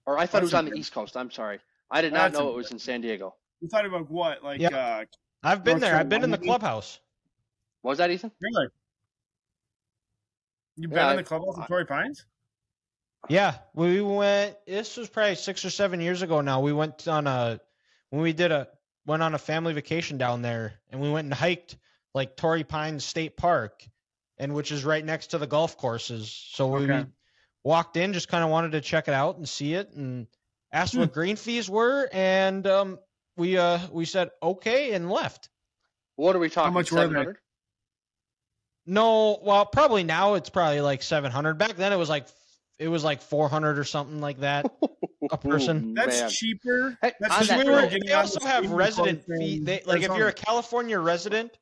or 0.06 0.18
I 0.20 0.26
thought 0.26 0.40
it 0.40 0.46
was 0.46 0.52
That's 0.52 0.60
on 0.60 0.66
the. 0.70 0.76
East 0.76 0.94
Coast. 0.94 1.18
I'm 1.18 1.32
sorry, 1.32 1.60
I 1.90 2.02
did 2.02 2.14
not 2.14 2.32
That's 2.32 2.34
know 2.40 2.48
it 2.48 2.50
okay. 2.52 2.58
was 2.58 2.72
in 2.72 2.80
San 2.80 3.02
Diego. 3.02 3.36
You 3.62 3.68
thought 3.70 3.86
about 3.86 4.10
what? 4.10 4.44
Like, 4.44 4.62
Yeah. 4.62 4.70
uh, 4.70 5.06
I've 5.44 5.64
been 5.64 5.74
North 5.80 5.82
there. 5.82 5.96
I've 5.96 6.10
been 6.10 6.24
in 6.24 6.32
the 6.32 6.38
Carolina? 6.38 6.60
clubhouse. 6.60 7.00
Was 7.84 7.98
that 8.00 8.12
Ethan? 8.12 8.32
really? 8.40 8.68
You've 10.76 10.92
been 10.92 10.98
Yeah, 11.00 11.12
in 11.12 11.18
the 11.18 11.24
clubhouse 11.24 11.58
I- 11.58 11.62
of 11.64 11.68
Torrey 11.68 11.86
Pines? 11.86 12.26
Yeah, 13.30 13.58
we 13.74 14.02
went. 14.02 14.58
This 14.66 14.96
was 14.96 15.10
probably 15.10 15.36
six 15.36 15.66
or 15.66 15.70
seven 15.70 16.00
years 16.02 16.22
ago 16.22 16.42
now. 16.42 16.62
We 16.62 16.72
went 16.72 17.08
on 17.08 17.26
a 17.28 17.60
when 18.10 18.22
we 18.22 18.32
did 18.32 18.52
a 18.52 18.68
went 19.06 19.24
on 19.24 19.34
a 19.34 19.40
family 19.40 19.74
vacation 19.74 20.18
down 20.18 20.42
there, 20.42 20.80
and 20.90 21.02
we 21.02 21.10
went 21.10 21.26
and 21.26 21.34
hiked 21.34 21.78
like 22.14 22.36
Torrey 22.38 22.64
Pines 22.64 23.04
State 23.04 23.36
Park, 23.36 23.84
and 24.38 24.54
which 24.54 24.72
is 24.72 24.86
right 24.86 25.04
next 25.04 25.28
to 25.28 25.40
the 25.40 25.48
golf 25.48 25.78
courses. 25.78 26.32
So 26.32 26.68
we 26.68 26.84
Okay. 26.84 27.06
walked 27.64 27.98
in, 27.98 28.14
just 28.14 28.28
kind 28.28 28.44
of 28.44 28.50
wanted 28.50 28.74
to 28.74 28.82
check 28.82 29.08
it 29.08 29.14
out 29.14 29.38
and 29.38 29.50
see 29.50 29.74
it, 29.74 29.90
and 29.94 30.28
asked 30.72 30.94
Hmm. 30.94 31.00
what 31.02 31.12
green 31.14 31.36
fees 31.38 31.70
were, 31.70 32.08
and 32.14 32.66
um, 32.68 33.00
we 33.38 33.58
uh 33.58 33.80
we 33.92 34.06
said 34.06 34.30
okay 34.44 34.92
and 34.94 35.10
left. 35.10 35.50
What 36.16 36.36
are 36.36 36.40
we 36.40 36.50
talking? 36.50 36.72
How 36.74 36.80
much 36.80 36.92
were 36.92 37.08
they? 37.08 37.26
No, 38.90 39.40
well, 39.44 39.66
probably 39.66 40.04
now 40.04 40.34
it's 40.36 40.50
probably 40.50 40.82
like 40.82 41.04
seven 41.04 41.32
hundred. 41.32 41.58
Back 41.58 41.76
then 41.76 41.92
it 41.94 41.98
was 41.98 42.10
like 42.10 42.28
it 42.80 42.88
was 42.88 43.04
like 43.04 43.22
four 43.22 43.50
hundred 43.50 43.78
or 43.78 43.84
something 43.84 44.20
like 44.22 44.40
that. 44.40 44.66
A 45.32 45.38
person. 45.38 45.94
That's 45.94 46.22
Man. 46.22 46.30
cheaper. 46.30 46.98
That's 47.02 47.14
on 47.22 47.28
Because 47.28 47.48
that 47.50 47.58
we 47.60 47.66
were, 47.66 47.72
than 47.72 47.82
note- 47.84 47.90
getting 47.92 48.08
they 48.08 48.14
also 48.14 48.40
the 48.40 48.48
have 48.48 48.60
skating 48.60 48.76
resident 48.76 49.24
fee. 49.26 49.60
They, 49.60 49.82
like 49.86 50.02
if 50.04 50.16
you're 50.16 50.28
a 50.30 50.34
California 50.34 50.98
resident, 51.00 51.58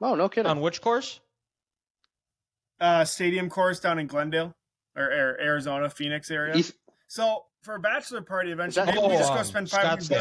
Oh 0.00 0.14
no 0.14 0.28
kidding. 0.28 0.50
on 0.50 0.60
which 0.60 0.80
course? 0.80 1.20
uh, 2.78 3.04
stadium 3.04 3.48
course 3.48 3.80
down 3.80 3.98
in 3.98 4.06
Glendale 4.06 4.54
or, 4.94 5.04
or 5.04 5.40
Arizona, 5.40 5.88
Phoenix 5.88 6.30
area. 6.30 6.54
Eth- 6.56 6.72
So 7.08 7.44
for 7.62 7.74
a 7.76 7.80
bachelor 7.80 8.22
party, 8.22 8.50
eventually, 8.52 8.86
maybe 8.86 8.98
we 8.98 9.16
just 9.16 9.32
Oh, 9.32 9.36
go 9.36 9.42
spend 9.42 9.70
five 9.70 9.86
hundred 9.86 10.04
Scottsdale. 10.04 10.20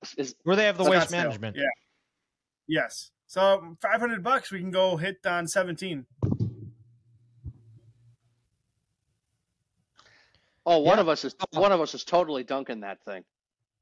bucks. 0.00 0.14
is, 0.16 0.34
Where 0.44 0.56
they 0.56 0.64
have 0.64 0.78
the 0.78 0.84
Scottsdale. 0.84 0.90
waste 0.90 1.10
management. 1.10 1.56
Yeah. 1.56 1.64
Yes. 2.66 3.10
So 3.26 3.76
five 3.80 4.00
hundred 4.00 4.22
bucks, 4.22 4.50
we 4.50 4.60
can 4.60 4.70
go 4.70 4.96
hit 4.96 5.24
on 5.26 5.46
seventeen. 5.46 6.06
oh, 10.66 10.78
one 10.78 10.96
Yeah. 10.98 11.02
of 11.02 11.08
us 11.08 11.24
is 11.24 11.34
one 11.52 11.72
of 11.72 11.80
us 11.80 11.94
is 11.94 12.04
totally 12.04 12.44
dunking 12.44 12.80
that 12.80 13.04
thing. 13.04 13.24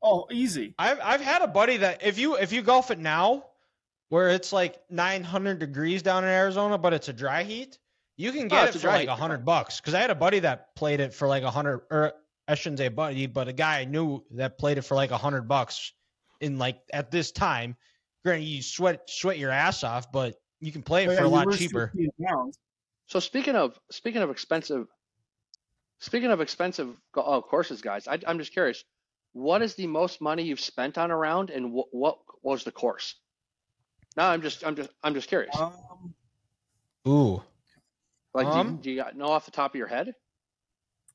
Oh, 0.02 0.26
easy. 0.30 0.74
I've 0.78 0.98
I've 1.02 1.20
had 1.20 1.42
a 1.42 1.46
buddy 1.48 1.76
that 1.78 2.02
if 2.02 2.18
you 2.18 2.36
if 2.36 2.52
you 2.52 2.62
golf 2.62 2.90
it 2.90 2.98
now, 2.98 3.44
where 4.08 4.30
it's 4.30 4.52
like 4.52 4.80
900 4.90 5.58
degrees 5.58 6.02
down 6.02 6.24
in 6.24 6.30
Arizona, 6.30 6.78
but 6.78 6.92
it's 6.94 7.08
a 7.08 7.12
dry 7.12 7.42
heat, 7.42 7.78
you 8.16 8.32
can 8.32 8.46
Oh, 8.46 8.48
get 8.48 8.68
it's 8.68 8.76
it 8.76 8.78
for 8.80 8.86
dry 8.86 8.96
like 8.96 9.08
a 9.08 9.14
hundred 9.16 9.44
bucks. 9.44 9.80
Because 9.80 9.94
I 9.94 10.00
had 10.00 10.10
a 10.10 10.14
buddy 10.14 10.38
that 10.40 10.74
played 10.74 11.00
it 11.00 11.12
for 11.12 11.28
like 11.28 11.42
a 11.42 11.50
hundred, 11.50 11.82
or 11.90 12.14
I 12.50 12.56
shouldn't 12.56 12.78
say 12.78 12.88
buddy, 12.88 13.26
but 13.26 13.46
a 13.46 13.52
guy 13.52 13.78
I 13.78 13.84
knew 13.84 14.24
that 14.32 14.58
played 14.58 14.76
it 14.76 14.82
for 14.82 14.96
like 14.96 15.12
a 15.12 15.16
hundred 15.16 15.42
bucks 15.42 15.92
in 16.40 16.58
like 16.58 16.80
at 16.92 17.12
this 17.12 17.30
time. 17.30 17.76
Granted, 18.24 18.44
you 18.44 18.60
sweat 18.60 19.08
sweat 19.08 19.38
your 19.38 19.52
ass 19.52 19.84
off, 19.84 20.10
but 20.10 20.34
you 20.58 20.72
can 20.72 20.82
play 20.82 21.04
it 21.04 21.10
Oh, 21.10 21.14
for 21.14 21.22
yeah, 21.22 21.26
a 21.26 21.28
lot 21.28 21.52
cheaper. 21.52 21.92
So 23.06 23.20
speaking 23.20 23.54
of 23.54 23.78
speaking 23.92 24.20
of 24.22 24.30
expensive, 24.30 24.88
speaking 26.00 26.32
of 26.32 26.40
expensive 26.40 26.96
go- 27.12 27.22
oh, 27.24 27.40
courses, 27.40 27.82
guys, 27.82 28.08
I, 28.08 28.18
I'm 28.26 28.38
just 28.38 28.52
curious. 28.52 28.84
What 29.32 29.62
is 29.62 29.76
the 29.76 29.86
most 29.86 30.20
money 30.20 30.42
you've 30.42 30.58
spent 30.58 30.98
on 30.98 31.12
a 31.12 31.16
round, 31.16 31.50
and 31.50 31.72
wh- 31.72 31.94
what 31.94 32.18
was 32.42 32.64
the 32.64 32.72
course? 32.72 33.14
No, 34.16 34.24
I'm 34.24 34.42
just 34.42 34.66
I'm 34.66 34.74
just 34.74 34.90
I'm 35.04 35.14
just 35.14 35.28
curious. 35.28 35.56
Um, 35.56 36.14
Ooh. 37.06 37.42
Like, 38.34 38.48
do, 38.48 38.52
um, 38.52 38.68
you, 38.68 38.76
do 38.82 38.90
you 38.90 39.04
know 39.14 39.26
off 39.26 39.44
the 39.44 39.52
top 39.52 39.72
of 39.72 39.78
your 39.78 39.86
head? 39.86 40.14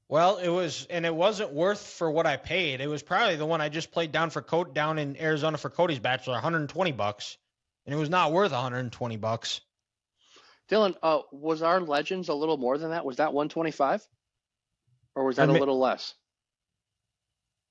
Well, 0.08 0.38
it 0.38 0.50
was, 0.50 0.86
and 0.90 1.06
it 1.06 1.16
wasn't 1.16 1.52
worth 1.52 1.82
for 1.82 2.12
what 2.12 2.28
I 2.28 2.38
paid. 2.38 2.80
It 2.80 2.88
was 2.88 3.02
probably 3.02 3.38
the 3.38 3.46
one 3.46 3.60
I 3.60 3.70
just 3.70 3.92
played 3.92 4.12
down 4.12 4.30
for 4.30 4.42
Cody 4.42 4.72
down 4.72 5.00
in 5.00 5.20
Arizona 5.20 5.58
for 5.58 5.70
Cody's 5.70 6.00
bachelor, 6.00 6.34
120 6.34 6.92
bucks, 6.92 7.38
and 7.86 7.96
it 7.96 7.98
was 7.98 8.10
not 8.10 8.32
worth 8.32 8.52
120 8.52 9.18
bucks. 9.18 9.62
Dylan, 10.70 10.96
uh, 11.02 11.20
was 11.32 11.62
our 11.62 11.80
Legends 11.80 12.30
a 12.30 12.34
little 12.36 12.58
more 12.58 12.78
than 12.78 12.92
that? 12.92 13.04
Was 13.06 13.18
that 13.18 13.34
125, 13.34 14.08
or 15.16 15.26
was 15.26 15.38
that 15.38 15.50
a 15.50 15.52
little 15.52 15.80
less? 15.80 16.14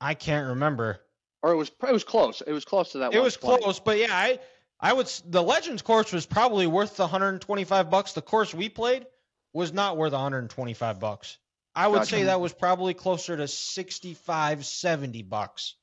I 0.01 0.15
can't 0.15 0.49
remember. 0.49 1.01
Or 1.43 1.53
it 1.53 1.57
was 1.57 1.71
it 1.87 1.93
was 1.93 2.05
close. 2.05 2.41
It 2.41 2.53
was 2.53 2.65
close 2.65 2.93
to 2.93 2.99
that. 2.99 3.15
It 3.15 3.23
was 3.23 3.37
close, 3.37 3.79
but 3.79 3.99
yeah, 3.99 4.09
I 4.11 4.41
I 4.81 4.93
would 4.93 5.07
the 5.27 5.43
Legends 5.43 5.83
course 5.83 6.13
was 6.13 6.27
probably 6.27 6.67
worth 6.67 6.97
the 6.97 7.05
125 7.05 7.91
bucks. 7.91 8.13
The 8.13 8.23
course 8.23 8.53
we 8.53 8.69
played 8.69 9.07
was 9.53 9.73
not 9.73 9.97
worth 9.97 10.13
125 10.13 10.99
bucks. 10.99 11.39
I 11.75 11.89
would 11.89 12.07
say 12.07 12.25
that 12.25 12.41
was 12.41 12.53
probably 12.53 12.95
closer 12.95 13.37
to 13.37 13.49
65, 13.49 14.65
70 14.65 15.23
bucks. 15.23 15.75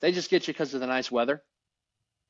They 0.00 0.12
just 0.12 0.30
get 0.30 0.46
you 0.46 0.52
because 0.52 0.74
of 0.74 0.80
the 0.80 0.86
nice 0.86 1.10
weather, 1.10 1.42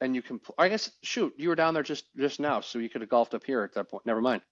and 0.00 0.14
you 0.14 0.22
can. 0.22 0.40
I 0.56 0.68
guess 0.68 0.90
shoot, 1.02 1.34
you 1.36 1.48
were 1.48 1.54
down 1.56 1.74
there 1.74 1.82
just 1.82 2.04
just 2.16 2.38
now, 2.38 2.60
so 2.60 2.78
you 2.78 2.88
could 2.88 3.00
have 3.00 3.10
golfed 3.10 3.34
up 3.34 3.44
here 3.44 3.62
at 3.62 3.74
that 3.74 3.90
point. 3.90 4.06
Never 4.06 4.20
mind. 4.20 4.42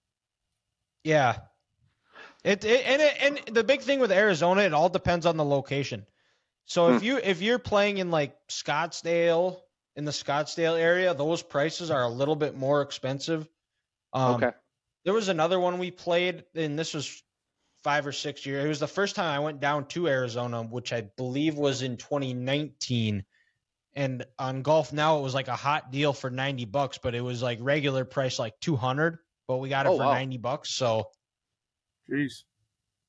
Yeah. 1.05 1.37
It, 2.43 2.65
it 2.65 2.85
and 2.87 3.03
it, 3.03 3.15
and 3.21 3.55
the 3.55 3.65
big 3.65 3.83
thing 3.83 4.01
with 4.01 4.11
Arizona, 4.13 4.63
it 4.63 4.75
all 4.75 4.89
depends 4.89 5.27
on 5.27 5.37
the 5.37 5.45
location. 5.45 6.07
So 6.67 6.95
if 6.95 7.01
Hmm. 7.01 7.07
you 7.07 7.17
if 7.19 7.41
you're 7.43 7.59
playing 7.59 7.99
in 7.99 8.11
like 8.11 8.37
Scottsdale 8.49 9.61
in 9.97 10.05
the 10.05 10.11
Scottsdale 10.11 10.79
area, 10.79 11.15
those 11.15 11.43
prices 11.43 11.91
are 11.91 12.03
a 12.03 12.09
little 12.09 12.37
bit 12.37 12.57
more 12.57 12.83
expensive. 12.83 13.49
Um, 14.13 14.37
okay. 14.37 14.53
There 15.05 15.15
was 15.15 15.29
another 15.29 15.61
one 15.61 15.79
we 15.79 15.91
played, 15.91 16.45
and 16.55 16.79
this 16.79 16.95
was 16.95 17.23
five 17.85 18.07
or 18.07 18.13
six 18.13 18.45
years. 18.47 18.65
It 18.65 18.69
was 18.69 18.81
the 18.81 18.89
first 18.89 19.15
time 19.15 19.27
I 19.27 19.39
went 19.39 19.61
down 19.61 19.87
to 19.89 20.09
Arizona, 20.09 20.63
which 20.63 20.93
I 20.93 21.03
believe 21.03 21.57
was 21.57 21.83
in 21.83 21.99
2019. 21.99 23.23
And 23.97 24.25
on 24.39 24.63
Golf 24.63 24.93
Now, 24.93 25.19
it 25.19 25.23
was 25.23 25.35
like 25.35 25.49
a 25.49 25.55
hot 25.55 25.93
deal 25.93 26.13
for 26.15 26.31
90 26.31 26.65
bucks, 26.65 26.99
but 26.99 27.15
it 27.15 27.21
was 27.21 27.43
like 27.43 27.59
regular 27.61 28.05
price 28.05 28.39
like 28.39 28.59
200, 28.61 29.19
but 29.47 29.59
we 29.59 29.69
got 29.69 29.87
it 29.87 29.91
Oh, 29.91 29.99
for 29.99 30.05
wow. 30.05 30.15
90 30.15 30.39
bucks. 30.39 30.71
So, 30.75 31.11
Jeez, 32.11 32.43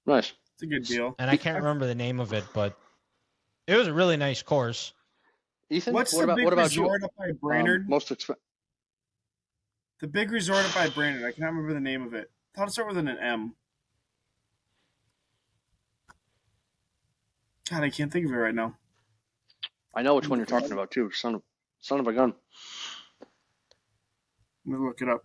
Nice. 0.05 0.33
it's 0.53 0.63
a 0.63 0.67
good 0.67 0.83
deal. 0.83 1.15
and 1.17 1.31
I 1.31 1.37
can't 1.37 1.57
remember 1.57 1.87
the 1.87 1.95
name 1.95 2.19
of 2.19 2.33
it, 2.33 2.43
but 2.53 2.77
it 3.67 3.75
was 3.77 3.87
a 3.87 3.93
really 3.93 4.17
nice 4.17 4.43
course. 4.43 4.93
Ethan, 5.69 5.93
What's 5.93 6.13
what 6.13 6.19
the 6.19 6.23
about 6.25 6.35
big 6.35 6.43
what 6.45 6.53
about 6.53 6.75
you? 6.75 6.83
resort 6.83 7.03
up 7.03 7.11
by 7.17 7.31
Brainerd? 7.31 7.81
Um, 7.85 7.89
most 7.89 8.09
exp- 8.09 8.35
the 10.01 10.07
big 10.07 10.31
resort 10.31 10.63
up 10.65 10.75
by 10.75 10.89
Brainerd. 10.89 11.23
I 11.23 11.31
can't 11.31 11.51
remember 11.51 11.73
the 11.73 11.79
name 11.79 12.03
of 12.03 12.13
it. 12.13 12.29
I 12.55 12.59
thought 12.59 12.67
it 12.67 12.71
started 12.71 12.95
with 12.95 13.07
an 13.07 13.17
M. 13.17 13.55
God, 17.69 17.83
I 17.83 17.89
can't 17.89 18.11
think 18.11 18.25
of 18.25 18.31
it 18.31 18.35
right 18.35 18.53
now. 18.53 18.75
I 19.95 20.01
know 20.01 20.15
which 20.15 20.27
one 20.27 20.39
you're 20.39 20.45
talking 20.45 20.71
about 20.71 20.91
too. 20.91 21.09
Son 21.11 21.35
of 21.35 21.41
son 21.79 21.99
of 21.99 22.07
a 22.07 22.13
gun. 22.13 22.33
Let 24.65 24.79
me 24.79 24.85
look 24.85 25.01
it 25.01 25.09
up. 25.09 25.23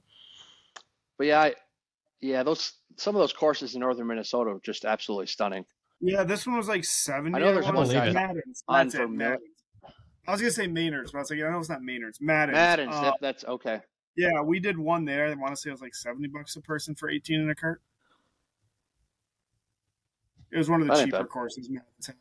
But 1.18 1.26
yeah, 1.26 1.41
I, 1.41 1.55
yeah, 2.20 2.43
those 2.43 2.72
some 2.97 3.14
of 3.14 3.20
those 3.20 3.32
courses 3.32 3.74
in 3.74 3.80
northern 3.80 4.07
Minnesota 4.07 4.51
are 4.51 4.61
just 4.62 4.84
absolutely 4.84 5.26
stunning. 5.26 5.64
Yeah, 6.01 6.24
this 6.24 6.47
one 6.47 6.57
was 6.57 6.68
like 6.68 6.84
seventy. 6.84 7.36
I 7.36 7.41
know 7.41 7.53
there's 7.53 7.66
one 7.66 7.88
guy 7.88 8.12
Madden's. 8.12 8.62
on 8.68 8.86
That's 8.86 8.95
it, 8.95 9.11
Madden's. 9.11 9.43
I 10.26 10.32
was 10.32 10.41
gonna 10.41 10.53
say 10.53 10.66
Maynard's, 10.66 11.12
but 11.12 11.18
I 11.18 11.20
was 11.22 11.30
like, 11.30 11.41
I 11.41 11.51
know 11.51 11.59
it's 11.59 11.68
not 11.68 11.82
Maynard's. 11.82 12.20
Madden's. 12.20 12.55
Madden's, 12.55 12.95
Uh, 12.95 13.03
yep, 13.05 13.14
that's 13.20 13.45
okay. 13.45 13.80
Yeah, 14.16 14.41
we 14.43 14.61
did 14.61 14.78
one 14.78 15.05
there. 15.05 15.26
I 15.26 15.34
want 15.34 15.51
to 15.51 15.57
say 15.57 15.70
it 15.70 15.72
was 15.72 15.80
like 15.82 15.95
seventy 15.95 16.28
bucks 16.28 16.57
a 16.57 16.61
person 16.61 16.95
for 16.95 17.11
eighteen 17.11 17.41
in 17.41 17.51
a 17.51 17.55
cart. 17.55 17.82
It 20.53 20.59
was 20.59 20.70
one 20.70 20.80
of 20.80 20.86
the 20.86 20.95
That 20.95 21.05
cheaper 21.05 21.24
courses. 21.24 21.68
Madden's 21.68 22.07
had. 22.07 22.16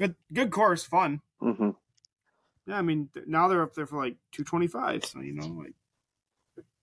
Good, 0.00 0.14
good 0.32 0.50
course, 0.50 0.82
fun. 0.82 1.20
hmm 1.40 1.70
Yeah, 2.66 2.78
I 2.78 2.82
mean 2.82 3.10
now 3.26 3.48
they're 3.48 3.62
up 3.62 3.74
there 3.74 3.86
for 3.86 4.02
like 4.02 4.16
two 4.32 4.44
twenty 4.44 4.66
five. 4.66 5.04
So 5.04 5.20
you 5.20 5.34
know, 5.34 5.46
like, 5.46 5.74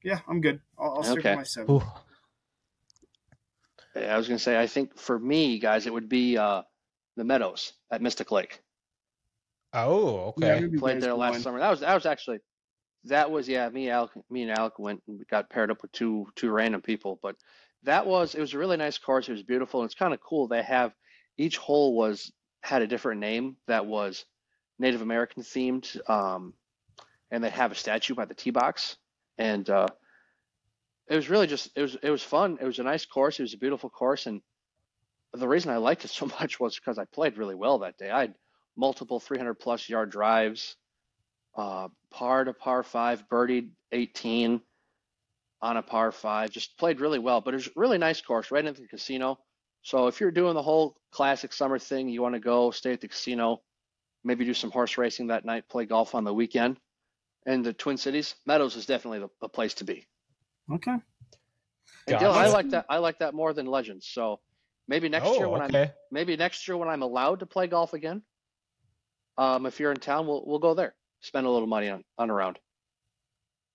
yeah, 0.03 0.19
I'm 0.27 0.39
good. 0.39 0.61
I'll, 0.77 0.97
I'll 0.97 1.03
stick 1.03 1.17
Okay. 1.19 1.29
with 1.31 1.37
my 1.39 1.43
seven. 1.43 1.75
Ooh. 1.75 1.83
I 3.95 4.15
was 4.17 4.27
gonna 4.27 4.37
say, 4.37 4.59
I 4.59 4.67
think 4.67 4.99
for 4.99 5.17
me, 5.17 5.57
guys, 5.57 5.87
it 5.87 5.93
would 5.93 6.07
be 6.07 6.37
uh, 6.37 6.61
the 7.15 7.23
Meadows 7.23 7.73
at 7.91 8.03
Mystic 8.03 8.31
Lake. 8.31 8.61
Oh, 9.73 10.33
okay. 10.37 10.59
maybe 10.61 10.69
you 10.73 10.79
Played 10.79 11.01
there 11.01 11.15
last 11.15 11.33
win. 11.33 11.41
summer. 11.41 11.59
That 11.59 11.71
was 11.71 11.79
that 11.79 11.95
was 11.95 12.05
actually 12.05 12.37
that 13.05 13.31
was 13.31 13.49
yeah. 13.49 13.67
Me, 13.69 13.89
Alec, 13.89 14.11
me 14.29 14.43
and 14.43 14.51
Alec 14.51 14.77
went 14.77 15.01
and 15.07 15.25
got 15.27 15.49
paired 15.49 15.71
up 15.71 15.81
with 15.81 15.91
two 15.91 16.27
two 16.35 16.51
random 16.51 16.81
people, 16.81 17.19
but 17.23 17.35
that 17.83 18.05
was 18.05 18.35
it 18.35 18.41
was 18.41 18.53
a 18.53 18.59
really 18.59 18.77
nice 18.77 18.99
course. 18.99 19.27
It 19.27 19.31
was 19.33 19.43
beautiful, 19.43 19.81
and 19.81 19.87
it's 19.87 19.95
kind 19.95 20.13
of 20.13 20.19
cool. 20.21 20.47
They 20.47 20.61
have 20.61 20.93
each 21.37 21.57
hole 21.57 21.95
was 21.95 22.31
had 22.61 22.81
a 22.81 22.87
different 22.87 23.21
name 23.21 23.57
that 23.67 23.85
was 23.85 24.25
Native 24.79 25.01
American 25.01 25.43
themed, 25.43 25.97
um, 26.09 26.53
and 27.31 27.43
they 27.43 27.49
have 27.49 27.71
a 27.71 27.75
statue 27.75 28.15
by 28.15 28.25
the 28.25 28.33
tee 28.33 28.51
box, 28.51 28.97
and 29.37 29.69
uh, 29.69 29.87
it 31.07 31.15
was 31.15 31.29
really 31.29 31.47
just 31.47 31.69
it 31.75 31.81
was 31.81 31.97
it 32.01 32.09
was 32.09 32.23
fun. 32.23 32.57
It 32.61 32.65
was 32.65 32.79
a 32.79 32.83
nice 32.83 33.05
course. 33.05 33.39
It 33.39 33.43
was 33.43 33.53
a 33.53 33.57
beautiful 33.57 33.89
course, 33.89 34.25
and 34.25 34.41
the 35.33 35.47
reason 35.47 35.71
I 35.71 35.77
liked 35.77 36.05
it 36.05 36.09
so 36.11 36.25
much 36.25 36.59
was 36.59 36.75
because 36.75 36.97
I 36.97 37.05
played 37.05 37.37
really 37.37 37.55
well 37.55 37.79
that 37.79 37.97
day. 37.97 38.09
I 38.09 38.21
had 38.21 38.35
multiple 38.75 39.19
300 39.19 39.55
plus 39.55 39.89
yard 39.89 40.11
drives, 40.11 40.75
uh, 41.55 41.87
par 42.11 42.43
to 42.43 42.53
par 42.53 42.83
five, 42.83 43.27
birdied 43.29 43.69
18 43.91 44.61
on 45.61 45.77
a 45.77 45.81
par 45.81 46.11
five. 46.11 46.51
Just 46.51 46.77
played 46.77 47.01
really 47.01 47.19
well, 47.19 47.41
but 47.41 47.53
it 47.53 47.57
was 47.57 47.67
a 47.67 47.71
really 47.75 47.97
nice 47.97 48.21
course 48.21 48.51
right 48.51 48.65
into 48.65 48.81
the 48.81 48.87
casino. 48.87 49.39
So 49.81 50.07
if 50.07 50.19
you're 50.19 50.31
doing 50.31 50.53
the 50.53 50.61
whole 50.61 50.97
classic 51.17 51.51
summer 51.51 51.79
thing, 51.79 52.07
you 52.07 52.21
want 52.21 52.35
to 52.35 52.39
go 52.39 52.69
stay 52.69 52.93
at 52.93 53.01
the 53.01 53.07
casino, 53.07 53.59
maybe 54.23 54.45
do 54.45 54.53
some 54.53 54.69
horse 54.69 54.99
racing 54.99 55.25
that 55.27 55.45
night, 55.45 55.67
play 55.67 55.83
golf 55.83 56.13
on 56.13 56.23
the 56.23 56.33
weekend. 56.33 56.77
And 57.47 57.65
the 57.65 57.73
Twin 57.73 57.97
Cities, 57.97 58.35
Meadows 58.45 58.75
is 58.75 58.85
definitely 58.85 59.19
the, 59.19 59.29
the 59.41 59.49
place 59.49 59.73
to 59.75 59.83
be. 59.83 60.05
Okay. 60.71 60.91
And 60.91 61.01
Gotcha. 62.07 62.25
Dylan, 62.25 62.33
I 62.35 62.47
like 62.49 62.69
that. 62.69 62.85
I 62.87 62.97
like 62.99 63.17
that 63.19 63.33
more 63.33 63.51
than 63.53 63.65
Legends. 63.65 64.05
So 64.07 64.39
maybe 64.87 65.09
next 65.09 65.25
year 65.25 65.45
Oh, 65.47 65.49
when 65.49 65.61
I'm 65.63 65.89
maybe 66.11 66.37
next 66.37 66.67
year 66.67 66.77
when 66.77 66.87
I'm 66.87 67.01
allowed 67.01 67.39
to 67.39 67.47
play 67.47 67.65
golf 67.65 67.93
again, 67.93 68.21
um, 69.39 69.65
if 69.65 69.79
you're 69.79 69.91
in 69.91 69.97
town, 69.99 70.27
we'll 70.27 70.43
we'll 70.45 70.59
go 70.59 70.75
there. 70.75 70.93
Spend 71.21 71.47
a 71.47 71.49
little 71.49 71.67
money 71.67 71.89
on 71.89 72.03
on 72.19 72.29
a 72.29 72.33
round. 72.33 72.59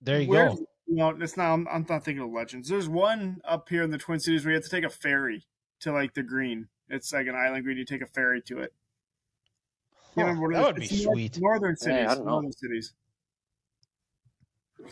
There 0.00 0.20
you 0.20 0.28
Where's- 0.28 0.58
go. 0.60 0.66
No, 0.88 1.08
it's 1.10 1.36
not. 1.36 1.52
I'm, 1.54 1.66
I'm 1.68 1.86
not 1.88 2.04
thinking 2.04 2.22
of 2.22 2.30
Legends. 2.30 2.68
There's 2.68 2.88
one 2.88 3.40
up 3.44 3.68
here 3.68 3.82
in 3.82 3.90
the 3.90 3.98
Twin 3.98 4.20
Cities 4.20 4.44
where 4.44 4.52
you 4.52 4.56
have 4.56 4.64
to 4.64 4.70
take 4.70 4.84
a 4.84 4.90
ferry 4.90 5.46
to 5.80 5.92
like 5.92 6.12
the 6.14 6.22
green. 6.22 6.68
It's 6.92 7.10
like 7.12 7.26
an 7.26 7.34
island 7.34 7.64
green. 7.64 7.78
You 7.78 7.86
take 7.86 8.02
a 8.02 8.06
ferry 8.06 8.42
to 8.42 8.58
it. 8.60 8.72
You 10.14 10.24
Huh, 10.24 10.26
remember 10.26 10.42
what 10.42 10.50
it 10.50 10.76
that 10.76 10.82
is? 10.82 10.90
would 10.90 10.96
be 10.96 11.02
sweet. 11.04 11.40
Northern 11.40 11.74
cities. 11.76 11.96
Hey, 11.96 12.04
I 12.04 12.14
don't 12.14 12.26
know. 12.26 12.32
Northern 12.32 12.52
cities. 12.52 12.92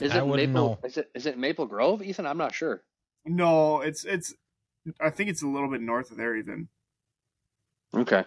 Is 0.00 0.14
it 0.14 0.26
wouldn't 0.26 0.52
Maple? 0.52 0.68
know. 0.70 0.78
Is 0.88 0.96
it 0.96 1.10
is 1.14 1.26
it 1.26 1.36
Maple 1.38 1.66
Grove, 1.66 2.02
Ethan? 2.02 2.24
I'm 2.26 2.38
not 2.38 2.54
sure. 2.54 2.82
No, 3.26 3.82
it's 3.82 4.04
it's. 4.04 4.32
I 4.98 5.10
think 5.10 5.28
it's 5.28 5.42
a 5.42 5.46
little 5.46 5.68
bit 5.70 5.82
north 5.82 6.10
of 6.10 6.16
there, 6.16 6.34
even. 6.36 6.68
Okay. 7.94 8.24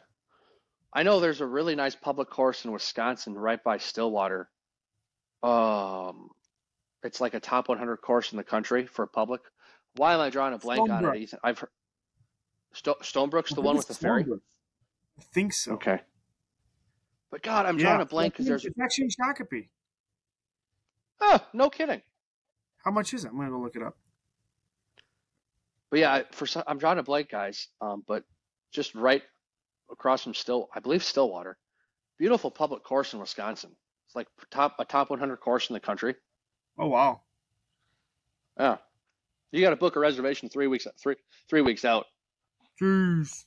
I 0.93 1.01
know 1.01 1.19
there's 1.19 1.41
a 1.41 1.45
really 1.47 1.73
nice 1.73 1.95
public 1.95 2.29
course 2.29 2.63
in 2.65 2.71
Wisconsin 2.71 3.33
right 3.33 3.63
by 3.63 3.79
Stillwater. 3.79 4.49
Um, 5.41 6.29
it's 7.01 7.19
like 7.19 7.33
a 7.33 7.39
top 7.39 7.69
100 7.69 7.97
course 7.97 8.31
in 8.31 8.37
the 8.37 8.43
country 8.43 8.85
for 8.85 9.07
public. 9.07 9.41
Why 9.95 10.13
am 10.13 10.19
I 10.19 10.29
drawing 10.29 10.53
a 10.53 10.59
blank 10.59 10.87
on 10.91 11.03
it, 11.05 11.17
Ethan? 11.17 11.39
I've 11.43 11.57
heard 11.57 11.69
Sto- 12.73 12.97
Stonebrooke's 13.01 13.53
the 13.53 13.61
one 13.61 13.75
with 13.77 13.87
the 13.87 13.93
ferry. 13.93 14.25
I 15.17 15.21
think 15.21 15.53
so. 15.53 15.73
Okay. 15.73 15.99
But 17.31 17.41
God, 17.43 17.65
I'm 17.65 17.77
Yeah, 17.77 17.85
drawing 17.85 18.01
a 18.01 18.05
blank 18.05 18.33
because 18.33 18.45
there's 18.47 18.65
it's 18.65 18.79
actually 18.79 19.05
in 19.05 19.09
Shakopee. 19.11 19.69
ah, 21.21 21.47
no 21.53 21.69
kidding. 21.69 22.01
How 22.83 22.91
much 22.91 23.13
is 23.13 23.25
it? 23.25 23.29
I'm 23.29 23.37
gonna 23.37 23.49
go 23.51 23.59
look 23.59 23.75
it 23.75 23.81
up. 23.83 23.97
But 25.89 25.99
yeah, 25.99 26.13
I- 26.13 26.23
for 26.31 26.45
some, 26.47 26.63
I'm 26.67 26.77
drawing 26.79 26.99
a 26.99 27.03
blank, 27.03 27.29
guys. 27.29 27.67
Um, 27.81 28.03
but 28.07 28.23
just 28.71 28.93
right 28.95 29.21
across 29.91 30.23
from 30.23 30.33
Still, 30.33 30.69
I 30.75 30.79
believe 30.79 31.03
Stillwater, 31.03 31.57
beautiful 32.17 32.49
public 32.51 32.83
course 32.83 33.13
in 33.13 33.19
Wisconsin. 33.19 33.75
It's 34.07 34.15
like 34.15 34.27
top 34.49 34.75
a 34.79 34.85
top 34.85 35.09
100 35.11 35.37
course 35.37 35.69
in 35.69 35.73
the 35.75 35.79
country. 35.79 36.15
Oh 36.77 36.87
wow. 36.87 37.21
Yeah, 38.59 38.77
you 39.51 39.61
got 39.61 39.71
to 39.71 39.75
book 39.75 39.95
a 39.95 39.99
reservation 39.99 40.49
three 40.49 40.67
weeks 40.67 40.85
three 41.01 41.15
three 41.49 41.61
weeks 41.61 41.85
out. 41.85 42.05
Jeez. 42.81 43.45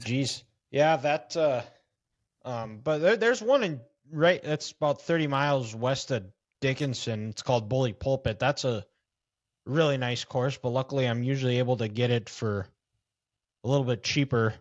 Jeez. 0.00 0.42
Yeah, 0.70 0.96
that. 0.96 1.36
Uh, 1.36 1.62
um, 2.44 2.80
but 2.82 2.98
there, 2.98 3.16
there's 3.16 3.42
one 3.42 3.62
in 3.62 3.80
right. 4.10 4.42
That's 4.42 4.70
about 4.72 5.02
30 5.02 5.26
miles 5.26 5.74
west 5.74 6.10
of 6.10 6.24
Dickinson. 6.60 7.30
It's 7.30 7.42
called 7.42 7.68
Bully 7.68 7.92
Pulpit. 7.92 8.38
That's 8.38 8.64
a 8.64 8.84
really 9.66 9.98
nice 9.98 10.24
course, 10.24 10.56
but 10.56 10.70
luckily 10.70 11.06
I'm 11.06 11.22
usually 11.22 11.58
able 11.58 11.76
to 11.76 11.88
get 11.88 12.10
it 12.10 12.28
for 12.28 12.66
a 13.64 13.68
little 13.68 13.84
bit 13.84 14.02
cheaper. 14.02 14.54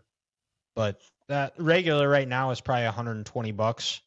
But 0.76 1.01
that 1.28 1.53
regular 1.57 2.07
right 2.07 2.28
now 2.28 2.51
is 2.51 2.61
probably 2.61 2.86
120 2.86 3.51
bucks. 3.53 4.01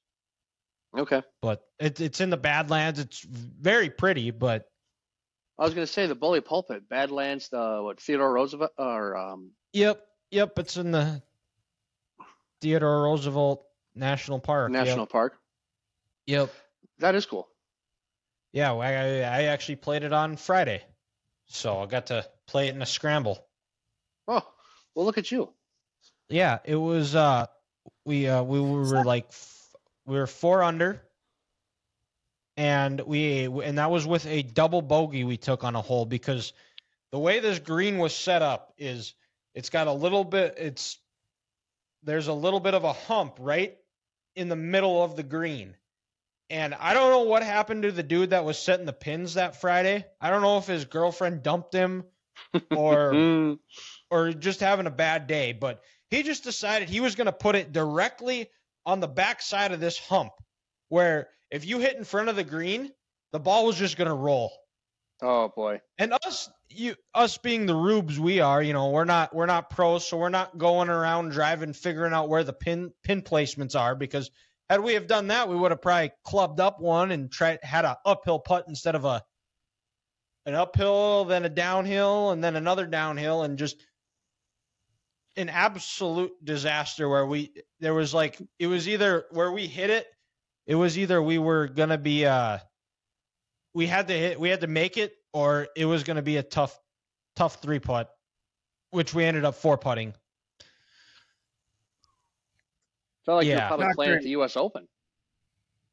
Okay, 0.97 1.23
But 1.41 1.63
it, 1.79 2.01
it's 2.01 2.21
in 2.21 2.31
the 2.31 2.37
Badlands. 2.37 2.99
It's 2.99 3.21
very 3.21 3.91
pretty, 3.91 4.33
but 4.33 4.70
I 5.61 5.65
was 5.65 5.75
gonna 5.75 5.87
say 5.87 6.07
the 6.07 6.15
Bully 6.15 6.41
Pulpit, 6.41 6.89
Badlands, 6.89 7.51
the 7.51 7.81
what 7.83 8.01
Theodore 8.01 8.33
Roosevelt 8.33 8.73
or 8.79 9.15
um 9.15 9.51
yep, 9.75 10.03
yep. 10.31 10.59
It's 10.59 10.79
in 10.79 10.91
the 10.91 11.23
Theodore 12.63 13.03
Roosevelt 13.03 13.67
National 13.95 14.41
Park. 14.41 14.73
Yep, 14.73 14.87
National 14.87 15.07
Park. 15.07 15.39
Yep. 16.27 16.51
That 17.01 17.15
is 17.15 17.27
cool. 17.27 17.47
Yeah, 18.53 18.73
I, 18.73 18.93
I 19.21 19.43
actually 19.45 19.77
played 19.77 20.03
it 20.03 20.13
on 20.15 20.37
Friday, 20.37 20.83
so 21.47 21.79
I 21.79 21.87
got 21.87 22.07
to 22.07 22.27
play 22.47 22.69
it 22.69 22.75
in 22.75 22.83
a 22.83 22.87
scramble. 22.87 23.47
Oh, 24.27 24.43
well, 24.95 25.05
look 25.05 25.19
at 25.19 25.31
you. 25.31 25.53
Yeah, 26.31 26.59
it 26.65 26.77
was. 26.77 27.15
Uh, 27.15 27.47
we 28.07 28.29
uh, 28.29 28.43
we 28.43 28.61
were 28.61 29.05
like 29.05 29.27
f- 29.29 29.75
we 30.07 30.17
were 30.17 30.27
four 30.27 30.63
under, 30.63 31.03
and 32.61 33.01
we 33.01 33.47
and 33.47 33.79
that 33.79 33.91
was 33.91 34.07
with 34.07 34.27
a 34.27 34.43
double 34.43 34.83
bogey 34.83 35.25
we 35.25 35.39
took 35.39 35.65
on 35.65 35.75
a 35.77 35.81
hole 35.81 36.05
because 36.05 36.53
the 37.11 37.19
way 37.19 37.41
this 37.41 37.59
green 37.59 37.97
was 37.97 38.15
set 38.15 38.43
up 38.43 38.75
is 38.77 39.15
it's 39.55 39.71
got 39.71 39.87
a 39.87 39.93
little 39.93 40.25
bit 40.25 40.57
it's 40.59 40.99
there's 42.03 42.29
a 42.29 42.35
little 42.35 42.61
bit 42.61 42.75
of 42.75 42.85
a 42.85 42.93
hump 42.93 43.37
right 43.41 43.79
in 44.37 44.51
the 44.51 44.57
middle 44.57 45.03
of 45.03 45.17
the 45.17 45.23
green. 45.23 45.75
And 46.51 46.75
I 46.75 46.95
don't 46.95 47.11
know 47.11 47.23
what 47.31 47.43
happened 47.43 47.85
to 47.85 47.93
the 47.93 48.03
dude 48.03 48.31
that 48.31 48.45
was 48.45 48.59
setting 48.59 48.87
the 48.87 48.93
pins 48.93 49.35
that 49.35 49.61
Friday. 49.61 50.05
I 50.21 50.31
don't 50.31 50.43
know 50.43 50.59
if 50.59 50.67
his 50.67 50.85
girlfriend 50.85 51.43
dumped 51.43 51.75
him 51.75 52.05
or 52.71 53.57
or 54.11 54.33
just 54.33 54.61
having 54.61 54.87
a 54.87 54.91
bad 54.91 55.27
day, 55.27 55.53
but 55.53 55.83
he 56.11 56.23
just 56.23 56.45
decided 56.45 56.89
he 56.89 57.01
was 57.01 57.15
going 57.15 57.27
to 57.27 57.33
put 57.33 57.55
it 57.55 57.73
directly 57.73 58.51
on 58.85 59.01
the 59.01 59.09
back 59.09 59.41
side 59.41 59.73
of 59.73 59.81
this 59.81 59.99
hump 59.99 60.33
where 60.89 61.29
if 61.51 61.65
you 61.65 61.79
hit 61.79 61.97
in 61.97 62.05
front 62.05 62.29
of 62.29 62.37
the 62.37 62.45
green, 62.45 62.91
the 63.33 63.41
ball 63.41 63.67
was 63.67 63.77
just 63.77 63.97
going 63.97 64.09
to 64.09 64.15
roll. 64.15 64.53
oh 65.23 65.49
boy. 65.55 65.81
And 65.99 66.13
us 66.13 66.51
you 66.69 66.95
us 67.15 67.39
being 67.39 67.67
the 67.67 67.75
rubes 67.75 68.19
we 68.19 68.41
are, 68.41 68.63
you 68.63 68.73
know, 68.73 68.91
we're 68.91 69.05
not 69.05 69.35
we're 69.35 69.47
not 69.47 69.71
pros, 69.71 70.07
so 70.07 70.17
we're 70.17 70.29
not 70.29 70.59
going 70.59 70.89
around 70.89 71.31
driving 71.31 71.73
figuring 71.73 72.13
out 72.13 72.29
where 72.29 72.45
the 72.45 72.53
pin 72.53 72.93
pin 73.03 73.23
placements 73.23 73.79
are 73.79 73.95
because 73.95 74.31
had 74.69 74.81
we 74.81 74.95
have 74.95 75.09
done 75.09 75.29
that, 75.29 75.49
we 75.49 75.57
would 75.57 75.73
have 75.73 75.83
probably 75.83 76.13
clubbed 76.25 76.61
up 76.61 76.81
one 76.81 77.11
and 77.11 77.31
tried 77.31 77.59
had 77.63 77.85
a 77.85 77.99
uphill 78.07 78.39
putt 78.39 78.67
instead 78.69 78.95
of 78.95 79.05
a 79.05 79.23
an 80.47 80.55
uphill, 80.55 81.25
then 81.25 81.45
a 81.45 81.49
downhill, 81.49 82.31
and 82.31 82.43
then 82.43 82.57
another 82.57 82.87
downhill, 82.87 83.43
and 83.43 83.59
just 83.59 83.77
an 85.37 85.49
absolute 85.49 86.33
disaster 86.43 87.09
where 87.09 87.27
we 87.27 87.53
there 87.81 87.95
was 87.95 88.15
like 88.15 88.41
it 88.59 88.67
was 88.69 88.89
either 88.89 89.25
where 89.31 89.51
we 89.51 89.67
hit 89.67 89.91
it, 89.91 90.07
it 90.71 90.77
was 90.77 90.97
either 90.97 91.21
we 91.21 91.37
were 91.37 91.67
gonna 91.67 91.99
be 91.99 92.25
uh 92.25 92.59
we 93.75 93.89
had 93.89 94.07
to 94.07 94.15
hit 94.15 94.39
we 94.39 94.51
had 94.51 94.61
to 94.61 94.69
make 94.69 94.97
it 94.97 95.13
or 95.33 95.67
it 95.75 95.85
was 95.85 96.05
gonna 96.05 96.23
be 96.23 96.37
a 96.37 96.45
tough 96.45 96.79
tough 97.35 97.61
three 97.61 97.81
putt, 97.81 98.09
which 98.91 99.13
we 99.13 99.25
ended 99.25 99.45
up 99.45 99.57
four 99.57 99.77
putting. 99.77 100.15
Felt 103.27 103.39
like 103.39 103.49
you're 103.49 103.59
probably 103.59 103.87
Not 103.87 103.97
playing 103.97 104.13
at 104.13 104.23
the 104.23 104.31
U.S. 104.31 104.57
Open. 104.57 104.87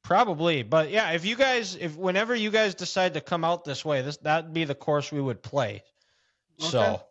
Probably, 0.04 0.62
but 0.62 0.92
yeah, 0.92 1.10
if 1.12 1.26
you 1.26 1.36
guys, 1.36 1.76
if 1.76 1.98
whenever 1.98 2.36
you 2.36 2.52
guys 2.52 2.76
decide 2.76 3.16
to 3.16 3.22
come 3.22 3.44
out 3.44 3.66
this 3.66 3.84
way, 3.84 4.04
this 4.04 4.18
that'd 4.18 4.54
be 4.54 4.64
the 4.64 4.76
course 4.76 5.12
we 5.12 5.20
would 5.20 5.42
play. 5.42 5.82
Okay. 6.62 6.70
So 6.70 7.02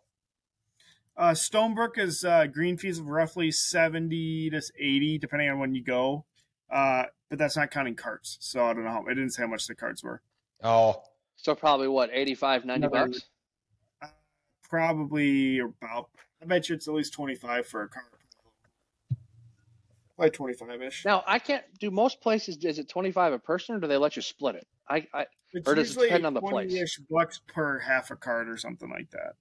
Uh, 1.17 1.31
Stonebrooke 1.31 1.97
is 1.97 2.23
uh, 2.23 2.45
green 2.47 2.77
fees 2.77 2.99
of 2.99 3.07
roughly 3.07 3.51
70 3.51 4.51
to 4.51 4.61
80, 4.79 5.17
depending 5.17 5.49
on 5.49 5.59
when 5.59 5.75
you 5.75 5.83
go. 5.83 6.25
Uh, 6.69 7.03
but 7.29 7.39
that's 7.39 7.55
not 7.57 7.71
counting 7.71 7.95
carts. 7.95 8.37
So 8.41 8.65
I 8.65 8.73
don't 8.73 8.83
know 8.83 8.91
how, 8.91 9.05
it 9.05 9.15
didn't 9.15 9.31
say 9.31 9.43
how 9.43 9.47
much 9.47 9.67
the 9.67 9.75
carts 9.75 10.03
were. 10.03 10.21
oh, 10.63 11.01
So 11.35 11.55
probably 11.55 11.87
what 11.87 12.09
85, 12.11 12.65
90 12.65 12.87
Another- 12.87 13.07
bucks. 13.11 13.25
Probably 14.69 15.59
about, 15.59 16.09
I 16.41 16.45
bet 16.45 16.67
you 16.67 16.75
it's 16.75 16.89
at 16.89 16.93
least 16.93 17.13
25 17.13 17.67
for 17.67 17.83
a 17.83 17.87
cart. 17.89 18.05
Like 20.17 20.33
25 20.33 20.81
ish. 20.81 21.05
Now 21.05 21.23
I 21.25 21.39
can't. 21.39 21.63
Do 21.79 21.89
most 21.91 22.19
places 22.21 22.57
is 22.65 22.77
it 22.79 22.89
25 22.89 23.33
a 23.33 23.39
person 23.39 23.75
or 23.75 23.79
do 23.79 23.87
they 23.87 23.95
let 23.97 24.15
you 24.17 24.21
split 24.21 24.55
it? 24.55 24.67
I, 24.89 25.05
I 25.13 25.27
It's 25.53 25.69
or 25.69 25.75
does 25.75 25.95
it 25.95 26.01
depend 26.01 26.25
on 26.25 26.33
the 26.33 26.41
place? 26.41 26.73
20-ish 26.73 26.99
bucks 27.09 27.39
per 27.47 27.77
half 27.79 28.09
a 28.11 28.15
cart 28.17 28.49
or 28.49 28.57
something 28.57 28.89
like 28.89 29.09
that. 29.11 29.33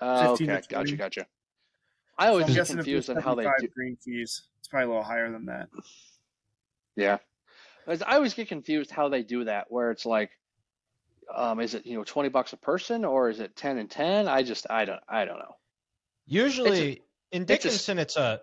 uh, 0.00 0.28
15 0.30 0.46
to 0.46 0.54
okay, 0.54 0.62
gotcha, 0.70 0.96
gotcha. 0.96 1.26
I 2.16 2.28
always 2.28 2.46
So 2.46 2.54
get 2.54 2.66
confused 2.68 3.10
on 3.10 3.16
how 3.16 3.34
they 3.34 3.42
75 3.42 3.60
do. 3.60 3.68
green 3.74 3.96
fees. 3.96 4.44
It's 4.60 4.68
probably 4.68 4.86
a 4.86 4.88
little 4.88 5.02
higher 5.02 5.30
than 5.30 5.44
that. 5.46 5.68
Yeah, 6.98 7.18
As- 7.86 8.02
I 8.02 8.16
always 8.16 8.34
get 8.34 8.48
confused 8.48 8.90
how 8.90 9.08
they 9.08 9.22
do 9.22 9.44
that. 9.44 9.66
Where 9.70 9.90
it's 9.90 10.04
like, 10.04 10.30
um, 11.34 11.60
is 11.60 11.74
it 11.74 11.86
you 11.86 11.96
know 11.96 12.04
20 12.04 12.28
bucks 12.28 12.52
a 12.52 12.56
person 12.56 13.04
or 13.04 13.30
is 13.30 13.38
it 13.40 13.54
10 13.56 13.78
and 13.78 13.90
10? 13.90 14.26
I 14.28 14.42
just 14.42 14.66
I 14.68 14.84
don't 14.84 15.00
I 15.08 15.24
don't 15.24 15.38
know. 15.38 15.54
usually 16.26 17.02
in 17.30 17.42
it's 17.42 17.50
a- 17.50 17.54
Dickinson 17.54 17.98
it's 17.98 18.16
a 18.16 18.40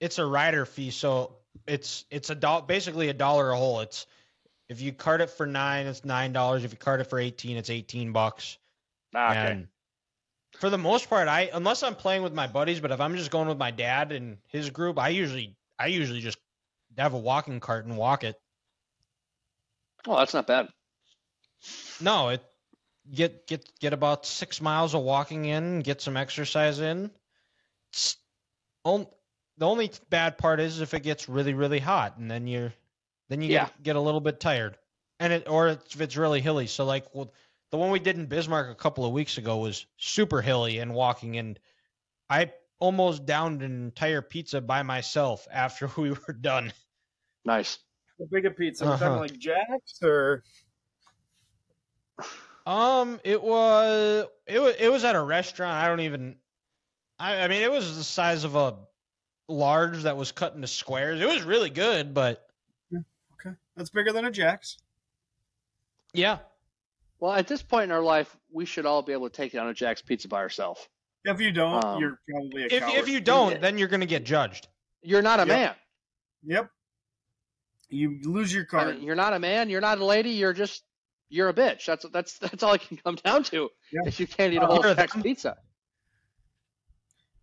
it's 0.00 0.18
a 0.18 0.24
rider 0.24 0.64
fee, 0.64 0.90
so 0.90 1.36
it's 1.66 2.04
it's 2.10 2.30
a 2.30 2.34
dollar 2.34 2.62
basically 2.62 3.08
a 3.08 3.14
dollar 3.14 3.50
a 3.50 3.56
hole. 3.56 3.80
It's 3.80 4.06
if 4.68 4.80
you 4.80 4.92
cart 4.92 5.20
it 5.20 5.28
for 5.28 5.46
nine, 5.46 5.86
it's 5.86 6.04
nine 6.04 6.32
dollars. 6.32 6.64
If 6.64 6.72
you 6.72 6.78
cart 6.78 7.00
it 7.00 7.04
for 7.04 7.18
eighteen, 7.18 7.58
it's 7.58 7.70
eighteen 7.70 8.12
bucks. 8.12 8.56
Ah, 9.14 9.30
okay. 9.30 9.50
And 9.52 9.68
for 10.58 10.70
the 10.70 10.78
most 10.78 11.10
part, 11.10 11.28
I 11.28 11.50
unless 11.52 11.82
I'm 11.82 11.94
playing 11.94 12.22
with 12.22 12.32
my 12.32 12.46
buddies, 12.46 12.80
but 12.80 12.90
if 12.90 13.00
I'm 13.00 13.16
just 13.16 13.30
going 13.30 13.48
with 13.48 13.58
my 13.58 13.70
dad 13.70 14.12
and 14.12 14.38
his 14.48 14.70
group, 14.70 14.98
I 14.98 15.10
usually 15.10 15.56
I 15.78 15.86
usually 15.86 16.20
just 16.20 16.38
have 16.98 17.14
a 17.14 17.18
walking 17.18 17.60
cart 17.60 17.86
and 17.86 17.96
walk 17.96 18.24
it. 18.24 18.36
Oh, 20.06 20.18
that's 20.18 20.34
not 20.34 20.46
bad. 20.46 20.68
No, 22.00 22.30
it 22.30 22.42
get 23.12 23.46
get 23.46 23.68
get 23.80 23.92
about 23.92 24.26
six 24.26 24.60
miles 24.60 24.94
of 24.94 25.02
walking 25.02 25.44
in, 25.44 25.80
get 25.80 26.00
some 26.00 26.16
exercise 26.16 26.80
in. 26.80 27.10
It's, 27.92 28.16
on, 28.84 29.06
the 29.58 29.66
only 29.66 29.90
bad 30.10 30.38
part 30.38 30.60
is 30.60 30.80
if 30.80 30.94
it 30.94 31.02
gets 31.02 31.28
really 31.28 31.54
really 31.54 31.78
hot, 31.78 32.16
and 32.18 32.30
then 32.30 32.46
you're 32.46 32.72
then 33.28 33.42
you 33.42 33.50
Yeah. 33.50 33.66
get, 33.66 33.82
get 33.82 33.96
a 33.96 34.00
little 34.00 34.20
bit 34.20 34.40
tired, 34.40 34.76
and 35.20 35.32
it 35.32 35.48
or 35.48 35.68
if 35.68 36.00
it's 36.00 36.16
really 36.16 36.40
hilly. 36.40 36.66
So 36.66 36.84
like 36.84 37.06
well, 37.14 37.32
the 37.70 37.78
one 37.78 37.90
we 37.90 38.00
did 38.00 38.16
in 38.16 38.26
Bismarck 38.26 38.70
a 38.70 38.74
couple 38.74 39.04
of 39.04 39.12
weeks 39.12 39.38
ago 39.38 39.58
was 39.58 39.86
super 39.96 40.42
hilly 40.42 40.78
and 40.78 40.94
walking, 40.94 41.36
and 41.36 41.58
I 42.28 42.52
almost 42.82 43.24
downed 43.24 43.62
an 43.62 43.70
entire 43.84 44.20
pizza 44.20 44.60
by 44.60 44.82
myself 44.82 45.46
after 45.52 45.86
we 45.96 46.10
were 46.10 46.34
done. 46.34 46.72
Nice. 47.44 47.78
The 48.18 48.26
bigger 48.26 48.50
pizza, 48.50 48.84
Uh-huh. 48.84 48.98
talking 48.98 49.20
like 49.20 49.38
Jack's 49.38 50.02
or 50.02 50.42
Um, 52.66 53.20
it 53.24 53.40
was 53.42 54.26
it 54.46 54.60
was 54.60 54.74
it 54.78 54.88
was 54.90 55.04
at 55.04 55.14
a 55.14 55.22
restaurant. 55.22 55.72
I 55.74 55.88
don't 55.88 56.00
even. 56.00 56.36
I 57.18 57.42
I 57.42 57.48
mean, 57.48 57.62
it 57.62 57.70
was 57.70 57.96
the 57.96 58.04
size 58.04 58.44
of 58.44 58.54
a 58.56 58.76
large 59.48 60.02
that 60.02 60.16
was 60.16 60.32
cut 60.32 60.54
into 60.54 60.66
squares. 60.68 61.20
It 61.20 61.26
was 61.26 61.42
really 61.42 61.70
good, 61.70 62.14
but 62.14 62.46
okay, 62.94 63.56
that's 63.76 63.90
bigger 63.90 64.12
than 64.12 64.24
a 64.24 64.30
Jack's. 64.30 64.78
yeah, 66.14 66.38
Well, 67.18 67.32
at 67.32 67.46
this 67.48 67.62
point 67.62 67.84
in 67.84 67.92
our 67.92 68.02
life, 68.02 68.36
we 68.52 68.64
should 68.64 68.86
all 68.86 69.02
be 69.02 69.12
able 69.12 69.28
to 69.28 69.36
take 69.36 69.54
it 69.54 69.58
on 69.58 69.68
a 69.68 69.74
Jack's 69.74 70.02
Pizza 70.02 70.28
by 70.28 70.38
ourselves. 70.38 70.86
If 71.24 71.40
you 71.40 71.52
don't, 71.52 71.84
Um, 71.84 72.00
you're 72.00 72.18
probably 72.28 72.62
a 72.64 72.66
if 72.66 72.80
coward. 72.80 72.94
if 72.96 73.08
you 73.08 73.20
don't, 73.20 73.60
then 73.60 73.78
you're 73.78 73.88
gonna 73.88 74.06
get 74.06 74.24
judged. 74.24 74.68
You're 75.02 75.22
not 75.22 75.38
a 75.38 75.42
Yep. 75.42 75.48
man. 75.48 75.74
Yep. 76.44 76.70
You 77.88 78.18
lose 78.24 78.52
your 78.52 78.64
I 78.64 78.66
card. 78.66 78.94
mean, 78.96 79.04
you're 79.04 79.14
not 79.14 79.32
a 79.32 79.38
man. 79.38 79.68
You're 79.70 79.80
not 79.80 79.98
a 79.98 80.04
lady. 80.04 80.30
You're 80.30 80.52
just 80.52 80.82
you're 81.28 81.48
a 81.48 81.54
bitch. 81.54 81.84
That's 81.86 82.04
that's 82.12 82.38
that's 82.38 82.62
all 82.62 82.72
it 82.74 82.80
can 82.82 82.96
come 82.96 83.14
down 83.16 83.44
to. 83.44 83.70
Yeah. 83.92 84.00
If 84.06 84.18
you 84.18 84.26
can't 84.26 84.52
eat 84.52 84.56
a 84.56 84.62
Uh, 84.62 84.66
whole 84.66 84.82
You're 84.82 84.92
a 84.92 84.94
Jack's 84.96 85.12
them. 85.12 85.22
pizza. 85.22 85.56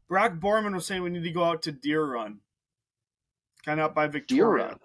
Brock 0.08 0.34
Borman 0.40 0.74
was 0.74 0.86
saying 0.88 1.04
we 1.04 1.10
need 1.12 1.24
to 1.24 1.32
go 1.32 1.44
out 1.44 1.62
to 1.64 1.72
Deer 1.72 2.04
Run, 2.04 2.40
kind 3.64 3.80
of 3.80 3.86
out 3.92 3.96
by 3.96 4.08
Deer 4.08 4.12
Victoria. 4.12 4.68
Run. 4.70 4.80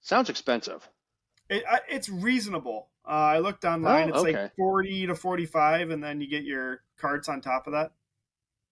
Sounds 0.00 0.30
expensive. 0.30 0.88
It, 1.50 1.64
I, 1.68 1.80
it's 1.88 2.08
reasonable. 2.08 2.88
Uh, 3.06 3.10
I 3.10 3.38
looked 3.38 3.64
online; 3.64 4.06
Oh, 4.06 4.14
it's 4.14 4.18
okay. 4.28 4.42
like 4.44 4.56
forty 4.56 5.06
to 5.06 5.14
forty-five, 5.14 5.90
and 5.90 6.02
then 6.02 6.20
you 6.20 6.26
get 6.28 6.44
your 6.44 6.82
carts 6.98 7.28
on 7.28 7.40
top 7.40 7.66
of 7.66 7.72
that. 7.72 7.92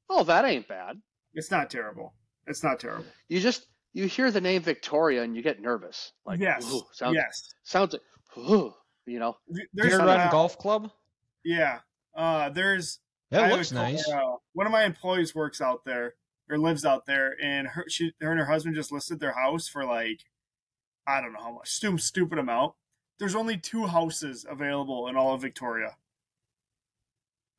Oh, 0.08 0.24
that 0.24 0.44
ain't 0.44 0.68
bad. 0.68 1.00
It's 1.34 1.50
not 1.50 1.70
terrible. 1.70 2.14
It's 2.46 2.62
not 2.62 2.80
terrible. 2.80 3.04
You 3.28 3.40
just 3.40 3.66
you 3.92 4.06
hear 4.06 4.30
the 4.30 4.40
name 4.40 4.62
Victoria 4.62 5.22
and 5.22 5.36
you 5.36 5.42
get 5.42 5.60
nervous. 5.60 6.12
Like 6.26 6.40
yes, 6.40 6.64
sounds 6.92 7.14
yes. 7.14 7.54
sounds 7.62 7.92
like 7.92 8.02
ooh, 8.38 8.72
you 9.06 9.18
know. 9.18 9.36
There's 9.74 9.90
Deer 9.90 10.00
uh, 10.00 10.06
Run 10.06 10.30
Golf 10.30 10.58
Club. 10.58 10.90
Yeah. 11.44 11.80
Uh, 12.16 12.48
there's 12.50 13.00
That 13.30 13.44
I 13.44 13.50
looks 13.52 13.72
nice. 13.72 14.06
uh, 14.08 14.36
one 14.52 14.66
of 14.66 14.72
my 14.72 14.84
employees 14.84 15.34
works 15.34 15.60
out 15.60 15.84
there 15.84 16.14
or 16.50 16.58
lives 16.58 16.84
out 16.84 17.06
there, 17.06 17.34
and 17.42 17.66
her, 17.68 17.84
she, 17.88 18.12
her 18.20 18.30
and 18.30 18.38
her 18.40 18.46
husband 18.46 18.74
just 18.74 18.92
listed 18.92 19.20
their 19.20 19.32
house 19.32 19.68
for 19.68 19.84
like, 19.84 20.20
I 21.06 21.20
don't 21.20 21.32
know 21.32 21.40
how 21.40 21.52
much, 21.52 21.70
stupid, 21.70 22.00
stupid 22.02 22.38
amount. 22.38 22.74
There's 23.22 23.36
only 23.36 23.56
two 23.56 23.86
houses 23.86 24.44
available 24.50 25.06
in 25.06 25.16
all 25.16 25.32
of 25.32 25.40
Victoria 25.42 25.94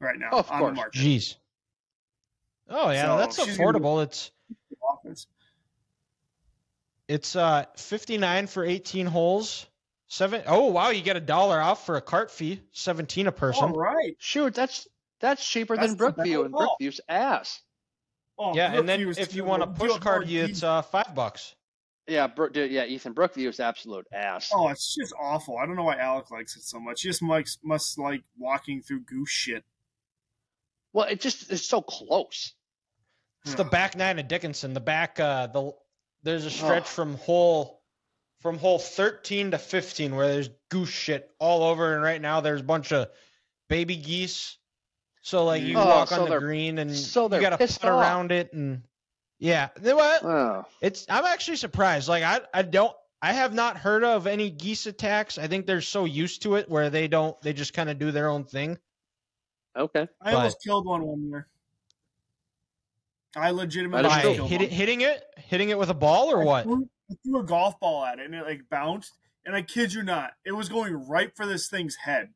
right 0.01 0.19
now 0.19 0.27
oh, 0.33 0.39
Of 0.39 0.51
on 0.51 0.59
course. 0.59 0.71
the 0.71 0.75
market. 0.75 0.99
Jeez. 0.99 1.35
Oh 2.69 2.89
yeah, 2.89 3.05
So, 3.05 3.17
that's 3.17 3.41
she's 3.45 3.57
gonna 3.57 3.71
be- 3.71 3.79
affordable. 3.79 4.03
It's 4.03 4.31
Office. 4.81 5.25
it's 7.07 7.37
uh 7.37 7.63
59 7.77 8.47
for 8.47 8.65
18 8.65 9.05
holes. 9.05 9.65
Seven 10.07 10.43
oh 10.47 10.65
wow, 10.65 10.89
you 10.89 11.01
get 11.01 11.15
a 11.15 11.21
dollar 11.21 11.61
off 11.61 11.85
for 11.85 11.95
a 11.95 12.01
cart 12.01 12.29
fee. 12.29 12.59
17 12.73 13.27
a 13.27 13.31
person. 13.31 13.63
All 13.63 13.69
right. 13.71 14.17
Shoot, 14.19 14.53
that's 14.53 14.85
that's 15.21 15.47
cheaper 15.49 15.77
That's 15.77 15.95
than 15.95 15.97
Brookview, 15.97 16.43
and. 16.43 16.53
Brookview's 16.53 16.99
ass. 17.07 17.61
Oh, 18.37 18.53
yeah, 18.53 18.73
and 18.73 18.89
then 18.89 18.99
if 19.17 19.33
you 19.33 19.45
want 19.45 19.63
a 19.63 19.67
Do 19.67 19.71
push 19.71 19.91
have 19.93 20.01
card, 20.01 20.27
you 20.27 20.43
it's 20.43 20.61
uh 20.61 20.81
five 20.81 21.15
bucks. 21.15 21.55
Yeah, 22.07 22.27
Bro- 22.27 22.49
dude, 22.49 22.71
yeah, 22.71 22.83
Ethan 22.85 23.13
Brookview's 23.13 23.59
absolute 23.61 24.05
ass. 24.11 24.51
Oh, 24.53 24.67
it's 24.69 24.93
just 24.93 25.13
awful. 25.19 25.57
I 25.57 25.65
don't 25.65 25.75
know 25.77 25.83
why 25.85 25.95
Alec 25.97 26.31
likes 26.31 26.57
it 26.57 26.63
so 26.63 26.79
much. 26.79 27.01
He 27.01 27.07
just 27.09 27.21
likes, 27.21 27.57
must 27.63 27.97
like 27.97 28.23
walking 28.37 28.81
through 28.81 29.01
goose 29.05 29.29
shit. 29.29 29.63
Well, 30.91 31.05
it 31.07 31.21
just 31.21 31.51
it's 31.51 31.65
so 31.65 31.81
close. 31.81 32.53
It's 33.45 33.55
the 33.55 33.63
back 33.63 33.95
nine 33.97 34.19
of 34.19 34.27
Dickinson. 34.27 34.73
The 34.73 34.79
back 34.79 35.19
uh 35.19 35.47
the 35.47 35.71
there's 36.23 36.45
a 36.45 36.51
stretch 36.51 36.83
Ugh. 36.83 36.87
from 36.87 37.15
hole 37.15 37.81
from 38.41 38.57
hole 38.57 38.79
13 38.79 39.51
to 39.51 39.57
15 39.57 40.15
where 40.15 40.27
there's 40.27 40.49
goose 40.69 40.89
shit 40.89 41.29
all 41.39 41.63
over 41.63 41.93
and 41.93 42.03
right 42.03 42.21
now 42.21 42.41
there's 42.41 42.61
a 42.61 42.65
bunch 42.65 42.91
of 42.93 43.07
baby 43.69 43.95
geese. 43.95 44.57
So 45.23 45.45
like 45.45 45.63
you 45.63 45.77
Oh, 45.77 45.85
walk 45.85 46.09
so 46.09 46.23
on 46.23 46.29
the 46.29 46.39
green 46.39 46.77
and 46.77 46.95
so 46.95 47.23
you 47.33 47.41
got 47.41 47.51
to 47.51 47.57
pissed 47.57 47.81
putt 47.81 47.91
off. 47.91 48.01
around 48.01 48.31
it 48.31 48.51
and 48.53 48.83
yeah. 49.43 49.69
They- 49.75 49.93
what? 49.93 50.23
Oh, 50.23 50.65
It's 50.81 51.05
I'm 51.09 51.25
actually 51.25 51.57
surprised. 51.57 52.07
Like 52.07 52.23
I 52.23 52.39
I 52.53 52.61
don't 52.63 52.95
I 53.21 53.33
have 53.33 53.53
not 53.53 53.77
heard 53.77 54.03
of 54.03 54.25
any 54.27 54.49
geese 54.49 54.85
attacks. 54.85 55.37
I 55.37 55.47
think 55.47 55.65
they're 55.65 55.81
so 55.81 56.05
used 56.05 56.41
to 56.43 56.55
it 56.55 56.69
where 56.69 56.89
they 56.89 57.07
don't 57.07 57.39
they 57.41 57.53
just 57.53 57.73
kind 57.73 57.89
of 57.89 57.99
do 57.99 58.11
their 58.11 58.29
own 58.29 58.45
thing. 58.45 58.77
Okay. 59.75 60.07
I 60.21 60.31
But- 60.31 60.33
almost 60.35 60.57
killed 60.63 60.85
one 60.85 61.03
one 61.03 61.27
year. 61.29 61.47
I 63.35 63.49
legitimately 63.51 64.03
That 64.03 64.09
is 64.09 64.15
By 64.15 64.21
killed 64.35 64.49
hit 64.49 64.59
one. 64.61 64.65
it, 64.65 64.71
hitting 64.71 65.01
it, 65.01 65.23
hitting 65.37 65.69
it 65.69 65.77
with 65.77 65.89
a 65.89 65.93
ball 65.95 66.31
or 66.31 66.43
I 66.43 66.45
what? 66.45 66.63
threw, 66.63 66.89
I 67.11 67.15
threw 67.23 67.39
a 67.39 67.43
golf 67.43 67.79
ball 67.79 68.05
at 68.05 68.19
it 68.19 68.25
and 68.25 68.35
it 68.35 68.45
like 68.45 68.61
bounced. 68.69 69.13
And 69.45 69.55
I 69.55 69.61
kid 69.61 69.91
you 69.93 70.03
not, 70.03 70.33
it 70.45 70.51
was 70.53 70.69
going 70.69 70.93
right 71.09 71.35
for 71.35 71.45
this 71.45 71.67
thing's 71.67 71.95
head. 71.95 72.33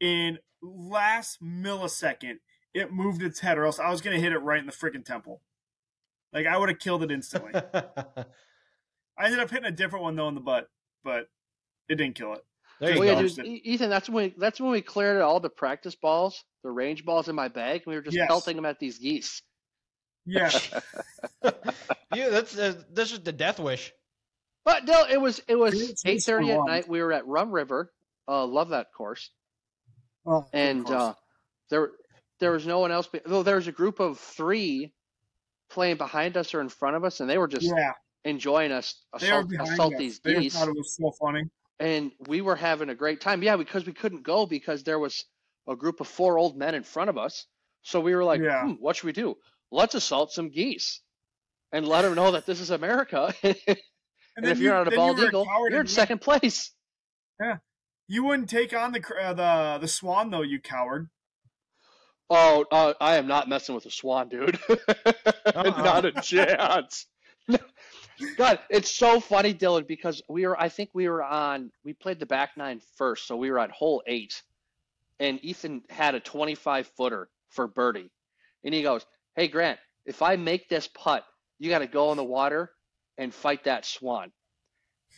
In 0.00 0.38
last 0.62 1.42
millisecond, 1.42 2.36
it 2.74 2.92
moved 2.92 3.22
its 3.22 3.40
head, 3.40 3.56
or 3.58 3.64
else 3.64 3.78
I 3.80 3.90
was 3.90 4.00
gonna 4.00 4.18
hit 4.20 4.32
it 4.32 4.38
right 4.38 4.60
in 4.60 4.66
the 4.66 4.72
freaking 4.72 5.04
temple. 5.04 5.40
Like 6.34 6.46
I 6.46 6.58
would 6.58 6.68
have 6.68 6.78
killed 6.80 7.02
it 7.04 7.10
instantly. 7.12 7.52
I 9.16 9.24
ended 9.26 9.38
up 9.40 9.50
hitting 9.50 9.66
a 9.66 9.70
different 9.70 10.02
one 10.02 10.16
though 10.16 10.28
in 10.28 10.34
the 10.34 10.40
butt, 10.40 10.68
but 11.04 11.28
it 11.88 11.94
didn't 11.96 12.16
kill 12.16 12.32
it. 12.34 12.44
there 12.80 12.92
you 12.94 12.98
Well, 12.98 13.08
yeah, 13.08 13.14
go. 13.14 13.22
dodged 13.22 13.36
dude. 13.36 13.46
E- 13.46 13.62
Ethan, 13.64 13.88
that's 13.90 14.08
when 14.08 14.24
we, 14.30 14.34
that's 14.36 14.60
when 14.60 14.72
we 14.72 14.82
cleared 14.82 15.20
all 15.22 15.38
the 15.38 15.48
practice 15.50 15.94
balls, 15.94 16.42
the 16.64 16.70
range 16.70 17.04
balls 17.04 17.28
in 17.28 17.36
my 17.36 17.46
bag, 17.48 17.82
and 17.84 17.86
we 17.86 17.94
were 17.94 18.02
just 18.02 18.16
Yes. 18.16 18.26
pelting 18.26 18.56
them 18.56 18.64
at 18.66 18.80
these 18.80 18.98
geese. 18.98 19.42
Yeah, 20.26 20.50
yeah, 22.14 22.30
that's 22.30 22.56
uh, 22.58 22.74
this 22.90 23.12
is 23.12 23.20
the 23.20 23.32
death 23.32 23.60
wish. 23.60 23.92
But 24.64 24.86
no, 24.86 25.04
it 25.08 25.20
was 25.20 25.40
it 25.46 25.56
was 25.56 25.74
It's- 25.74 26.02
eight 26.06 26.16
it's 26.16 26.26
thirty 26.26 26.50
at 26.50 26.60
night. 26.66 26.88
We 26.88 27.00
were 27.02 27.12
at 27.12 27.26
Rum 27.26 27.52
River. 27.52 27.92
Uh, 28.26 28.46
love 28.46 28.70
that 28.70 28.86
course. 28.96 29.30
Oh, 30.26 30.46
and 30.54 30.86
course. 30.86 30.98
uh, 30.98 31.14
there 31.70 31.90
there 32.40 32.52
was 32.52 32.66
no 32.66 32.78
one 32.80 32.90
else. 32.90 33.06
be- 33.06 33.20
Though 33.24 33.42
there 33.42 33.56
was 33.56 33.68
a 33.68 33.72
group 33.72 34.00
of 34.00 34.18
three 34.18 34.92
playing 35.74 35.96
behind 35.98 36.36
us 36.36 36.54
or 36.54 36.60
in 36.60 36.68
front 36.68 36.96
of 36.96 37.04
us, 37.04 37.20
and 37.20 37.28
they 37.28 37.38
were 37.38 37.48
just 37.48 37.66
yeah, 37.66 37.92
enjoying 38.24 38.72
us 38.72 39.04
assault, 39.12 39.46
assault 39.60 39.94
us. 39.94 39.98
these 39.98 40.20
They 40.20 40.34
geese, 40.34 40.54
thought 40.54 40.68
it 40.68 40.76
was 40.76 40.96
so 40.96 41.10
funny. 41.20 41.42
and 41.80 42.12
we 42.28 42.40
were 42.40 42.56
having 42.56 42.88
a 42.90 42.94
great 42.94 43.20
time. 43.20 43.42
Yeah, 43.42 43.56
because 43.56 43.84
we 43.84 43.92
couldn't 43.92 44.22
go 44.22 44.46
because 44.46 44.84
there 44.84 44.98
was 44.98 45.24
a 45.68 45.76
group 45.76 46.00
of 46.00 46.06
four 46.08 46.38
old 46.38 46.56
men 46.56 46.74
in 46.74 46.82
front 46.84 47.10
of 47.10 47.18
us. 47.18 47.46
So 47.82 48.00
we 48.00 48.14
were 48.14 48.24
like, 48.24 48.40
Yeah. 48.40 48.62
hmm, 48.62 48.72
what 48.80 48.96
should 48.96 49.06
we 49.06 49.12
do? 49.12 49.36
Let's 49.70 49.94
assault 49.94 50.32
some 50.32 50.50
geese 50.50 51.00
and 51.72 51.86
let 51.86 52.02
them 52.02 52.14
know 52.14 52.30
that 52.32 52.46
this 52.46 52.60
is 52.60 52.70
America. 52.70 53.34
and, 53.42 53.56
And, 54.36 54.46
if 54.46 54.58
you're 54.58 54.74
not 54.74 54.92
a 54.92 54.96
bald 54.96 55.18
you 55.18 55.28
eagle, 55.28 55.44
coward 55.44 55.70
you're 55.72 55.80
in 55.82 55.86
second 55.86 56.20
place. 56.20 56.72
Yeah. 57.40 57.58
You 58.08 58.24
wouldn't 58.24 58.48
take 58.50 58.72
on 58.74 58.90
the 58.92 59.00
uh, 59.22 59.32
the 59.32 59.78
the 59.82 59.88
swan 59.88 60.30
though, 60.30 60.42
you 60.42 60.60
coward. 60.60 61.08
Oh, 62.30 62.64
uh, 62.70 62.94
I 63.00 63.16
am 63.16 63.26
not 63.26 63.48
messing 63.48 63.74
with 63.74 63.86
a 63.86 63.90
swan, 63.90 64.28
dude. 64.28 64.58
not 65.54 66.04
a 66.04 66.12
chance. 66.12 67.06
God, 68.36 68.58
it's 68.70 68.90
so 68.90 69.20
funny, 69.20 69.52
Dylan, 69.52 69.86
because 69.86 70.22
we 70.28 70.46
were, 70.46 70.58
I 70.60 70.68
think 70.68 70.90
we 70.94 71.08
were 71.08 71.22
on, 71.22 71.70
we 71.84 71.92
played 71.92 72.20
the 72.20 72.26
back 72.26 72.50
nine 72.56 72.80
first, 72.96 73.26
so 73.26 73.36
we 73.36 73.50
were 73.50 73.58
at 73.58 73.70
hole 73.70 74.02
eight, 74.06 74.42
and 75.20 75.44
Ethan 75.44 75.82
had 75.90 76.14
a 76.14 76.20
25 76.20 76.90
footer 76.96 77.28
for 77.50 77.66
birdie. 77.66 78.10
And 78.64 78.72
he 78.72 78.82
goes, 78.82 79.04
Hey, 79.36 79.48
Grant, 79.48 79.78
if 80.06 80.22
I 80.22 80.36
make 80.36 80.68
this 80.68 80.88
putt, 80.88 81.24
you 81.58 81.70
got 81.70 81.80
to 81.80 81.86
go 81.86 82.10
in 82.12 82.16
the 82.16 82.24
water 82.24 82.70
and 83.18 83.34
fight 83.34 83.64
that 83.64 83.84
swan. 83.84 84.32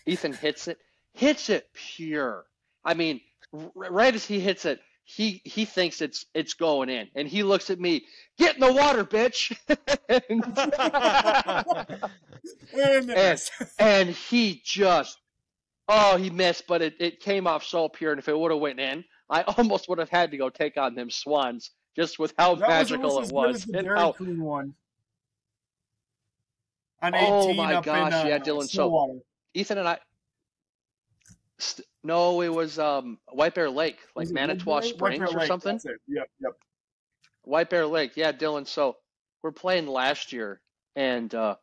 Ethan 0.06 0.32
hits 0.32 0.68
it, 0.68 0.78
hits 1.14 1.50
it 1.50 1.68
pure. 1.74 2.44
I 2.84 2.94
mean, 2.94 3.20
r- 3.52 3.70
right 3.74 4.14
as 4.14 4.24
he 4.24 4.40
hits 4.40 4.64
it, 4.64 4.80
he 5.08 5.40
he 5.44 5.64
thinks 5.64 6.02
it's 6.02 6.26
it's 6.34 6.54
going 6.54 6.88
in, 6.90 7.08
and 7.14 7.28
he 7.28 7.42
looks 7.44 7.70
at 7.70 7.78
me, 7.80 8.04
get 8.38 8.54
in 8.56 8.60
the 8.60 8.72
water, 8.72 9.04
bitch. 9.04 9.56
And, 12.72 13.10
And- 13.10 13.40
and 13.78 14.08
he 14.10 14.60
just 14.64 15.18
oh 15.88 16.16
he 16.16 16.30
missed 16.30 16.66
but 16.66 16.82
it, 16.82 16.94
it 17.00 17.20
came 17.20 17.46
off 17.46 17.64
so 17.64 17.88
pure 17.88 18.12
and 18.12 18.18
if 18.18 18.28
it 18.28 18.38
would 18.38 18.50
have 18.50 18.60
went 18.60 18.80
in 18.80 19.04
i 19.30 19.42
almost 19.56 19.88
would 19.88 19.98
have 19.98 20.10
had 20.10 20.30
to 20.32 20.36
go 20.36 20.48
take 20.48 20.76
on 20.76 20.94
them 20.94 21.10
swans 21.10 21.70
just 21.96 22.18
with 22.18 22.34
how 22.38 22.54
that 22.56 22.68
magical 22.68 23.10
almost 23.12 23.30
it 23.30 23.34
was 23.34 23.64
the 23.64 23.78
and 23.78 23.88
how, 23.88 24.12
one. 24.18 24.74
On 27.02 27.12
Oh 27.14 27.54
my 27.54 27.80
gosh, 27.80 28.08
in, 28.08 28.12
uh, 28.14 28.24
yeah, 28.26 28.38
Dylan, 28.38 28.68
so- 28.68 29.20
ethan 29.54 29.78
and 29.78 29.88
i 29.88 29.98
st- 31.58 31.86
no 32.06 32.40
it 32.42 32.52
was 32.52 32.78
um 32.78 33.18
white 33.32 33.54
bear 33.54 33.68
lake 33.68 33.98
like 34.14 34.30
manitowoc 34.30 34.84
springs 34.84 35.20
or 35.20 35.38
Lake, 35.38 35.48
something 35.48 35.78
Yep, 36.08 36.30
yep. 36.40 36.52
White 37.46 37.70
Bear 37.70 37.86
Lake, 37.86 38.16
yeah, 38.16 38.32
Dylan. 38.32 38.66
So 38.66 38.96
we're 39.42 39.52
playing 39.52 39.86
last 39.86 40.32
year, 40.32 40.60
and 40.96 41.32
uh, 41.32 41.54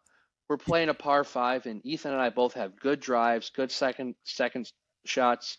we're 0.50 0.58
playing 0.58 0.88
a 0.90 0.94
par 0.94 1.26
five, 1.26 1.66
and 1.66 1.86
Ethan 1.86 2.14
and 2.14 2.22
I 2.22 2.30
both 2.30 2.54
have 2.54 2.80
good 2.80 3.02
drives, 3.02 3.50
good 3.50 3.70
second 3.70 4.16
second 4.24 4.72
shots. 5.06 5.58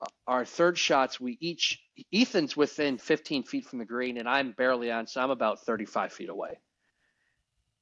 Uh, 0.00 0.06
Our 0.28 0.44
third 0.44 0.78
shots, 0.78 1.18
we 1.20 1.36
each 1.40 1.82
Ethan's 2.14 2.56
within 2.56 2.98
15 2.98 3.42
feet 3.42 3.66
from 3.66 3.80
the 3.80 3.84
green, 3.84 4.16
and 4.16 4.28
I'm 4.28 4.52
barely 4.52 4.92
on, 4.92 5.08
so 5.08 5.20
I'm 5.20 5.30
about 5.30 5.64
35 5.64 6.12
feet 6.12 6.28
away. 6.28 6.60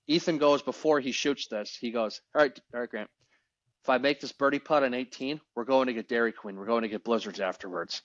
Ethan 0.07 0.39
goes 0.39 0.63
before 0.63 0.99
he 1.01 1.13
shoots 1.13 1.47
this. 1.49 1.77
He 1.77 1.91
goes, 1.91 2.23
"All 2.35 2.41
right, 2.41 2.59
all 2.73 2.81
right, 2.81 2.89
Grant. 2.89 3.11
If 3.87 3.91
I 3.91 3.99
make 3.99 4.21
this 4.21 4.33
birdie 4.33 4.59
putt 4.59 4.83
on 4.83 4.95
18, 4.95 5.41
we're 5.55 5.63
going 5.63 5.87
to 5.87 5.93
get 5.93 6.09
Dairy 6.09 6.33
Queen. 6.33 6.57
We're 6.57 6.67
going 6.67 6.83
to 6.83 6.89
get 6.89 7.05
Blizzards 7.05 7.39
afterwards." 7.39 8.03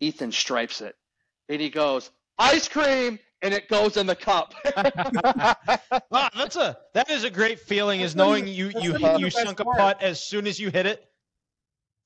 Ethan 0.00 0.32
stripes 0.32 0.80
it, 0.80 0.96
and 1.50 1.60
he 1.60 1.68
goes, 1.68 2.10
"Ice 2.38 2.68
cream!" 2.68 3.18
and 3.42 3.52
it 3.52 3.68
goes 3.68 3.98
in 3.98 4.06
the 4.06 4.16
cup. 4.16 4.54
Wow, 6.10 6.30
that's 6.34 6.56
a 6.56 6.78
that 6.94 7.10
is 7.10 7.24
a 7.24 7.30
great 7.30 7.60
feeling. 7.60 8.00
Is 8.00 8.16
knowing 8.16 8.48
even- 8.48 8.72
you 8.74 8.80
you 8.80 8.98
not 8.98 9.20
you 9.20 9.26
the 9.26 9.30
best 9.36 9.46
sunk 9.46 9.60
a 9.60 9.64
putt 9.64 10.02
as 10.02 10.24
soon 10.24 10.46
as 10.46 10.58
you 10.58 10.70
hit 10.70 10.86
it. 10.86 11.04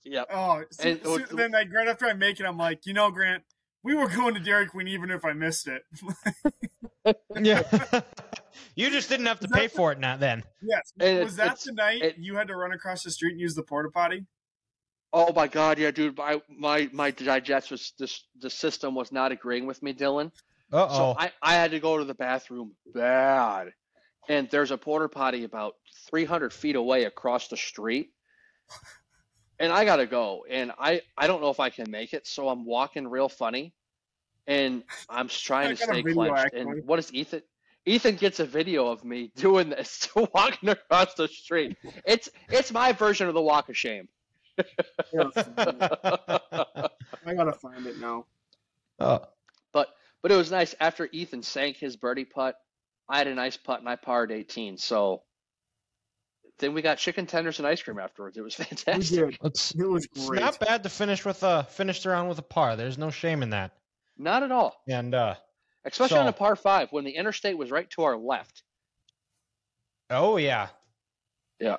yep. 0.05 0.27
Oh, 0.33 0.65
so, 0.73 0.89
And- 0.89 1.01
so 1.05 1.19
then 1.37 1.53
like 1.53 1.73
right 1.73 1.87
after 1.87 2.07
I 2.07 2.15
make 2.15 2.41
it, 2.41 2.47
I'm 2.47 2.57
like, 2.59 2.85
you 2.85 2.95
know, 2.95 3.13
Grant, 3.13 3.45
we 3.85 3.95
were 3.95 4.09
going 4.09 4.35
to 4.35 4.41
Dairy 4.41 4.67
Queen 4.67 4.89
even 4.89 5.13
if 5.13 5.25
I 5.25 5.35
missed 5.35 5.69
it. 5.69 5.85
Yeah. 7.41 7.63
you 8.75 8.91
just 8.91 9.09
didn't 9.09 9.27
have 9.27 9.41
to 9.41 9.47
Is 9.47 9.51
that 9.53 9.59
pay 9.59 9.69
for 9.69 9.93
it 9.93 9.99
not 10.01 10.21
then. 10.21 10.43
yes. 10.63 10.93
And 11.01 11.25
was 11.25 11.37
that 11.37 11.47
it's- 11.47 11.65
the 11.65 11.73
night 11.73 12.03
it- 12.03 12.19
you 12.19 12.37
had 12.37 12.49
to 12.49 12.57
run 12.57 12.73
across 12.73 13.03
the 13.03 13.11
street 13.11 13.33
and 13.33 13.41
use 13.41 13.55
the 13.55 13.63
porta 13.63 13.91
potty? 13.91 14.25
Oh 15.13 15.33
my 15.33 15.47
God, 15.49 15.79
yeah, 15.79 15.91
dude. 15.93 16.17
My 16.19 16.43
my 16.49 16.91
my 16.93 17.11
digest 17.11 17.71
was 17.71 17.93
this 17.99 18.27
the 18.41 18.51
system 18.51 18.95
was 18.95 19.13
not 19.13 19.33
agreeing 19.33 19.67
with 19.67 19.83
me, 19.83 19.95
Dylan. 19.95 20.31
Uh 20.73 20.89
So 20.89 21.03
oh. 21.03 21.15
I 21.19 21.33
I 21.41 21.55
had 21.55 21.71
to 21.71 21.81
go 21.81 21.97
to 21.99 22.05
the 22.05 22.15
bathroom 22.15 22.75
bad, 22.93 23.73
and 24.29 24.51
there's 24.51 24.73
a 24.73 24.77
porta 24.79 25.09
potty 25.09 25.45
about 25.45 25.75
300 26.11 26.53
feet 26.53 26.77
away 26.77 27.05
across 27.05 27.49
the 27.49 27.57
street, 27.57 28.11
and 29.59 29.73
I 29.73 29.85
gotta 29.85 30.07
go, 30.07 30.45
and 30.51 30.73
I 30.79 31.03
I 31.17 31.27
don't 31.29 31.41
know 31.41 31.51
if 31.51 31.61
I 31.61 31.71
can 31.71 31.91
make 31.91 32.13
it, 32.13 32.27
so 32.27 32.49
I'm 32.49 32.65
walking 32.67 33.07
real 33.09 33.29
funny, 33.29 33.73
and 34.47 34.83
I'm 35.09 35.29
trying 35.49 35.71
to 35.71 35.77
stay 35.77 36.03
video, 36.03 36.15
clenched. 36.15 36.55
And 36.55 36.85
what 36.85 36.99
is 36.99 37.13
Ethan? 37.15 37.43
Ethan 37.87 38.17
gets 38.17 38.41
a 38.41 38.45
video 38.45 38.89
of 38.89 39.05
me 39.05 39.31
doing 39.37 39.71
this, 39.71 40.09
walking 40.35 40.69
across 40.69 41.15
the 41.15 41.29
street. 41.29 41.77
It's 42.05 42.29
it's 42.51 42.73
my 42.73 42.93
version 42.93 43.29
of 43.29 43.35
the 43.35 43.43
walk 43.43 43.69
of 43.69 43.77
shame. 43.77 44.09
I 44.59 44.65
gotta 47.35 47.53
find 47.53 47.87
it 47.87 47.99
now. 47.99 48.27
Uh, 48.99 49.19
But 49.73 49.89
but 50.23 50.33
it 50.33 50.37
was 50.37 50.51
nice 50.51 50.75
after 50.81 51.09
Ethan 51.13 51.43
sank 51.43 51.77
his 51.77 51.97
birdie 51.97 52.25
putt. 52.25 52.57
I 53.09 53.19
had 53.19 53.27
a 53.29 53.35
nice 53.35 53.57
putt 53.57 53.81
and 53.81 53.89
I 53.89 53.97
parred 53.97 54.33
18. 54.33 54.79
So 54.79 55.23
then 56.59 56.75
we 56.75 56.83
got 56.83 56.99
chicken 56.99 57.27
tenders 57.27 57.59
and 57.59 57.69
ice 57.69 57.83
cream 57.83 57.99
afterwards. 57.99 58.37
It 58.37 58.43
was 58.43 58.59
We 58.59 58.65
fantastic. 58.65 59.31
did. 59.31 59.39
it's 59.45 59.71
It 59.73 59.87
was 59.87 60.07
it's 60.07 60.27
great. 60.27 60.41
not 60.41 60.59
bad 60.59 60.83
to 60.83 60.89
finish 60.89 61.25
with 61.25 61.43
a 61.43 61.65
finish 61.71 62.03
the 62.03 62.11
round 62.11 62.29
with 62.29 62.39
a 62.39 62.43
par. 62.43 62.77
There's 62.77 62.99
no 62.99 63.11
shame 63.11 63.43
in 63.43 63.51
that. 63.51 63.73
Not 64.19 64.43
at 64.43 64.51
all. 64.51 64.83
And 64.89 65.15
uh 65.15 65.35
Especially 65.87 66.19
on 66.19 66.29
a 66.29 66.33
par 66.33 66.57
five 66.57 66.91
when 66.93 67.05
the 67.05 67.13
interstate 67.13 67.57
was 67.57 67.71
right 67.71 67.89
to 67.91 68.03
our 68.03 68.17
left. 68.17 68.63
oh 70.11 70.37
yeah, 70.37 70.69
Yeah. 71.61 71.77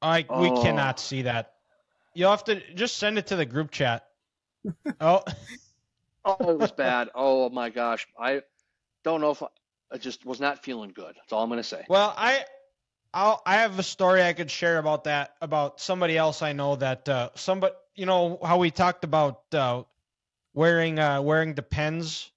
I 0.00 0.26
we 0.34 0.50
Oh. 0.50 0.62
cannot 0.62 1.00
see 1.00 1.22
that. 1.22 1.54
You'll 2.14 2.30
have 2.30 2.44
to 2.44 2.60
just 2.74 2.96
send 2.96 3.18
it 3.18 3.26
to 3.28 3.36
the 3.36 3.44
group 3.44 3.70
chat. 3.70 4.06
oh, 5.00 5.22
Oh, 6.24 6.50
it 6.50 6.58
was 6.58 6.72
bad. 6.72 7.10
oh 7.14 7.50
my 7.50 7.70
gosh. 7.70 8.06
I 8.18 8.42
don't 9.04 9.20
know 9.20 9.30
if 9.30 9.42
I, 9.42 9.46
I 9.92 9.98
just 9.98 10.24
was 10.24 10.40
not 10.40 10.64
feeling 10.64 10.92
good. 10.94 11.14
That's 11.16 11.32
all 11.32 11.42
I'm 11.42 11.48
gonna 11.50 11.62
say. 11.62 11.84
well, 11.88 12.12
I 12.16 12.44
I'll, 13.14 13.42
I 13.46 13.56
have 13.56 13.78
a 13.78 13.82
story 13.82 14.22
I 14.22 14.32
could 14.32 14.50
share 14.50 14.78
about 14.78 15.04
that 15.04 15.34
about 15.40 15.80
somebody 15.80 16.16
else 16.16 16.42
I 16.42 16.52
know 16.52 16.76
that 16.76 17.08
uh 17.08 17.30
somebody 17.34 17.74
you 17.94 18.06
know 18.06 18.38
how 18.44 18.58
we 18.58 18.70
talked 18.70 19.04
about 19.04 19.42
uh 19.52 19.82
wearing 20.56 20.98
uh 20.98 21.20
wearing 21.22 21.54
depends 21.54 22.32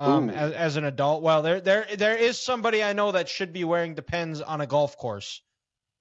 um 0.00 0.30
as, 0.30 0.52
as 0.52 0.76
an 0.76 0.84
adult. 0.84 1.22
Well, 1.22 1.42
there 1.42 1.60
there 1.60 1.86
there 1.98 2.16
is 2.16 2.38
somebody 2.38 2.82
I 2.82 2.94
know 2.94 3.12
that 3.12 3.28
should 3.28 3.52
be 3.52 3.64
wearing 3.64 3.94
depends 3.94 4.40
on 4.40 4.62
a 4.62 4.66
golf 4.66 4.96
course. 4.96 5.42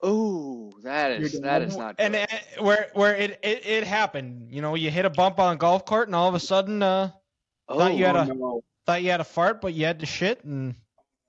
Ooh, 0.05 0.71
that 0.83 1.11
is 1.11 1.33
You're 1.33 1.41
that 1.41 1.67
done. 1.67 1.77
not 1.77 1.95
and 1.99 2.13
good. 2.13 2.27
uh, 2.31 2.63
where 2.63 2.89
where 2.93 3.15
it, 3.15 3.39
it 3.43 3.65
it 3.65 3.83
happened, 3.83 4.51
you 4.51 4.61
know, 4.61 4.75
you 4.75 4.89
hit 4.89 5.03
a 5.05 5.09
bump 5.09 5.37
on 5.39 5.53
a 5.55 5.57
golf 5.57 5.85
cart 5.85 6.07
and 6.07 6.15
all 6.15 6.29
of 6.29 6.35
a 6.35 6.39
sudden 6.39 6.81
uh 6.81 7.11
thought 7.67 7.95
you 7.95 8.05
had 8.05 8.15
oh, 8.15 8.21
a- 8.21 8.25
no. 8.33 8.61
thought 8.85 9.03
you 9.03 9.11
had 9.11 9.19
a 9.21 9.25
fart 9.25 9.61
but 9.61 9.73
you 9.73 9.85
had 9.85 9.99
to 9.99 10.05
shit 10.05 10.43
and, 10.43 10.75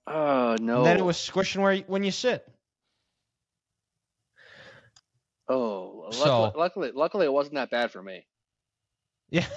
oh 0.07 0.57
no. 0.61 0.79
and 0.79 0.87
then 0.87 0.99
it 0.99 1.05
was 1.05 1.17
squishing 1.19 1.63
where 1.63 1.73
you, 1.75 1.85
when 1.87 2.05
you 2.05 2.11
sit. 2.11 2.47
Oh, 5.49 6.05
luckily, 6.07 6.25
So- 6.25 6.53
luckily, 6.57 6.91
luckily, 6.95 7.27
it 7.27 7.33
wasn't 7.33 7.55
that 7.57 7.71
bad 7.71 7.91
for 7.91 8.03
me. 8.03 8.27
Yeah. 9.31 9.47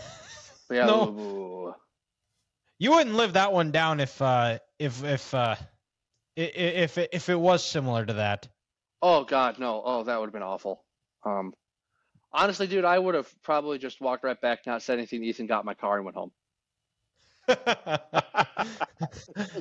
Yeah. 0.69 0.85
No. 0.85 1.75
You 2.77 2.91
wouldn't 2.91 3.15
live 3.15 3.33
that 3.33 3.53
one 3.53 3.71
down 3.71 3.99
if 3.99 4.21
uh 4.21 4.59
if 4.79 5.03
if 5.03 5.33
uh 5.33 5.55
i- 6.37 6.41
i- 6.41 6.43
if 6.43 6.97
it, 6.97 7.09
if 7.13 7.29
it 7.29 7.39
was 7.39 7.63
similar 7.63 8.05
to 8.05 8.13
that. 8.13 8.47
Oh 9.01 9.23
God, 9.23 9.59
no. 9.59 9.81
Oh, 9.85 10.03
that 10.03 10.19
would 10.19 10.25
have 10.27 10.33
been 10.33 10.41
awful. 10.43 10.83
Um, 11.25 11.53
honestly, 12.33 12.67
dude, 12.67 12.85
I 12.85 12.97
would 12.99 13.15
have 13.15 13.29
probably 13.43 13.77
just 13.77 14.01
walked 14.01 14.23
right 14.23 14.39
back, 14.39 14.65
not 14.65 14.81
said 14.81 14.97
anything. 14.97 15.21
to 15.21 15.27
Ethan 15.27 15.47
got 15.47 15.63
my 15.65 15.73
car 15.73 15.95
and 15.97 16.05
went 16.05 16.17
home. 16.17 16.31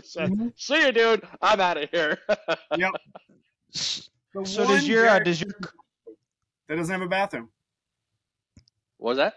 Said, 0.04 0.52
See 0.56 0.80
you, 0.86 0.92
dude. 0.92 1.26
I'm 1.42 1.60
out 1.60 1.76
of 1.76 1.90
here. 1.90 2.18
yep. 2.76 2.92
The 3.72 4.44
so 4.44 4.66
does 4.66 4.88
your 4.88 5.06
uh, 5.06 5.18
does 5.18 5.40
your 5.40 5.52
that 6.68 6.76
doesn't 6.76 6.92
have 6.92 7.02
a 7.02 7.08
bathroom. 7.08 7.50
what 8.96 9.10
was 9.10 9.18
that? 9.18 9.34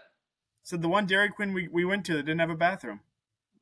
So 0.68 0.76
the 0.76 0.86
one 0.86 1.06
Dairy 1.06 1.30
Queen 1.30 1.54
we, 1.54 1.66
we 1.68 1.86
went 1.86 2.04
to 2.04 2.12
that 2.12 2.24
didn't 2.24 2.40
have 2.40 2.50
a 2.50 2.54
bathroom. 2.54 3.00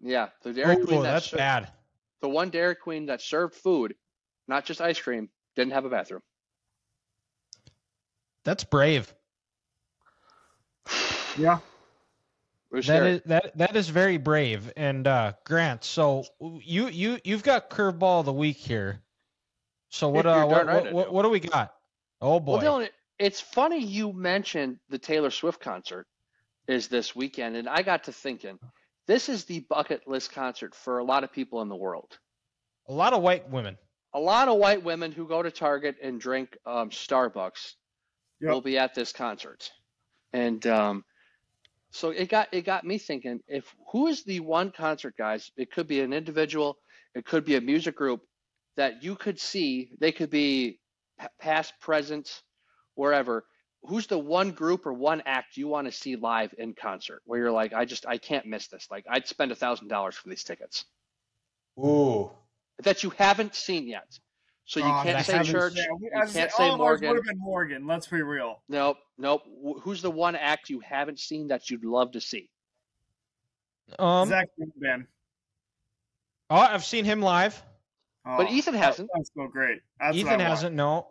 Yeah, 0.03 0.31
the 0.43 0.53
Dairy 0.53 0.75
oh 0.77 0.85
Queen 0.85 1.03
that 1.05 1.13
that's 1.13 1.27
ser- 1.31 1.37
bad. 1.37 1.71
the 2.21 2.29
one 2.29 2.51
Dairy 2.51 2.75
Queen 2.75 3.07
that 3.07 3.23
served 3.23 3.55
food, 3.55 3.95
not 4.49 4.65
just 4.65 4.81
ice 4.81 5.01
cream, 5.01 5.29
didn't 5.55 5.73
have 5.73 5.85
a 5.85 5.89
bathroom. 5.89 6.23
That's 8.45 8.65
brave. 8.65 9.15
Yeah. 11.39 11.59
It 12.73 12.77
was 12.77 12.87
That 12.87 12.97
scary. 12.97 13.23
that 13.27 13.59
that 13.59 13.77
is 13.77 13.89
very 13.91 14.17
brave. 14.17 14.73
And 14.75 15.07
uh 15.07 15.35
Grant, 15.45 15.85
so 15.85 16.25
you 16.41 16.89
you 16.89 17.21
you've 17.25 17.43
got 17.45 17.69
curveball 17.71 18.21
of 18.21 18.27
the 18.27 18.33
week 18.33 18.57
here. 18.57 19.03
So 19.91 20.09
what 20.09 20.25
uh 20.27 20.45
what, 20.47 20.67
right 20.67 20.83
what, 20.85 20.93
what, 20.95 21.07
do. 21.09 21.13
what 21.13 21.23
do 21.23 21.29
we 21.29 21.41
got? 21.41 21.75
Oh 22.23 22.41
boy. 22.41 22.57
Well, 22.57 22.81
Dylan, 22.81 22.89
it's 23.19 23.41
funny 23.41 23.85
you 23.85 24.13
mentioned 24.15 24.79
the 24.89 24.99
Taylor 24.99 25.31
Swift 25.31 25.61
concert 25.61 26.07
is 26.69 26.89
this 26.89 27.17
weekend, 27.17 27.57
and 27.57 27.69
I 27.69 27.83
got 27.83 28.05
to 28.05 28.13
thinking, 28.13 28.59
this 29.07 29.29
is 29.29 29.45
the 29.45 29.61
bucket 29.61 30.09
list 30.09 30.33
concert 30.33 30.75
for 30.75 30.99
a 30.99 31.05
lot 31.05 31.25
of 31.25 31.33
people 31.33 31.63
in 31.63 31.69
the 31.69 31.77
world. 31.77 32.19
a 32.89 32.93
lot 32.93 33.13
of 33.13 33.23
white 33.23 33.49
women. 33.51 33.79
A 34.15 34.21
lot 34.21 34.49
of 34.49 34.59
white 34.59 34.85
women 34.85 35.13
who 35.13 35.29
go 35.29 35.43
to 35.43 35.51
Target 35.53 35.97
and 36.03 36.21
drink 36.21 36.57
um, 36.67 36.91
Starbucks 36.91 37.75
Yep. 38.41 38.51
will 38.53 38.61
be 38.63 38.79
at 38.79 38.95
this 38.95 39.13
concert, 39.13 39.71
and 40.33 40.67
um, 40.67 41.05
so 41.93 42.11
it 42.11 42.29
got 42.29 42.49
it 42.53 42.63
got 42.65 42.85
me 42.85 42.99
thinking: 42.99 43.41
if 43.49 43.75
who 43.93 44.09
is 44.09 44.25
the 44.25 44.41
one 44.41 44.73
concert, 44.73 45.17
guys? 45.19 45.51
It 45.57 45.73
could 45.73 45.89
be 45.89 46.01
an 46.01 46.13
individual, 46.13 46.79
it 47.15 47.27
could 47.27 47.45
be 47.45 47.57
a 47.57 47.61
music 47.61 47.97
group 47.97 48.23
that 48.77 49.03
you 49.03 49.17
could 49.17 49.41
see. 49.41 49.91
They 50.01 50.13
could 50.13 50.31
be 50.31 50.81
p- 51.21 51.29
past, 51.41 51.75
present, 51.81 52.43
wherever. 52.95 53.47
Who's 53.85 54.07
the 54.09 54.19
one 54.19 54.51
group 54.53 54.87
or 54.87 54.93
one 54.93 55.23
act 55.27 55.57
you 55.57 55.69
want 55.69 55.87
to 55.87 55.93
see 55.93 56.17
live 56.17 56.53
in 56.59 56.75
concert? 56.75 57.23
Where 57.25 57.39
you're 57.39 57.53
like, 57.53 57.73
I 57.73 57.85
just 57.85 58.07
I 58.07 58.19
can't 58.19 58.47
miss 58.47 58.67
this. 58.69 58.89
Like 58.91 59.05
I'd 59.09 59.29
spend 59.29 59.53
a 59.53 59.55
thousand 59.55 59.89
dollars 59.89 60.17
for 60.17 60.29
these 60.29 60.43
tickets 60.43 60.85
Ooh. 61.79 62.31
that 62.83 63.03
you 63.05 63.11
haven't 63.11 63.55
seen 63.55 63.87
yet. 63.87 64.19
So 64.65 64.81
you 64.81 64.87
Oh, 64.87 65.01
can't 65.05 65.25
say 65.25 65.43
church. 65.45 65.75
Yeah, 65.77 65.85
we, 66.01 66.07
You 66.07 66.11
as 66.21 66.31
I 66.31 66.41
can't 66.41 66.51
said, 66.51 66.53
say 66.53 66.65
all 66.69 66.75
of 66.75 66.81
ours 66.81 67.01
Morgan. 67.01 67.09
would 67.11 67.17
have 67.19 67.25
been 67.25 67.39
Morgan. 67.39 67.87
Let's 67.87 68.09
be 68.09 68.21
real. 68.23 68.63
Nope, 68.69 68.97
nope. 69.19 69.43
Who's 69.83 70.03
the 70.03 70.11
one 70.11 70.35
act 70.35 70.69
you 70.69 70.81
haven't 70.81 71.21
seen 71.21 71.49
that 71.49 71.71
you'd 71.71 71.85
love 71.85 72.11
to 72.13 72.21
see? 72.21 72.51
Um 74.01 74.29
Zach 74.29 74.49
Bryan. 74.81 75.07
oh, 76.51 76.57
I've 76.57 76.85
seen 76.85 77.05
him 77.05 77.23
live. 77.23 77.63
Oh, 78.27 78.39
But 78.39 78.51
Ethan 78.51 78.75
hasn't. 78.75 79.09
That's 79.15 79.31
so 79.37 79.47
great. 79.47 79.83
That's 80.01 80.17
Ethan 80.17 80.41
hasn't 80.41 80.75
no. 80.75 81.07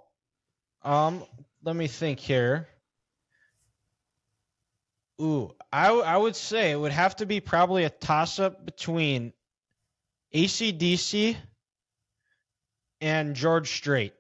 Um 0.84 1.24
let 1.66 1.76
me 1.76 1.88
think 1.88 2.20
here. 2.20 2.68
Ooh, 5.20 5.54
I 5.74 5.88
w- 5.88 6.04
I 6.04 6.16
would 6.16 6.36
say 6.36 6.72
it 6.72 6.80
would 6.80 6.92
have 6.92 7.16
to 7.18 7.26
be 7.26 7.40
probably 7.40 7.86
a 7.86 7.90
toss 7.90 8.38
up 8.40 8.66
between 8.66 9.34
ACDC 10.34 11.36
and 13.02 13.36
George 13.36 13.72
Strait. 13.72 14.14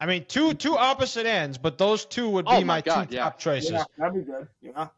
I 0.00 0.06
mean, 0.06 0.24
two 0.26 0.54
two 0.54 0.76
opposite 0.76 1.26
ends, 1.26 1.58
but 1.58 1.78
those 1.78 2.04
two 2.04 2.28
would 2.28 2.46
be 2.46 2.50
Oh 2.52 2.60
my, 2.60 2.64
my 2.64 2.80
God, 2.80 3.10
two 3.10 3.16
yeah. 3.16 3.24
top 3.24 3.38
choices. 3.38 3.70
Yeah, 3.70 3.84
that'd 3.96 4.14
be 4.14 4.20
good. 4.22 4.48
Yeah. 4.60 4.88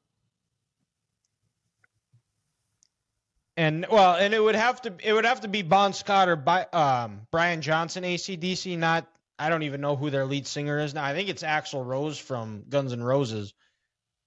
And 3.59 3.87
well, 3.91 4.15
and 4.17 4.33
it 4.33 4.43
would 4.43 4.55
have 4.55 4.81
to 4.83 4.95
it 5.03 5.13
would 5.13 5.27
have 5.27 5.41
to 5.43 5.49
be 5.49 5.63
Bon 5.63 5.93
Scott 5.93 6.29
or 6.29 6.37
by, 6.37 6.65
um, 6.73 7.27
Brian 7.31 7.61
Johnson, 7.63 8.05
ACDC. 8.05 8.79
Not 8.79 9.07
I 9.39 9.49
don't 9.49 9.65
even 9.65 9.81
know 9.81 9.97
who 9.97 10.11
their 10.11 10.25
lead 10.25 10.47
singer 10.47 10.79
is 10.79 10.95
now. 10.95 11.05
I 11.05 11.15
think 11.15 11.29
it's 11.29 11.43
Axl 11.43 11.85
Rose 11.85 12.19
from 12.19 12.65
Guns 12.69 12.93
N' 12.93 13.03
Roses, 13.03 13.55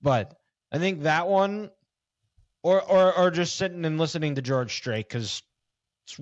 but 0.01 0.35
I 0.71 0.77
think 0.77 1.03
that 1.03 1.27
one, 1.27 1.71
or 2.63 2.81
or 2.81 3.13
or 3.17 3.31
just 3.31 3.55
sitting 3.55 3.85
and 3.85 3.97
listening 3.97 4.35
to 4.35 4.41
George 4.41 4.75
Strait 4.75 5.07
because 5.07 5.41
it's 6.05 6.19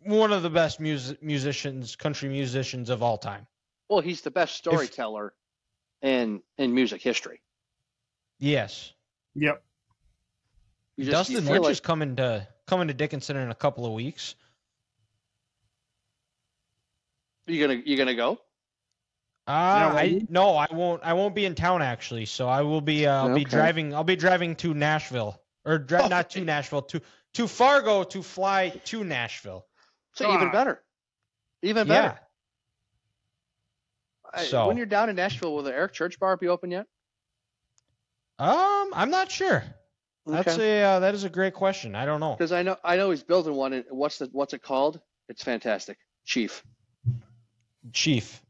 one 0.00 0.32
of 0.32 0.42
the 0.42 0.50
best 0.50 0.80
music 0.80 1.22
musicians, 1.22 1.96
country 1.96 2.28
musicians 2.28 2.90
of 2.90 3.02
all 3.02 3.18
time. 3.18 3.46
Well, 3.88 4.00
he's 4.00 4.22
the 4.22 4.30
best 4.30 4.56
storyteller 4.56 5.32
in 6.02 6.42
in 6.58 6.74
music 6.74 7.02
history. 7.02 7.40
Yes, 8.40 8.92
Yep. 9.34 9.62
You 10.96 11.04
just 11.04 11.30
Dustin 11.30 11.42
feel 11.42 11.52
Lynch 11.52 11.64
like, 11.64 11.72
is 11.72 11.80
coming 11.80 12.16
to 12.16 12.46
coming 12.66 12.88
to 12.88 12.94
Dickinson 12.94 13.36
in 13.36 13.50
a 13.50 13.54
couple 13.54 13.84
of 13.84 13.92
weeks. 13.92 14.36
You 17.46 17.66
gonna 17.66 17.80
you 17.84 17.96
gonna 17.96 18.14
go? 18.14 18.38
Uh, 19.46 19.88
will 19.92 19.98
I 19.98 20.20
no, 20.28 20.56
I 20.56 20.68
won't. 20.72 21.02
I 21.04 21.12
won't 21.12 21.34
be 21.34 21.44
in 21.44 21.54
town 21.54 21.82
actually. 21.82 22.24
So 22.26 22.48
I 22.48 22.62
will 22.62 22.80
be. 22.80 23.06
Uh, 23.06 23.28
I'll 23.28 23.34
be 23.34 23.44
driving. 23.44 23.94
I'll 23.94 24.04
be 24.04 24.16
driving 24.16 24.56
to 24.56 24.72
Nashville, 24.72 25.40
or 25.64 25.78
dri- 25.78 26.08
not 26.08 26.30
to 26.30 26.40
Nashville, 26.40 26.82
to 26.82 27.00
to 27.34 27.46
Fargo 27.46 28.04
to 28.04 28.22
fly 28.22 28.70
to 28.86 29.04
Nashville. 29.04 29.66
So 30.14 30.32
even 30.32 30.50
better, 30.50 30.82
even 31.62 31.86
Yeah. 31.88 32.02
better. 32.08 32.20
I- 34.32 34.44
So- 34.46 34.66
when 34.66 34.76
you're 34.76 34.86
down 34.86 35.10
in 35.10 35.16
Nashville, 35.16 35.54
will 35.54 35.62
the 35.62 35.74
Eric 35.74 35.92
Church 35.92 36.18
Bar 36.18 36.36
be 36.36 36.48
open 36.48 36.70
yet? 36.70 36.86
Um, 38.38 38.92
I'm 38.94 39.10
not 39.10 39.30
sure. 39.30 39.62
That's 40.26 40.56
a 40.58 40.82
uh, 40.82 41.00
that 41.00 41.14
is 41.14 41.24
a 41.24 41.28
great 41.28 41.52
question. 41.54 41.94
I 41.94 42.06
don't 42.06 42.18
know. 42.20 42.32
Because 42.32 42.50
I 42.52 42.62
know 42.62 42.78
I 42.82 42.96
know 42.96 43.10
he's 43.10 43.22
building 43.22 43.54
one. 43.54 43.74
And 43.74 43.84
what's 43.90 44.18
the 44.18 44.28
what's 44.32 44.54
it 44.54 44.62
called? 44.62 45.00
It's 45.28 45.44
fantastic. 45.44 45.98
Chief. 46.24 46.64
Chief. 47.92 48.40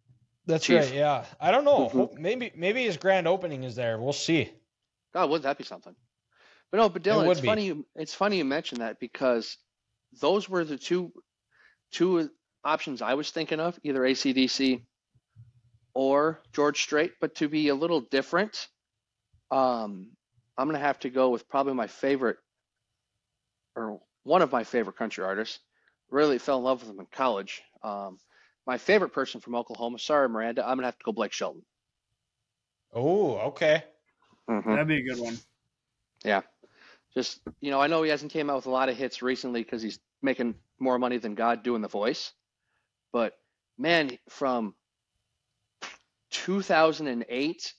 That's 0.46 0.64
Chief. 0.66 0.80
right. 0.80 0.94
Yeah. 0.94 1.24
I 1.40 1.50
don't 1.50 1.64
know. 1.64 1.88
Mhm. 1.88 2.18
Maybe 2.18 2.52
maybe 2.54 2.84
his 2.84 2.96
grand 2.96 3.26
opening 3.26 3.64
is 3.64 3.74
there. 3.74 3.98
We'll 3.98 4.12
see. 4.12 4.52
God, 5.12 5.30
wouldn't 5.30 5.44
that 5.44 5.58
be 5.58 5.64
something? 5.64 5.94
But 6.70 6.78
no, 6.78 6.88
but 6.88 7.02
Dylan, 7.02 7.26
would 7.26 7.32
it's 7.32 7.40
be. 7.40 7.46
funny. 7.46 7.66
You, 7.66 7.86
it's 7.94 8.14
funny 8.14 8.38
you 8.38 8.44
mentioned 8.44 8.80
that 8.80 8.98
because 8.98 9.56
those 10.20 10.48
were 10.48 10.64
the 10.64 10.76
two 10.76 11.12
two 11.92 12.30
options 12.64 13.00
I 13.00 13.14
was 13.14 13.30
thinking 13.30 13.60
of, 13.60 13.78
either 13.82 14.00
ACDC 14.00 14.82
or 15.94 16.40
George 16.52 16.82
Strait. 16.82 17.12
But 17.20 17.36
to 17.36 17.48
be 17.48 17.68
a 17.68 17.74
little 17.74 18.00
different, 18.00 18.68
um, 19.50 20.10
I'm 20.58 20.68
gonna 20.68 20.78
have 20.78 20.98
to 21.00 21.10
go 21.10 21.30
with 21.30 21.48
probably 21.48 21.74
my 21.74 21.86
favorite 21.86 22.38
or 23.76 24.00
one 24.24 24.42
of 24.42 24.52
my 24.52 24.64
favorite 24.64 24.96
country 24.96 25.24
artists. 25.24 25.60
Really 26.10 26.38
fell 26.38 26.58
in 26.58 26.64
love 26.64 26.80
with 26.82 26.90
him 26.90 27.00
in 27.00 27.06
college. 27.06 27.62
Um, 27.82 28.18
my 28.66 28.78
favorite 28.78 29.10
person 29.12 29.40
from 29.40 29.54
Oklahoma. 29.54 29.98
Sorry, 29.98 30.28
Miranda. 30.28 30.62
I'm 30.66 30.76
gonna 30.76 30.86
have 30.86 30.98
to 30.98 31.04
go 31.04 31.12
Blake 31.12 31.32
Shelton. 31.32 31.64
Oh, 32.92 33.36
okay. 33.48 33.84
Mhm. 34.48 34.64
That'd 34.64 34.88
be 34.88 34.98
a 34.98 35.02
good 35.14 35.20
one. 35.20 35.38
Yeah, 36.24 36.42
just 37.14 37.40
you 37.60 37.70
know 37.70 37.80
i 37.80 37.86
know 37.86 38.02
he 38.02 38.10
hasn't 38.10 38.32
came 38.32 38.50
out 38.50 38.56
with 38.56 38.66
a 38.66 38.70
lot 38.70 38.88
of 38.88 38.96
hits 38.96 39.22
recently 39.22 39.62
because 39.62 39.82
he's 39.82 39.98
making 40.22 40.54
more 40.78 40.98
money 40.98 41.18
than 41.18 41.34
god 41.34 41.62
doing 41.62 41.80
the 41.82 41.88
voice 41.88 42.32
but 43.12 43.38
man 43.78 44.18
from 44.28 44.74
2008 46.30 47.74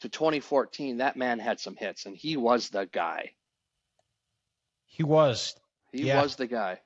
to 0.00 0.08
2014 0.08 0.96
that 0.98 1.16
man 1.16 1.38
had 1.38 1.60
some 1.60 1.76
hits 1.76 2.06
and 2.06 2.16
he 2.16 2.36
was 2.36 2.70
the 2.70 2.86
guy 2.86 3.32
He 4.86 5.02
was 5.02 5.54
he 5.92 6.06
Yeah. 6.06 6.22
was 6.22 6.36
the 6.36 6.46
guy 6.46 6.80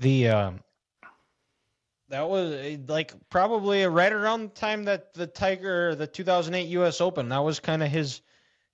the 0.00 0.28
um. 0.28 0.60
That 2.08 2.28
was 2.28 2.52
eh, 2.54 2.78
like 2.86 3.12
probably 3.28 3.84
right 3.84 4.12
around 4.12 4.42
the 4.42 4.48
time 4.60 4.84
that 4.84 5.12
the 5.14 5.26
Tiger, 5.26 5.94
the 5.94 6.06
2008 6.06 6.68
U.S. 6.68 7.00
Open, 7.00 7.28
that 7.28 7.38
was 7.38 7.60
kind 7.60 7.82
of 7.82 7.90
his 7.90 8.22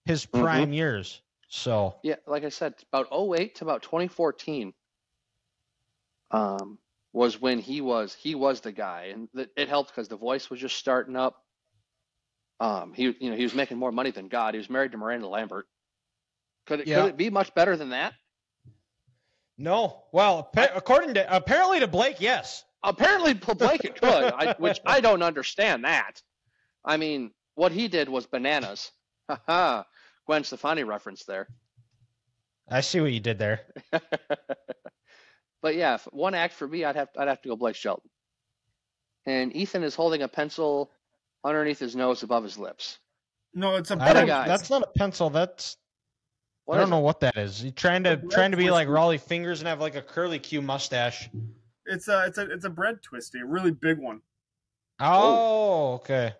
his 0.04 0.26
Mhm. 0.26 0.40
prime 0.40 0.72
years. 0.72 1.20
So 1.48 1.94
yeah 2.02 2.16
like 2.26 2.44
i 2.44 2.48
said 2.48 2.74
about 2.92 3.06
08 3.12 3.54
to 3.56 3.64
about 3.64 3.82
2014 3.82 4.74
um 6.32 6.78
was 7.12 7.40
when 7.40 7.58
he 7.60 7.80
was 7.80 8.12
he 8.14 8.34
was 8.34 8.60
the 8.60 8.72
guy 8.72 9.10
and 9.14 9.28
th- 9.34 9.50
it 9.56 9.68
helped 9.68 9.90
because 9.90 10.08
the 10.08 10.16
voice 10.16 10.50
was 10.50 10.58
just 10.58 10.76
starting 10.76 11.14
up 11.16 11.36
um 12.60 12.92
he 12.92 13.04
you 13.20 13.30
know 13.30 13.36
he 13.36 13.44
was 13.44 13.54
making 13.54 13.78
more 13.78 13.92
money 13.92 14.10
than 14.10 14.26
god 14.28 14.54
he 14.54 14.58
was 14.58 14.68
married 14.68 14.90
to 14.92 14.98
miranda 14.98 15.28
lambert 15.28 15.66
could 16.66 16.80
it 16.80 16.86
Yeah. 16.88 17.02
could 17.02 17.10
it 17.10 17.16
be 17.16 17.30
much 17.30 17.54
better 17.54 17.76
than 17.76 17.90
that 17.90 18.14
no, 19.56 20.02
well, 20.10 20.50
according 20.56 21.14
to 21.14 21.36
apparently 21.36 21.78
to 21.78 21.86
Blake, 21.86 22.20
yes. 22.20 22.64
Apparently 22.84 23.34
blake 23.34 23.80
could 23.80 24.04
I, 24.04 24.54
which 24.58 24.78
i 24.84 25.00
don't 25.00 25.22
understand 25.22 25.84
that 25.84 26.20
i 26.84 26.96
mean 26.96 27.32
what 27.54 27.72
he 27.72 27.88
did 27.88 28.08
was 28.08 28.26
bananas 28.26 28.92
Haha. 29.28 29.84
Gwen 30.26 30.44
Stefani 30.44 30.84
reference 30.84 31.24
there. 31.24 31.48
I 32.68 32.80
see 32.80 33.00
what 33.00 33.12
you 33.12 33.20
did 33.20 33.38
there. 33.38 33.60
but 35.62 35.76
yeah, 35.76 35.94
if 35.94 36.04
one 36.12 36.34
act 36.34 36.54
for 36.54 36.66
me, 36.66 36.84
I'd 36.84 36.96
have 36.96 37.08
I'd 37.16 37.28
have 37.28 37.42
to 37.42 37.48
go 37.50 37.56
Blake 37.56 37.76
Shelton. 37.76 38.08
And 39.26 39.54
Ethan 39.54 39.82
is 39.82 39.94
holding 39.94 40.22
a 40.22 40.28
pencil 40.28 40.90
underneath 41.44 41.78
his 41.78 41.94
nose 41.94 42.22
above 42.22 42.42
his 42.42 42.58
lips. 42.58 42.98
No, 43.54 43.76
it's 43.76 43.90
a 43.90 43.96
don't, 43.96 44.26
guys. 44.26 44.48
that's 44.48 44.70
not 44.70 44.82
a 44.82 44.98
pencil. 44.98 45.30
That's 45.30 45.76
What 46.64 46.76
I 46.76 46.80
don't 46.80 46.90
know 46.90 46.98
it? 46.98 47.02
what 47.02 47.20
that 47.20 47.36
is. 47.36 47.62
You 47.62 47.70
trying 47.70 48.04
to 48.04 48.16
trying 48.16 48.50
to 48.50 48.56
be 48.56 48.70
like. 48.70 48.88
Rollie 48.88 49.20
Fingers 49.20 49.60
and 49.60 49.68
have 49.68 49.80
like 49.80 49.94
a 49.94 50.02
curly 50.02 50.38
Q 50.38 50.62
mustache. 50.62 51.28
It's 51.86 52.08
a 52.08 52.24
it's 52.26 52.38
a 52.38 52.50
it's 52.50 52.64
a 52.64 52.70
bread 52.70 53.02
twisty, 53.02 53.40
a 53.40 53.44
really 53.46 53.70
big 53.70 53.98
one. 53.98 54.20
Oh, 55.00 55.94
okay. 55.94 56.34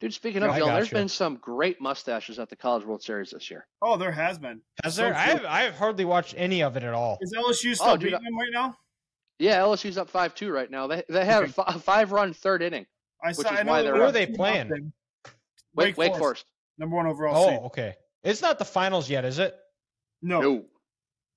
Dude, 0.00 0.12
speaking 0.12 0.42
I 0.42 0.58
y'all, 0.58 0.66
there's 0.66 0.86
gotcha. 0.86 0.94
been 0.96 1.08
some 1.08 1.36
great 1.36 1.80
mustaches 1.80 2.40
at 2.40 2.48
the 2.50 2.56
College 2.56 2.84
World 2.84 3.02
Series 3.02 3.30
this 3.30 3.50
year. 3.50 3.66
Oh, 3.80 3.96
there 3.96 4.10
has 4.10 4.36
been. 4.36 4.60
Has 4.82 4.96
So 4.96 5.02
there? 5.02 5.14
I 5.14 5.24
true. 5.26 5.34
have, 5.34 5.44
I 5.44 5.62
have 5.62 5.74
hardly 5.76 6.04
watched 6.04 6.34
any 6.36 6.62
of 6.62 6.76
it 6.76 6.82
at 6.82 6.92
all. 6.92 7.18
Is 7.20 7.32
LSU 7.32 7.70
oh, 7.70 7.74
still 7.74 7.88
Oh, 7.88 7.96
dude, 7.96 8.10
beating 8.10 8.24
them 8.24 8.36
right 8.36 8.50
now? 8.52 8.76
Yeah, 9.38 9.58
LSU's 9.60 9.98
up 9.98 10.10
five 10.10 10.34
two 10.34 10.50
right 10.50 10.70
now. 10.70 10.86
They 10.88 11.02
they 11.08 11.24
have 11.24 11.44
Okay. 11.56 11.62
a 11.68 11.78
five 11.78 12.10
run 12.12 12.34
third 12.34 12.62
inning. 12.62 12.86
I 13.22 13.28
Which 13.28 13.36
saw. 13.46 13.54
is 13.54 13.60
I 13.60 13.62
know 13.62 13.72
why 13.72 13.78
they 13.78 13.84
they're 13.84 13.92
were 13.94 14.00
Who 14.00 14.04
are 14.06 14.12
they 14.12 14.26
playing? 14.26 14.68
nothing. 14.68 14.92
Wake, 15.74 15.86
Wake 15.86 15.96
Wake 15.96 16.08
Forest. 16.10 16.18
Forest. 16.20 16.46
number 16.78 16.96
one 16.96 17.06
overall 17.06 17.36
oh, 17.44 17.48
seed. 17.48 17.58
Oh, 17.62 17.66
okay. 17.66 17.94
It's 18.24 18.42
not 18.42 18.58
the 18.58 18.64
finals 18.64 19.08
yet, 19.08 19.24
is 19.24 19.38
it? 19.38 19.56
No, 20.20 20.40
No, 20.40 20.64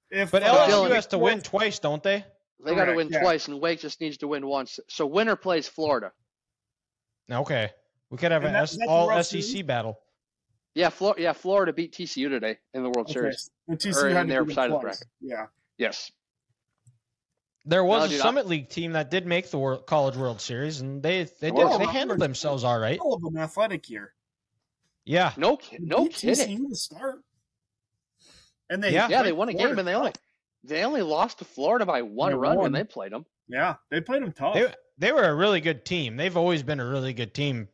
if 0.10 0.32
But 0.32 0.43
LSU 0.43 0.91
has 0.93 1.08
to 1.08 1.18
win 1.18 1.41
twice, 1.41 1.80
don't 1.80 2.02
they? 2.04 2.26
They 2.64 2.74
got 2.76 2.86
to 2.86 2.93
win 2.95 3.10
yeah. 3.10 3.20
twice, 3.22 3.47
and 3.47 3.60
Wake 3.60 3.80
just 3.80 3.99
needs 4.01 4.18
to 4.18 4.28
win 4.28 4.45
once. 4.47 4.80
So 4.89 5.06
winner 5.06 5.36
plays 5.36 5.68
Florida. 5.68 6.12
Okay. 7.32 7.72
We 8.10 8.18
could 8.18 8.32
have 8.32 8.43
And 8.43 8.56
an 8.56 8.62
that- 8.62 8.64
S- 8.64 8.78
all 8.88 9.10
SEC 9.24 9.41
Series? 9.43 9.64
battle. 9.64 9.99
Yeah, 10.74 10.89
Flor- 10.89 11.16
yeah, 11.18 11.34
Florida 11.34 11.72
beat 11.74 11.93
TCU 11.93 12.28
today 12.30 12.58
in 12.74 12.84
the 12.84 12.89
World 12.89 13.08
okay, 13.10 13.14
Series. 13.14 13.49
the 13.68 13.78
TCU 13.78 14.03
Or 14.03 14.10
had 14.10 14.22
in 14.24 14.28
their 14.28 14.43
beat 14.43 14.49
them 14.49 14.56
side 14.56 14.72
of 14.72 14.82
the 14.82 14.88
twice. 14.88 15.03
Yeah, 15.22 15.47
Yes. 15.78 16.12
There 17.68 17.84
was 17.84 18.01
No, 18.01 18.06
a 18.06 18.10
dude, 18.10 18.20
I- 18.20 18.24
Summit 18.24 18.45
League 18.47 18.70
team 18.70 18.91
that 18.91 19.10
did 19.10 19.26
make 19.26 19.49
the 19.49 19.58
World, 19.58 19.88
College 19.88 20.16
World 20.18 20.39
Series, 20.39 20.82
and 20.82 21.01
they 21.01 21.24
they 21.24 21.47
did 21.49 21.53
Well, 21.56 21.80
they 21.80 21.86
handled 21.86 22.20
themselves 22.20 22.64
all 22.64 22.78
right. 22.78 22.99
all 22.99 23.16
of 23.16 23.22
them 23.24 23.38
athletic 23.38 23.89
year. 23.89 24.14
Yeah, 25.03 25.34
No, 25.38 25.58
ki- 25.58 25.78
no 25.80 26.03
Beat 26.03 26.14
kidding. 26.16 26.58
TCU 26.60 26.70
to 26.70 26.76
start, 26.76 27.24
and 28.70 28.84
they 28.84 28.91
Yeah. 28.91 29.08
Yeah, 29.10 29.24
they 29.24 29.30
played 29.30 29.38
won 29.38 29.49
a 29.49 29.51
Florida 29.53 29.72
game, 29.74 29.80
and 29.80 29.88
they 29.88 29.95
only 29.95 30.12
they 30.68 30.84
only 30.84 31.01
lost 31.01 31.39
to 31.39 31.45
Florida 31.45 31.86
by 31.86 32.01
one 32.01 32.32
They 32.32 32.38
run 32.38 32.55
won. 32.57 32.63
when 32.63 32.72
they 32.72 32.84
played 32.84 33.11
them. 33.11 33.26
Yeah, 33.47 33.76
they 33.91 34.01
played 34.01 34.24
them 34.24 34.32
tough. 34.32 34.55
they 34.55 34.74
they 34.97 35.11
were 35.11 35.24
a 35.24 35.34
really 35.36 35.61
good 35.61 35.86
team. 35.86 36.16
They've 36.18 36.36
always 36.36 36.63
been 36.63 36.80
a 36.80 36.86
really 36.86 37.13
good 37.13 37.34
team. 37.34 37.68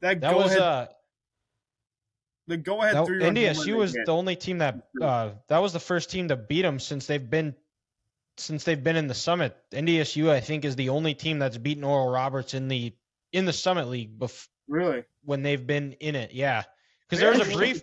that 0.00 0.20
That 0.20 0.30
go 0.32 0.36
was 0.38 0.46
ahead, 0.52 0.60
uh 0.62 0.86
the 2.46 2.56
go 2.56 2.82
ahead 2.82 2.96
that, 2.96 3.06
three 3.06 3.22
run 3.22 3.34
NDSU 3.34 3.76
was 3.76 3.92
the 3.92 4.10
only 4.12 4.36
team 4.36 4.58
that 4.58 4.88
uh 5.00 5.30
that 5.48 5.58
was 5.58 5.72
the 5.72 5.80
first 5.80 6.10
team 6.10 6.28
to 6.28 6.36
beat 6.36 6.62
them 6.62 6.78
since 6.80 7.06
they've 7.06 7.30
been 7.30 7.54
since 8.38 8.64
they've 8.64 8.82
been 8.82 8.96
in 8.96 9.06
the 9.06 9.14
Summit. 9.14 9.56
NDSU 9.72 10.30
I 10.30 10.40
think 10.40 10.64
is 10.64 10.76
the 10.76 10.88
only 10.88 11.14
team 11.14 11.38
that's 11.38 11.58
beaten 11.58 11.84
Oral 11.84 12.08
Roberts 12.10 12.54
in 12.54 12.68
the 12.68 12.94
in 13.32 13.44
the 13.44 13.52
Summit 13.52 13.88
League 13.88 14.18
bef- 14.18 14.48
really 14.66 15.04
when 15.24 15.42
they've 15.42 15.64
been 15.64 15.92
in 16.00 16.16
it. 16.16 16.32
Yeah, 16.32 16.62
because 17.08 17.20
there 17.20 17.30
was 17.30 17.46
a 17.46 17.52
brief 17.56 17.82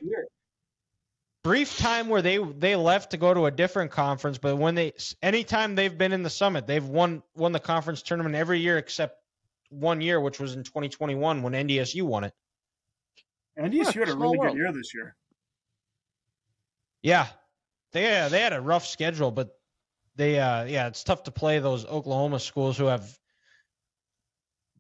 brief 1.48 1.78
time 1.78 2.10
where 2.10 2.22
they 2.22 2.38
they 2.38 2.76
left 2.76 3.12
to 3.12 3.18
go 3.18 3.34
to 3.34 3.46
a 3.46 3.52
different 3.52 3.90
conference, 3.92 4.38
but 4.38 4.58
when 4.58 4.76
they 4.76 4.92
anytime 5.24 5.76
they've 5.76 5.98
been 5.98 6.12
in 6.12 6.22
the 6.22 6.30
summit, 6.30 6.68
they've 6.68 6.86
won 6.86 7.24
won 7.36 7.54
the 7.54 7.60
conference 7.60 8.02
tournament 8.02 8.36
every 8.36 8.60
year 8.60 8.78
except 8.78 9.18
one 9.70 10.02
year, 10.02 10.20
which 10.20 10.40
was 10.40 10.56
in 10.56 10.64
2021 10.64 11.42
when 11.42 11.54
NDSU 11.54 12.04
won 12.04 12.26
it. 12.26 12.34
NDSU 13.58 13.94
had 13.94 14.10
a 14.10 14.16
really 14.16 14.38
world. 14.38 14.52
good 14.52 14.58
year 14.58 14.74
this 14.74 14.94
year. 14.94 15.16
Yeah, 17.02 17.28
they 17.94 18.20
uh, 18.20 18.28
they 18.28 18.42
had 18.42 18.52
a 18.52 18.60
rough 18.60 18.86
schedule, 18.86 19.32
but 19.32 19.50
they 20.18 20.40
uh 20.40 20.66
yeah, 20.66 20.88
it's 20.88 21.04
tough 21.06 21.24
to 21.24 21.32
play 21.32 21.60
those 21.60 21.86
Oklahoma 21.86 22.42
schools 22.42 22.78
who 22.78 22.88
have 22.88 23.18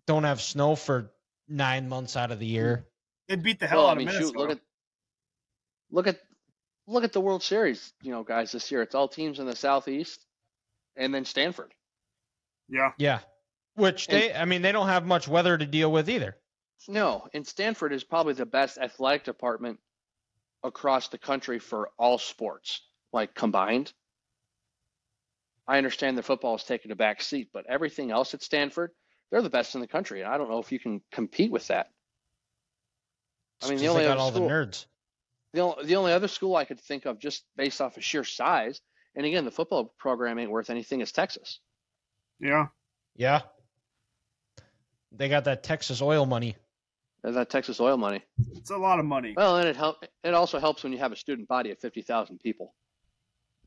don't 0.05 0.25
have 0.25 0.41
snow 0.41 0.75
for 0.75 1.13
nine 1.47 1.87
months 1.87 2.17
out 2.17 2.31
of 2.31 2.39
the 2.39 2.45
year. 2.45 2.85
They 3.29 3.37
beat 3.37 3.59
the 3.61 3.67
hell 3.67 3.79
Well, 3.79 3.87
out 3.87 3.95
I 3.95 3.99
mean, 3.99 4.07
of 4.09 4.13
shoot, 4.15 4.33
Minnesota. 4.33 4.39
look 4.39 4.51
at 4.51 4.59
look 5.91 6.07
at 6.07 6.19
look 6.87 7.03
at 7.03 7.13
the 7.13 7.21
World 7.21 7.43
Series, 7.43 7.93
you 8.01 8.11
know, 8.11 8.23
guys. 8.23 8.51
This 8.51 8.71
year, 8.71 8.81
it's 8.81 8.95
all 8.95 9.07
teams 9.07 9.39
in 9.39 9.45
the 9.45 9.55
Southeast, 9.55 10.25
and 10.95 11.13
then 11.13 11.25
Stanford. 11.25 11.73
yeah, 12.69 12.91
Yeah, 12.97 13.19
which 13.75 14.07
they 14.07 14.33
I 14.33 14.45
mean 14.45 14.61
they 14.61 14.71
don't 14.71 14.87
have 14.87 15.05
much 15.05 15.27
weather 15.27 15.57
to 15.57 15.65
deal 15.65 15.91
with 15.91 16.09
either. 16.09 16.37
No, 16.87 17.27
and 17.33 17.45
Stanford 17.45 17.91
is 17.93 18.03
probably 18.03 18.33
the 18.33 18.45
best 18.45 18.77
athletic 18.77 19.23
department 19.23 19.79
across 20.63 21.07
the 21.09 21.17
country 21.17 21.59
for 21.59 21.89
all 21.97 22.17
sports, 22.17 22.81
like 23.11 23.33
combined. 23.33 23.93
I 25.67 25.77
understand 25.77 26.17
the 26.17 26.23
football 26.23 26.55
is 26.55 26.63
taking 26.63 26.91
a 26.91 26.95
back 26.95 27.21
seat, 27.21 27.49
but 27.51 27.65
everything 27.67 28.11
else 28.11 28.33
at 28.33 28.41
Stanford, 28.41 28.91
they're 29.29 29.41
the 29.41 29.49
best 29.49 29.75
in 29.75 29.81
the 29.81 29.87
country, 29.87 30.21
and 30.21 30.31
I 30.31 30.37
don't 30.37 30.49
know 30.49 30.59
if 30.59 30.71
you 30.71 30.79
can 30.79 31.01
compete 31.11 31.51
with 31.51 31.67
that. 31.67 31.91
I 33.61 33.65
mean, 33.65 33.73
It's 33.73 33.81
the 33.81 33.87
'cause 33.87 33.89
only 33.91 34.03
they 34.03 34.07
got 34.07 34.11
other 34.13 34.21
all 34.21 34.31
school, 34.31 34.47
the 34.47 34.53
nerds. 34.53 34.85
The, 35.53 35.61
only, 35.61 35.85
the 35.85 35.95
only 35.95 36.11
other 36.13 36.27
school 36.27 36.55
I 36.55 36.65
could 36.65 36.79
think 36.79 37.05
of 37.05 37.19
just 37.19 37.43
based 37.55 37.81
off 37.81 37.97
of 37.97 38.03
sheer 38.03 38.23
size, 38.23 38.81
and 39.15 39.25
again, 39.25 39.45
the 39.45 39.51
football 39.51 39.93
program 39.97 40.37
ain't 40.39 40.51
worth 40.51 40.69
anything, 40.69 41.01
is 41.01 41.11
Texas. 41.11 41.59
yeah. 42.39 42.67
Yeah. 43.15 43.41
They 45.11 45.29
got 45.29 45.45
that 45.45 45.63
Texas 45.63 46.01
oil 46.01 46.25
money. 46.25 46.55
There's 47.23 47.35
that 47.35 47.49
Texas 47.49 47.79
oil 47.79 47.97
money. 47.97 48.21
It's 48.55 48.69
a 48.69 48.77
lot 48.77 48.99
of 48.99 49.05
money. 49.05 49.33
Well, 49.35 49.57
and 49.57 49.67
it 49.67 49.75
help. 49.75 50.03
It 50.23 50.33
also 50.35 50.59
helps 50.59 50.83
when 50.83 50.91
you 50.93 50.99
have 50.99 51.11
a 51.11 51.15
student 51.15 51.47
body 51.47 51.71
of 51.71 51.79
fifty 51.79 52.01
thousand 52.03 52.39
people. 52.39 52.75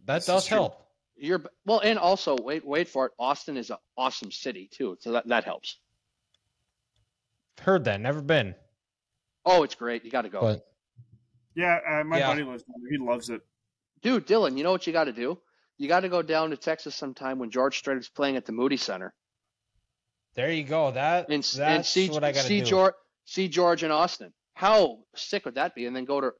That 0.04 0.16
This 0.18 0.26
does 0.26 0.42
is 0.42 0.48
true. 0.48 0.56
help. 0.58 0.86
You're 1.16 1.42
well, 1.66 1.80
and 1.80 1.98
also 1.98 2.36
wait, 2.40 2.64
wait 2.64 2.88
for 2.88 3.06
it. 3.06 3.12
Austin 3.18 3.56
is 3.56 3.70
an 3.70 3.78
awesome 3.96 4.30
city 4.30 4.68
too, 4.70 4.96
so 5.00 5.12
that 5.12 5.26
that 5.28 5.44
helps. 5.44 5.78
Heard 7.60 7.84
that. 7.84 8.00
Never 8.00 8.22
been. 8.22 8.54
Oh, 9.44 9.62
it's 9.64 9.74
great. 9.74 10.04
You 10.04 10.10
got 10.10 10.22
to 10.22 10.28
go, 10.28 10.40
But 10.40 10.66
Yeah, 11.54 11.78
uh, 11.86 12.04
my 12.04 12.18
Yeah. 12.18 12.28
buddy 12.28 12.42
lives 12.44 12.62
down 12.62 12.76
there. 12.82 12.90
He 12.90 12.98
loves 12.98 13.28
it. 13.30 13.40
dude. 14.02 14.26
Dylan, 14.26 14.56
you 14.56 14.64
know 14.64 14.72
what 14.72 14.86
you 14.86 14.92
got 14.92 15.04
to 15.04 15.12
do? 15.12 15.38
You 15.78 15.88
got 15.88 16.00
to 16.00 16.08
go 16.08 16.22
down 16.22 16.50
to 16.50 16.56
Texas 16.56 16.94
sometime 16.94 17.38
when 17.38 17.50
George 17.50 17.78
Strait 17.78 17.98
is 17.98 18.08
playing 18.08 18.36
at 18.36 18.46
the 18.46 18.52
Moody 18.52 18.76
Center 18.76 19.14
there 20.34 20.52
you 20.52 20.64
go. 20.64 20.90
That 20.92 21.28
and, 21.28 21.42
that's 21.42 21.58
and 21.58 21.84
see 21.84 22.08
what 22.08 22.24
I 22.24 22.32
got 22.32 22.42
to 22.42 22.48
do. 22.48 22.64
George 22.64 22.94
see 23.24 23.48
George 23.48 23.82
in 23.84 23.90
Austin. 23.90 24.32
How 24.54 25.00
sick 25.16 25.44
would 25.44 25.54
that 25.56 25.74
be? 25.74 25.86
And 25.86 25.94
then 25.96 26.04
go 26.04 26.20
to 26.20 26.32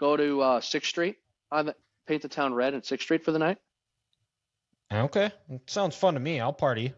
go 0.00 0.16
to 0.16 0.40
uh, 0.40 0.60
Sixth 0.60 0.88
Street 0.88 1.16
on 1.52 1.66
the 1.66 1.74
paint 2.06 2.22
the 2.22 2.28
town 2.28 2.54
red 2.54 2.74
and 2.74 2.84
Sixth 2.84 3.04
Street 3.04 3.24
for 3.24 3.32
the 3.32 3.38
night. 3.38 3.58
Okay, 4.92 5.30
it 5.48 5.62
sounds 5.70 5.96
fun 5.96 6.14
to 6.14 6.20
me. 6.20 6.40
I'll 6.40 6.52
party. 6.52 6.94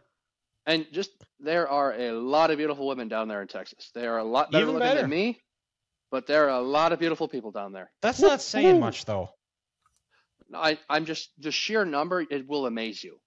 And 0.66 0.86
just 0.92 1.10
there 1.40 1.68
are 1.68 1.92
a 1.92 2.12
lot 2.12 2.50
of 2.50 2.58
beautiful 2.58 2.86
women 2.86 3.08
down 3.08 3.28
there 3.28 3.40
in 3.40 3.48
Texas. 3.48 3.90
They 3.94 4.06
are 4.06 4.18
a 4.18 4.24
lot 4.24 4.50
better 4.50 4.64
Even 4.64 4.74
looking 4.74 4.88
better. 4.88 5.00
than 5.02 5.10
me, 5.10 5.40
but 6.10 6.26
there 6.26 6.44
are 6.48 6.58
a 6.58 6.62
lot 6.62 6.92
of 6.92 6.98
beautiful 6.98 7.28
people 7.28 7.50
down 7.50 7.72
there. 7.72 7.90
That's 8.02 8.20
not 8.20 8.40
saying 8.42 8.80
much 8.80 9.04
though. 9.04 9.30
I, 10.54 10.78
I'm 10.88 11.04
just 11.06 11.30
the 11.38 11.50
sheer 11.50 11.84
number, 11.84 12.20
it 12.28 12.46
will 12.48 12.66
amaze 12.66 13.02
you. 13.02 13.18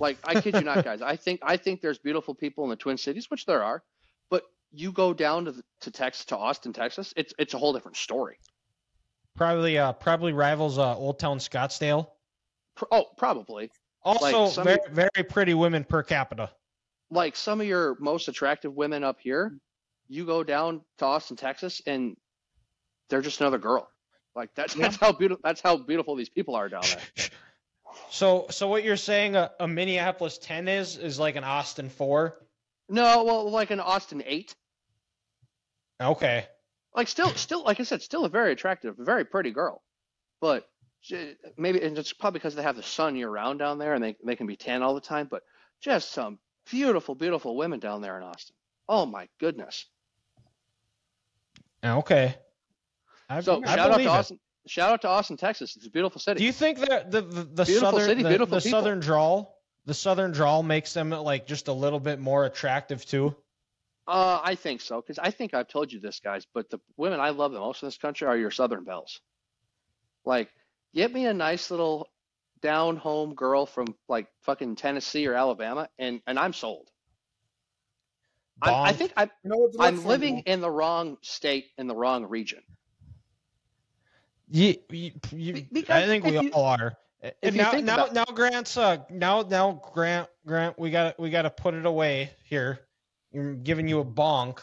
Like 0.00 0.18
I 0.24 0.40
kid 0.40 0.54
you 0.54 0.62
not, 0.62 0.84
guys. 0.90 1.02
I 1.02 1.16
think 1.16 1.40
I 1.42 1.56
think 1.56 1.80
there's 1.80 1.98
beautiful 1.98 2.34
people 2.34 2.64
in 2.64 2.70
the 2.70 2.76
Twin 2.76 2.96
Cities, 2.96 3.30
which 3.30 3.46
there 3.46 3.62
are, 3.62 3.82
but 4.30 4.42
you 4.72 4.90
go 4.90 5.12
down 5.14 5.44
to 5.44 5.52
the, 5.52 5.62
to 5.82 5.90
Texas 5.90 6.24
to 6.26 6.36
Austin, 6.36 6.72
Texas, 6.72 7.12
it's 7.16 7.32
it's 7.38 7.54
a 7.54 7.58
whole 7.58 7.72
different 7.72 7.96
story. 7.96 8.38
Probably 9.36 9.78
uh 9.78 9.92
probably 9.92 10.32
rivals 10.32 10.78
uh 10.78 10.96
Old 10.96 11.18
Town 11.18 11.38
Scottsdale. 11.38 12.08
Pr- 12.76 12.84
Oh, 12.90 13.04
probably. 13.16 13.70
Also 14.02 14.42
Like, 14.44 14.52
some- 14.52 14.64
very 14.64 14.78
very 14.90 15.24
pretty 15.28 15.54
women 15.54 15.84
per 15.84 16.02
capita. 16.02 16.50
Like 17.10 17.36
some 17.36 17.60
of 17.60 17.66
your 17.66 17.96
most 18.00 18.28
attractive 18.28 18.74
women 18.74 19.04
up 19.04 19.18
here, 19.20 19.56
you 20.08 20.26
go 20.26 20.42
down 20.44 20.82
to 20.98 21.04
Austin, 21.04 21.36
Texas, 21.36 21.82
and 21.86 22.16
they're 23.10 23.22
just 23.22 23.40
another 23.40 23.58
girl. 23.58 23.88
Like 24.34 24.50
that's 24.54 24.74
that's 24.74 24.96
how 24.96 25.12
beautiful 25.12 25.40
that's 25.44 25.60
how 25.60 25.76
beautiful 25.76 26.16
these 26.16 26.28
people 26.28 26.54
are 26.54 26.68
down 26.68 26.82
there. 26.82 27.26
So 28.10 28.46
so 28.50 28.66
what 28.66 28.82
you're 28.82 28.96
saying 28.96 29.36
a, 29.36 29.52
a 29.60 29.68
Minneapolis 29.68 30.38
10 30.38 30.66
is 30.66 30.96
is 30.96 31.16
like 31.18 31.36
an 31.36 31.44
Austin 31.44 31.88
4? 31.88 32.36
No, 32.88 33.22
well, 33.22 33.48
like 33.48 33.70
an 33.70 33.78
Austin 33.78 34.20
eight. 34.26 34.52
Okay. 36.02 36.46
like 36.96 37.06
still 37.08 37.28
still 37.30 37.62
like 37.62 37.78
i 37.78 37.84
said 37.84 38.02
still 38.02 38.24
a 38.24 38.28
very 38.28 38.50
attractive 38.52 38.96
very 38.98 39.24
pretty 39.24 39.52
girl 39.52 39.82
but 40.40 40.68
she- 41.00 41.36
maybe 41.56 41.80
and 41.80 41.96
it's 41.96 42.12
probably 42.12 42.38
because 42.38 42.56
they 42.56 42.62
have 42.62 42.76
the 42.76 42.82
sun 42.82 43.14
year 43.14 43.30
round 43.30 43.60
down 43.60 43.78
there 43.78 43.94
and 43.94 44.02
they, 44.02 44.16
they 44.24 44.34
can 44.36 44.46
be 44.48 44.56
tan 44.56 44.82
all 44.82 44.94
the 44.94 45.00
time 45.00 45.28
but 45.30 45.42
just 45.80 46.10
some 46.10 46.38
beautiful 46.70 47.14
beautiful 47.14 47.56
women 47.56 47.78
down 47.78 48.02
there 48.02 48.16
in 48.16 48.24
austin 48.24 48.56
oh 48.88 49.06
my 49.06 49.28
goodness 49.38 49.86
Okay. 51.84 52.34
I, 53.28 53.40
so 53.40 53.62
I 53.64 53.76
shout 53.76 53.90
out 53.90 53.96
to 53.96 54.02
it. 54.02 54.06
austin 54.06 54.40
shout 54.66 54.92
out 54.92 55.02
to 55.02 55.08
austin 55.08 55.36
texas 55.36 55.76
it's 55.76 55.86
a 55.86 55.90
beautiful 55.90 56.20
city 56.20 56.38
Do 56.38 56.44
you 56.44 56.52
think 56.52 56.78
that 56.78 57.10
the 57.10 57.22
the, 57.22 57.44
the 57.44 57.66
southern 57.66 58.04
city, 58.04 58.22
the, 58.22 58.46
the 58.46 58.60
southern 58.60 59.00
drawl 59.00 59.54
the 59.86 59.94
southern 59.94 60.32
drawl 60.32 60.62
makes 60.62 60.92
them 60.92 61.10
like 61.10 61.46
just 61.46 61.68
a 61.68 61.72
little 61.72 62.00
bit 62.00 62.18
more 62.18 62.44
attractive 62.46 63.04
too? 63.04 63.36
Uh, 64.06 64.40
I 64.42 64.54
think 64.54 64.80
so 64.80 65.00
because 65.00 65.18
I 65.18 65.30
think 65.30 65.54
I've 65.54 65.68
told 65.68 65.92
you 65.92 66.00
this, 66.00 66.20
guys. 66.20 66.46
But 66.52 66.70
the 66.70 66.78
women 66.96 67.20
I 67.20 67.30
love 67.30 67.52
the 67.52 67.58
most 67.58 67.82
in 67.82 67.86
this 67.86 67.98
country 67.98 68.26
are 68.26 68.36
your 68.36 68.50
Southern 68.50 68.84
belles. 68.84 69.20
Like, 70.24 70.50
get 70.94 71.12
me 71.12 71.26
a 71.26 71.34
nice 71.34 71.70
little 71.70 72.08
down 72.60 72.96
home 72.96 73.34
girl 73.34 73.66
from 73.66 73.94
like 74.08 74.26
fucking 74.42 74.76
Tennessee 74.76 75.26
or 75.26 75.34
Alabama, 75.34 75.88
and 75.98 76.20
and 76.26 76.38
I'm 76.38 76.52
sold. 76.52 76.90
I, 78.62 78.90
I 78.90 78.92
think 78.92 79.12
I, 79.16 79.24
You 79.24 79.50
know 79.50 79.56
what 79.56 79.72
to 79.72 79.78
look 79.78 79.86
I'm 79.86 79.98
for, 79.98 80.08
living 80.08 80.36
though. 80.46 80.52
in 80.52 80.60
the 80.60 80.70
wrong 80.70 81.16
state 81.22 81.66
in 81.76 81.86
the 81.86 81.94
wrong 81.94 82.24
region. 82.24 82.62
You, 84.50 84.74
you, 84.90 85.12
you, 85.32 85.66
I 85.88 86.06
think 86.06 86.24
we 86.24 86.38
you- 86.38 86.50
all 86.52 86.64
are. 86.64 86.96
And 87.42 87.56
now, 87.56 87.72
now, 87.72 87.94
about- 87.94 88.12
now, 88.14 88.24
Grant's 88.26 88.76
uh, 88.76 88.98
now, 89.10 89.40
now, 89.42 89.80
Grant, 89.94 90.28
Grant, 90.46 90.78
we 90.78 90.90
got, 90.90 91.16
to 91.16 91.22
we 91.22 91.30
got 91.30 91.42
to 91.42 91.50
put 91.50 91.72
it 91.72 91.86
away 91.86 92.30
here. 92.44 92.80
I'm 93.34 93.62
giving 93.62 93.88
you 93.88 94.00
a 94.00 94.04
bonk 94.04 94.58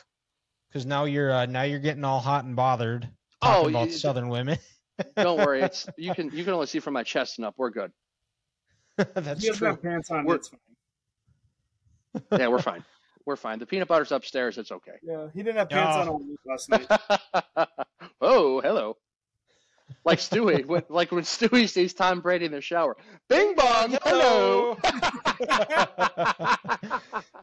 because 0.70 0.86
now 0.86 1.06
you're, 1.06 1.32
uh, 1.34 1.48
now 1.48 1.64
you're 1.64 1.80
getting 1.80 2.04
all 2.06 2.20
hot 2.20 2.46
and 2.46 2.56
bothered 2.56 3.10
talking 3.42 3.66
Oh, 3.66 3.70
about 3.70 3.88
you- 3.88 3.94
Southern 3.94 4.30
women. 4.30 4.60
Don't 5.16 5.38
worry, 5.46 5.62
it's 5.64 5.90
you 5.98 6.14
can 6.14 6.30
you 6.32 6.44
can 6.44 6.54
only 6.54 6.68
see 6.68 6.80
from 6.80 6.94
my 6.94 7.02
chest 7.02 7.40
and 7.40 7.46
up. 7.48 7.56
We're 7.58 7.72
good. 7.72 7.92
That's 8.98 9.42
He 9.42 9.48
doesn't 9.48 9.56
true. 9.56 9.68
have 9.70 9.82
pants 9.82 10.12
on. 10.12 10.26
We're- 10.26 10.38
It's 10.38 10.50
fine. 10.50 12.40
Yeah, 12.40 12.48
we're 12.50 12.62
fine. 12.62 12.84
We're 13.26 13.36
fine. 13.36 13.60
The 13.60 13.66
peanut 13.66 13.88
butter's 13.88 14.12
upstairs. 14.12 14.58
It's 14.58 14.72
okay. 14.72 14.94
Yeah, 15.04 15.28
he 15.34 15.44
didn't 15.44 15.58
have 15.58 15.70
pants 15.70 16.08
Ah. 16.10 16.12
on 16.12 16.38
last 16.46 16.70
night. 16.70 16.88
oh, 18.22 18.62
hello. 18.62 18.98
Like 20.06 20.20
Stewie, 20.20 20.66
when, 20.72 20.84
like 20.90 21.12
when 21.12 21.24
Stewie 21.24 21.70
sees 21.70 21.94
Tom 21.94 22.22
Brady 22.22 22.46
in 22.46 22.52
the 22.52 22.62
shower. 22.62 22.96
Bing 23.30 23.54
bong, 23.56 23.98
hello. 24.04 24.78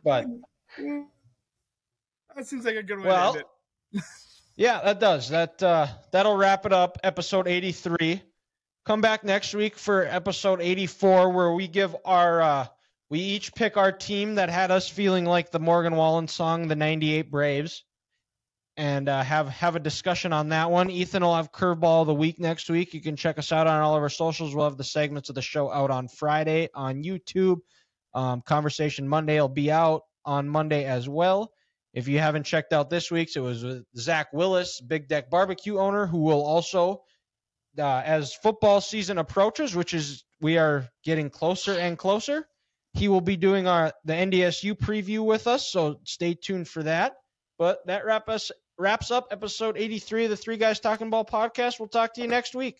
but 0.04 0.26
that 0.74 2.46
seems 2.46 2.64
like 2.64 2.76
a 2.76 2.82
good 2.82 2.98
way 2.98 3.06
Well, 3.08 3.32
to 3.34 3.38
end 3.40 3.46
it. 3.92 4.02
Yeah, 4.56 4.80
that 4.82 4.98
does. 4.98 5.28
That 5.28 5.62
uh, 5.62 5.86
that'll 6.10 6.36
wrap 6.36 6.66
it 6.66 6.72
up. 6.72 6.98
Episode 7.04 7.46
eighty-three. 7.46 8.22
Come 8.84 9.00
back 9.00 9.22
next 9.22 9.54
week 9.54 9.76
for 9.76 10.04
episode 10.04 10.60
eighty-four, 10.60 11.30
where 11.30 11.52
we 11.52 11.68
give 11.68 11.94
our 12.04 12.42
uh, 12.42 12.66
we 13.10 13.20
each 13.20 13.54
pick 13.54 13.76
our 13.76 13.92
team 13.92 14.36
that 14.36 14.50
had 14.50 14.70
us 14.70 14.88
feeling 14.88 15.24
like 15.24 15.50
the 15.50 15.58
Morgan 15.58 15.96
Wallen 15.96 16.28
song, 16.28 16.68
the 16.68 16.76
'98 16.76 17.30
Braves, 17.30 17.84
and 18.76 19.08
uh, 19.08 19.22
have 19.22 19.48
have 19.48 19.76
a 19.76 19.80
discussion 19.80 20.32
on 20.32 20.50
that 20.50 20.70
one. 20.70 20.90
Ethan 20.90 21.22
will 21.22 21.34
have 21.34 21.50
curveball 21.50 22.06
the 22.06 22.14
week 22.14 22.38
next 22.38 22.68
week. 22.68 22.94
You 22.94 23.00
can 23.00 23.16
check 23.16 23.38
us 23.38 23.50
out 23.50 23.66
on 23.66 23.80
all 23.80 23.96
of 23.96 24.02
our 24.02 24.08
socials. 24.08 24.54
We'll 24.54 24.68
have 24.68 24.76
the 24.76 24.84
segments 24.84 25.28
of 25.30 25.34
the 25.34 25.42
show 25.42 25.70
out 25.70 25.90
on 25.90 26.08
Friday 26.08 26.68
on 26.74 27.02
YouTube. 27.02 27.60
Um, 28.14 28.42
Conversation 28.42 29.08
Monday 29.08 29.40
will 29.40 29.48
be 29.48 29.70
out 29.70 30.02
on 30.24 30.48
Monday 30.48 30.84
as 30.84 31.08
well. 31.08 31.52
If 31.94 32.08
you 32.08 32.18
haven't 32.18 32.44
checked 32.44 32.72
out 32.72 32.90
this 32.90 33.10
week's, 33.10 33.36
it 33.36 33.40
was 33.40 33.64
with 33.64 33.84
Zach 33.96 34.32
Willis, 34.32 34.80
Big 34.80 35.08
Deck 35.08 35.30
Barbecue 35.30 35.78
owner, 35.78 36.06
who 36.06 36.18
will 36.18 36.44
also, 36.44 37.02
uh, 37.78 38.02
as 38.04 38.34
football 38.34 38.80
season 38.80 39.16
approaches, 39.18 39.74
which 39.74 39.94
is 39.94 40.24
we 40.40 40.58
are 40.58 40.86
getting 41.02 41.30
closer 41.30 41.72
and 41.72 41.96
closer, 41.96 42.46
he 42.94 43.08
will 43.08 43.20
be 43.20 43.36
doing 43.36 43.66
our 43.66 43.92
the 44.04 44.12
NDSU 44.12 44.74
preview 44.74 45.24
with 45.24 45.46
us. 45.46 45.68
So 45.68 46.00
stay 46.04 46.34
tuned 46.34 46.68
for 46.68 46.82
that. 46.82 47.16
But 47.58 47.86
that 47.86 48.04
wrap 48.04 48.28
us 48.28 48.50
wraps 48.78 49.10
up 49.10 49.28
episode 49.30 49.76
83 49.76 50.24
of 50.24 50.30
the 50.30 50.36
Three 50.36 50.56
Guys 50.56 50.80
Talking 50.80 51.10
Ball 51.10 51.24
podcast. 51.24 51.80
We'll 51.80 51.88
talk 51.88 52.14
to 52.14 52.20
you 52.20 52.28
next 52.28 52.54
week. 52.54 52.76